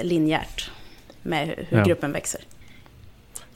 linjärt 0.00 0.70
med 1.22 1.48
hur 1.68 1.78
ja. 1.78 1.84
gruppen 1.84 2.12
växer. 2.12 2.40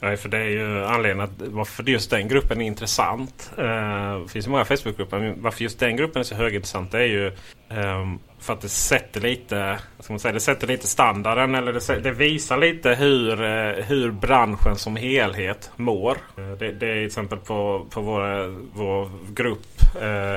Nej, 0.03 0.17
för 0.17 0.29
det 0.29 0.37
är 0.37 0.49
ju 0.49 0.85
anledningen 0.85 1.29
att 1.29 1.41
varför 1.41 1.83
just 1.83 2.09
den 2.09 2.27
gruppen 2.27 2.61
är 2.61 2.65
intressant. 2.65 3.51
Eh, 3.57 4.19
det 4.21 4.29
finns 4.29 4.47
ju 4.47 4.49
många 4.49 4.65
Facebookgrupper. 4.65 5.19
Men 5.19 5.41
varför 5.41 5.63
just 5.63 5.79
den 5.79 5.95
gruppen 5.95 6.19
är 6.19 6.23
så 6.23 6.35
högintressant 6.35 6.91
det 6.91 6.97
är 6.99 7.07
ju 7.07 7.27
ehm, 7.69 8.19
för 8.39 8.53
att 8.53 8.61
det 8.61 8.69
sätter 8.69 9.21
lite, 9.21 9.79
ska 9.99 10.13
man 10.13 10.19
säga, 10.19 10.33
det 10.33 10.39
sätter 10.39 10.67
lite 10.67 10.87
standarden. 10.87 11.55
Eller 11.55 11.73
det, 11.73 11.99
det 11.99 12.11
visar 12.11 12.57
lite 12.57 12.95
hur, 12.95 13.43
eh, 13.43 13.85
hur 13.85 14.11
branschen 14.11 14.75
som 14.75 14.95
helhet 14.95 15.71
mår. 15.75 16.17
Eh, 16.37 16.51
det, 16.59 16.71
det, 16.71 16.87
är 16.87 16.95
till 16.95 17.05
exempel 17.05 17.37
på, 17.37 17.85
på 17.89 18.01
vår, 18.01 18.55
vår 18.73 19.09
grupp 19.33 19.67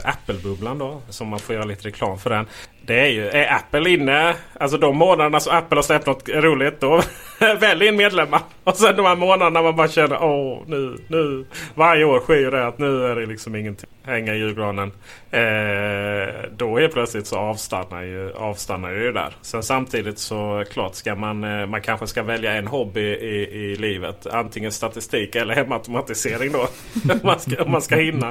Apple-bubblan 0.04 0.78
då. 0.78 1.02
Som 1.08 1.28
man 1.28 1.38
får 1.38 1.54
göra 1.54 1.64
lite 1.64 1.88
reklam 1.88 2.18
för 2.18 2.30
den. 2.30 2.46
Det 2.86 3.00
är 3.00 3.08
ju, 3.08 3.28
är 3.28 3.54
Apple 3.54 3.90
inne, 3.90 4.34
alltså 4.60 4.78
de 4.78 4.96
månaderna 4.96 5.40
som 5.40 5.56
Apple 5.56 5.76
har 5.76 5.82
släppt 5.82 6.06
något 6.06 6.28
roligt 6.28 6.80
då 6.80 7.02
välj 7.60 7.86
in 7.86 7.96
medlemmar. 7.96 8.40
Och 8.64 8.76
sen 8.76 8.96
de 8.96 9.06
här 9.06 9.16
månaderna 9.16 9.62
man 9.62 9.76
bara 9.76 9.88
känner 9.88 10.22
åh 10.22 10.62
nu, 10.66 10.96
nu. 11.08 11.44
Varje 11.74 12.04
år 12.04 12.20
sker 12.20 12.36
ju 12.36 12.50
det 12.50 12.66
att 12.66 12.78
nu 12.78 13.06
är 13.06 13.16
det 13.16 13.26
liksom 13.26 13.56
ingenting. 13.56 13.88
Hänga 14.06 14.34
i 14.34 14.38
julgranen. 14.38 14.92
Eh, 15.30 16.50
då 16.56 16.80
är 16.80 16.88
plötsligt 16.92 17.26
så 17.26 17.36
avstannar 17.36 18.02
ju, 18.02 18.32
avstannar 18.32 18.90
ju 18.90 19.00
det 19.00 19.12
där. 19.12 19.32
Sen 19.42 19.62
samtidigt 19.62 20.18
så 20.18 20.64
klart 20.72 20.94
ska 20.94 21.14
man, 21.14 21.44
eh, 21.44 21.66
man 21.66 21.82
kanske 21.82 22.06
ska 22.06 22.22
välja 22.22 22.52
en 22.52 22.66
hobby 22.66 23.00
i, 23.00 23.48
i 23.50 23.76
livet. 23.76 24.26
Antingen 24.26 24.72
statistik 24.72 25.34
eller 25.34 25.54
hemautomatisering 25.54 26.52
då. 26.52 26.60
om, 27.12 27.20
man 27.22 27.40
ska, 27.40 27.62
om 27.64 27.70
man 27.70 27.82
ska 27.82 27.96
hinna. 27.96 28.28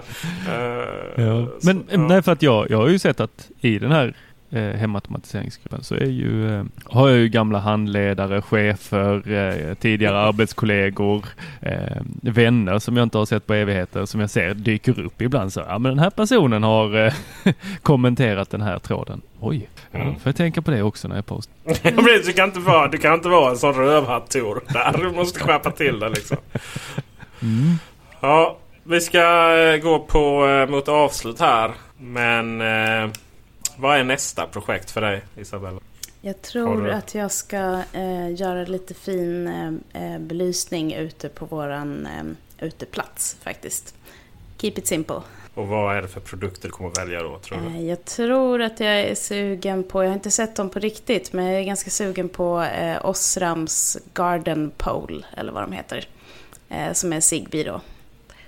Eh, 0.49 1.23
ja. 1.23 1.47
Men 1.61 1.83
så, 1.89 1.97
nej 1.97 2.21
för 2.21 2.31
att 2.31 2.41
jag, 2.41 2.69
jag 2.69 2.77
har 2.77 2.87
ju 2.87 2.99
sett 2.99 3.19
att 3.19 3.49
i 3.61 3.79
den 3.79 3.91
här 3.91 4.13
eh, 4.53 4.77
hemautomatiseringsgruppen 4.79 5.83
så 5.83 5.95
är 5.95 6.05
ju, 6.05 6.55
eh, 6.55 6.63
har 6.85 7.09
jag 7.09 7.17
ju 7.17 7.29
gamla 7.29 7.59
handledare, 7.59 8.41
chefer, 8.41 9.31
eh, 9.31 9.73
tidigare 9.73 10.19
arbetskollegor, 10.19 11.25
eh, 11.61 12.01
vänner 12.21 12.79
som 12.79 12.97
jag 12.97 13.03
inte 13.03 13.17
har 13.17 13.25
sett 13.25 13.47
på 13.47 13.53
evigheter 13.53 14.05
som 14.05 14.19
jag 14.19 14.29
ser 14.29 14.53
dyker 14.53 14.99
upp 14.99 15.21
ibland. 15.21 15.53
Så 15.53 15.59
ja 15.67 15.79
men 15.79 15.91
den 15.91 15.99
här 15.99 16.09
personen 16.09 16.63
har 16.63 17.05
eh, 17.05 17.13
kommenterat 17.81 18.49
den 18.49 18.61
här 18.61 18.79
tråden. 18.79 19.21
Oj, 19.39 19.69
mm. 19.91 20.13
får 20.13 20.21
jag 20.23 20.35
tänka 20.35 20.61
på 20.61 20.71
det 20.71 20.83
också 20.83 21.07
när 21.07 21.15
jag 21.15 21.25
postar. 21.25 21.53
du, 22.25 22.33
kan 22.33 22.45
inte 22.45 22.59
vara, 22.59 22.87
du 22.87 22.97
kan 22.97 23.13
inte 23.13 23.29
vara 23.29 23.51
en 23.51 23.57
sån 23.57 23.73
rövhatt 23.73 24.29
Tor. 24.29 24.63
Du 24.97 25.11
måste 25.11 25.39
skärpa 25.39 25.71
till 25.71 25.99
det 25.99 26.09
liksom. 26.09 26.37
Mm. 27.41 27.75
Ja, 28.19 28.57
vi 28.83 29.01
ska 29.01 29.57
eh, 29.57 29.77
gå 29.77 29.99
på, 29.99 30.47
mot 30.69 30.87
avslut 30.87 31.39
här. 31.39 31.71
Men 31.97 32.61
vad 33.83 33.99
är 33.99 34.03
nästa 34.03 34.47
projekt 34.47 34.91
för 34.91 35.01
dig 35.01 35.21
Isabella? 35.37 35.79
Jag 36.21 36.41
tror 36.41 36.89
att 36.89 37.15
jag 37.15 37.31
ska 37.31 37.81
eh, 37.93 38.35
göra 38.35 38.65
lite 38.65 38.93
fin 38.93 39.47
eh, 39.47 40.13
eh, 40.13 40.19
belysning 40.19 40.93
ute 40.93 41.29
på 41.29 41.45
våran 41.45 42.05
eh, 42.05 42.65
uteplats 42.65 43.37
faktiskt. 43.43 43.95
Keep 44.57 44.73
it 44.75 44.87
simple. 44.87 45.21
Och 45.53 45.67
vad 45.67 45.97
är 45.97 46.01
det 46.01 46.07
för 46.07 46.19
produkter 46.19 46.67
du 46.67 46.71
kommer 46.71 46.89
att 46.89 46.97
välja 46.97 47.23
då? 47.23 47.39
Tror 47.39 47.59
du? 47.59 47.65
Eh, 47.65 47.85
jag 47.85 48.05
tror 48.05 48.61
att 48.61 48.79
jag 48.79 48.99
är 48.99 49.15
sugen 49.15 49.83
på, 49.83 50.03
jag 50.03 50.09
har 50.09 50.15
inte 50.15 50.31
sett 50.31 50.55
dem 50.55 50.69
på 50.69 50.79
riktigt, 50.79 51.33
men 51.33 51.45
jag 51.45 51.59
är 51.59 51.65
ganska 51.65 51.89
sugen 51.89 52.29
på 52.29 52.61
eh, 52.61 53.05
Osrams 53.05 53.97
Garden 54.13 54.71
Pole, 54.77 55.25
eller 55.37 55.51
vad 55.51 55.63
de 55.63 55.71
heter. 55.71 56.07
Eh, 56.69 56.93
som 56.93 57.13
är 57.13 57.19
Zigbee 57.19 57.63
då. 57.63 57.81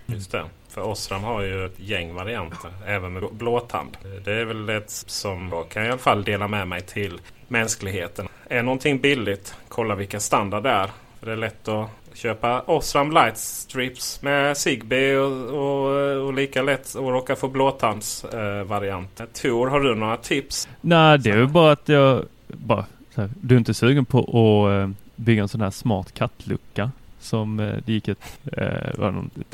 Just 0.05 0.31
det. 0.31 0.45
För 0.75 0.83
Osram 0.83 1.23
har 1.23 1.41
ju 1.41 1.65
ett 1.65 1.79
gäng 1.79 2.13
varianter. 2.13 2.71
Även 2.85 3.13
med 3.13 3.23
blåtand. 3.31 3.97
Det 4.25 4.33
är 4.33 4.45
väl 4.45 4.69
ett 4.69 4.89
som 4.91 5.49
jag 5.51 5.69
kan 5.69 5.85
i 5.85 5.87
alla 5.87 5.97
fall 5.97 6.23
dela 6.23 6.47
med 6.47 6.67
mig 6.67 6.81
till 6.81 7.19
mänskligheten. 7.47 8.27
Är 8.49 8.63
någonting 8.63 8.99
billigt, 8.99 9.55
kolla 9.67 9.95
vilken 9.95 10.21
standard 10.21 10.63
det 10.63 10.69
är. 10.69 10.89
För 11.19 11.25
det 11.25 11.31
är 11.31 11.35
lätt 11.37 11.67
att 11.67 11.89
köpa 12.13 12.61
Osram 12.61 13.11
Light 13.11 13.37
Strips 13.37 14.21
med 14.21 14.57
Zigbee 14.57 15.17
och, 15.17 15.31
och, 15.47 16.25
och 16.25 16.33
lika 16.33 16.61
lätt 16.61 16.87
att 16.87 16.95
råka 16.95 17.35
få 17.35 17.47
blåtandsvarianten. 17.47 19.27
Eh, 19.33 19.41
Tor, 19.41 19.67
har 19.67 19.79
du 19.79 19.95
några 19.95 20.17
tips? 20.17 20.67
Nej, 20.81 21.19
det 21.19 21.29
är 21.29 21.37
ju 21.37 21.47
bara 21.47 21.71
att 21.71 21.89
jag 21.89 22.25
bara, 22.47 22.85
här, 23.15 23.29
du 23.41 23.55
är 23.55 23.59
inte 23.59 23.73
sugen 23.73 24.05
på 24.05 24.19
att 24.19 24.83
eh, 24.83 24.95
bygga 25.15 25.41
en 25.41 25.47
sån 25.47 25.61
här 25.61 25.71
smart 25.71 26.13
kattlucka 26.13 26.91
som 27.25 27.59
eh, 27.59 27.75
det 27.85 27.93
gick 27.93 28.07
ett, 28.07 28.39
eh, 28.57 28.99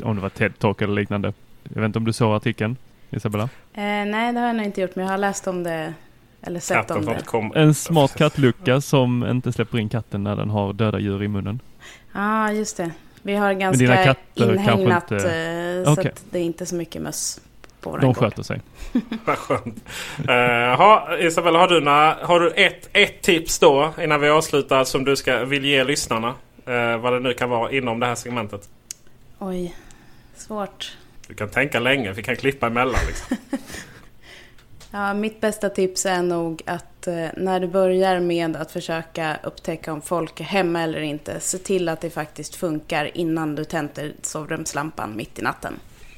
om 0.02 0.16
det 0.16 0.22
var 0.22 0.28
TED-talk 0.28 0.82
eller 0.82 0.94
liknande. 0.94 1.32
Jag 1.62 1.80
vet 1.80 1.86
inte 1.86 1.98
om 1.98 2.04
du 2.04 2.12
såg 2.12 2.34
artikeln, 2.34 2.76
Isabella? 3.10 3.44
Eh, 3.74 3.82
nej, 3.82 4.32
det 4.32 4.40
har 4.40 4.46
jag 4.46 4.56
nog 4.56 4.66
inte 4.66 4.80
gjort, 4.80 4.96
men 4.96 5.04
jag 5.04 5.12
har 5.12 5.18
läst 5.18 5.46
om 5.46 5.62
det 5.62 5.94
eller 6.42 6.60
sett 6.60 6.76
Katten 6.76 6.96
om 6.96 7.04
det. 7.04 7.22
Kom. 7.24 7.52
En 7.54 7.74
smart 7.74 8.14
kattlucka 8.14 8.80
som 8.80 9.26
inte 9.26 9.52
släpper 9.52 9.78
in 9.78 9.88
katten 9.88 10.24
när 10.24 10.36
den 10.36 10.50
har 10.50 10.72
döda 10.72 10.98
djur 10.98 11.22
i 11.22 11.28
munnen. 11.28 11.60
Ja, 12.12 12.44
ah, 12.44 12.52
just 12.52 12.76
det. 12.76 12.90
Vi 13.22 13.34
har 13.34 13.52
ganska 13.52 14.14
inhägnat 14.34 15.12
inte... 15.12 15.82
så 15.86 15.92
okay. 15.92 16.10
att 16.10 16.24
det 16.30 16.38
är 16.38 16.42
inte 16.42 16.66
så 16.66 16.74
mycket 16.74 17.02
möss 17.02 17.40
på 17.80 17.96
De 17.96 18.14
sköter 18.14 18.42
sig. 18.42 18.60
Vad 19.24 19.38
skönt. 19.38 19.84
Uh, 20.18 21.26
Isabella, 21.26 21.58
har 21.58 21.68
du, 21.68 21.80
några, 21.80 22.16
har 22.22 22.40
du 22.40 22.50
ett, 22.50 22.88
ett 22.92 23.22
tips 23.22 23.58
då 23.58 23.92
innan 24.00 24.20
vi 24.20 24.28
avslutar 24.28 24.84
som 24.84 25.04
du 25.04 25.16
ska, 25.16 25.44
vill 25.44 25.64
ge 25.64 25.84
lyssnarna? 25.84 26.34
Eh, 26.66 26.98
vad 26.98 27.12
det 27.12 27.20
nu 27.20 27.34
kan 27.34 27.50
vara 27.50 27.72
inom 27.72 28.00
det 28.00 28.06
här 28.06 28.14
segmentet. 28.14 28.68
Oj, 29.38 29.76
svårt. 30.36 30.96
Du 31.28 31.34
kan 31.34 31.48
tänka 31.48 31.80
länge, 31.80 32.12
vi 32.12 32.22
kan 32.22 32.36
klippa 32.36 32.66
emellan. 32.66 33.00
Liksom. 33.06 33.36
ja, 34.90 35.14
mitt 35.14 35.40
bästa 35.40 35.68
tips 35.70 36.06
är 36.06 36.22
nog 36.22 36.62
att 36.66 37.06
eh, 37.06 37.26
när 37.36 37.60
du 37.60 37.66
börjar 37.66 38.20
med 38.20 38.56
att 38.56 38.70
försöka 38.70 39.36
upptäcka 39.42 39.92
om 39.92 40.02
folk 40.02 40.40
är 40.40 40.44
hemma 40.44 40.82
eller 40.82 41.00
inte, 41.00 41.40
se 41.40 41.58
till 41.58 41.88
att 41.88 42.00
det 42.00 42.10
faktiskt 42.10 42.54
funkar 42.54 43.16
innan 43.16 43.54
du 43.54 43.64
tänder 43.64 44.12
sovrumslampan 44.22 45.16
mitt 45.16 45.38
i 45.38 45.42
natten. 45.42 45.74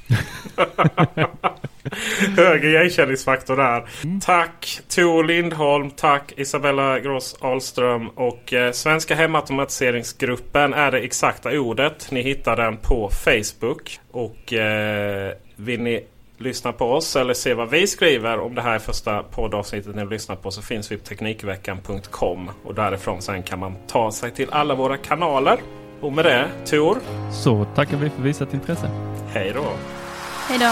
Hög 2.37 2.65
igenkänningsfaktor 2.65 3.55
där. 3.55 3.87
Mm. 4.03 4.19
Tack 4.19 4.79
Tor 4.87 5.23
Lindholm. 5.23 5.91
Tack 5.91 6.33
Isabella 6.37 6.99
Gross 6.99 7.35
Ahlström. 7.39 8.09
Och 8.09 8.53
eh, 8.53 8.71
Svenska 8.71 9.15
Hemautomatiseringsgruppen 9.15 10.73
är 10.73 10.91
det 10.91 10.99
exakta 10.99 11.59
ordet. 11.59 12.11
Ni 12.11 12.21
hittar 12.21 12.55
den 12.55 12.77
på 12.77 13.09
Facebook. 13.09 13.99
Och 14.11 14.53
eh, 14.53 15.33
vill 15.55 15.81
ni 15.81 16.03
lyssna 16.37 16.71
på 16.71 16.91
oss 16.91 17.15
eller 17.15 17.33
se 17.33 17.53
vad 17.53 17.69
vi 17.69 17.87
skriver 17.87 18.39
om 18.39 18.55
det 18.55 18.61
här 18.61 18.75
är 18.75 18.79
första 18.79 19.23
poddavsnittet 19.23 19.95
ni 19.95 20.05
lyssnar 20.05 20.35
på 20.35 20.51
så 20.51 20.61
finns 20.61 20.91
vi 20.91 20.97
på 20.97 21.05
Teknikveckan.com. 21.05 22.51
Och 22.63 22.75
därifrån 22.75 23.21
sen 23.21 23.43
kan 23.43 23.59
man 23.59 23.75
ta 23.87 24.11
sig 24.11 24.31
till 24.31 24.49
alla 24.51 24.75
våra 24.75 24.97
kanaler. 24.97 25.59
Och 26.01 26.13
med 26.13 26.25
det, 26.25 26.49
Tor. 26.65 26.97
Så 27.31 27.65
tackar 27.75 27.97
vi 27.97 28.09
för 28.09 28.21
visat 28.21 28.53
intresse. 28.53 28.89
Hej 29.33 29.51
då. 29.55 29.65
Hej 30.47 30.59
då. 30.59 30.71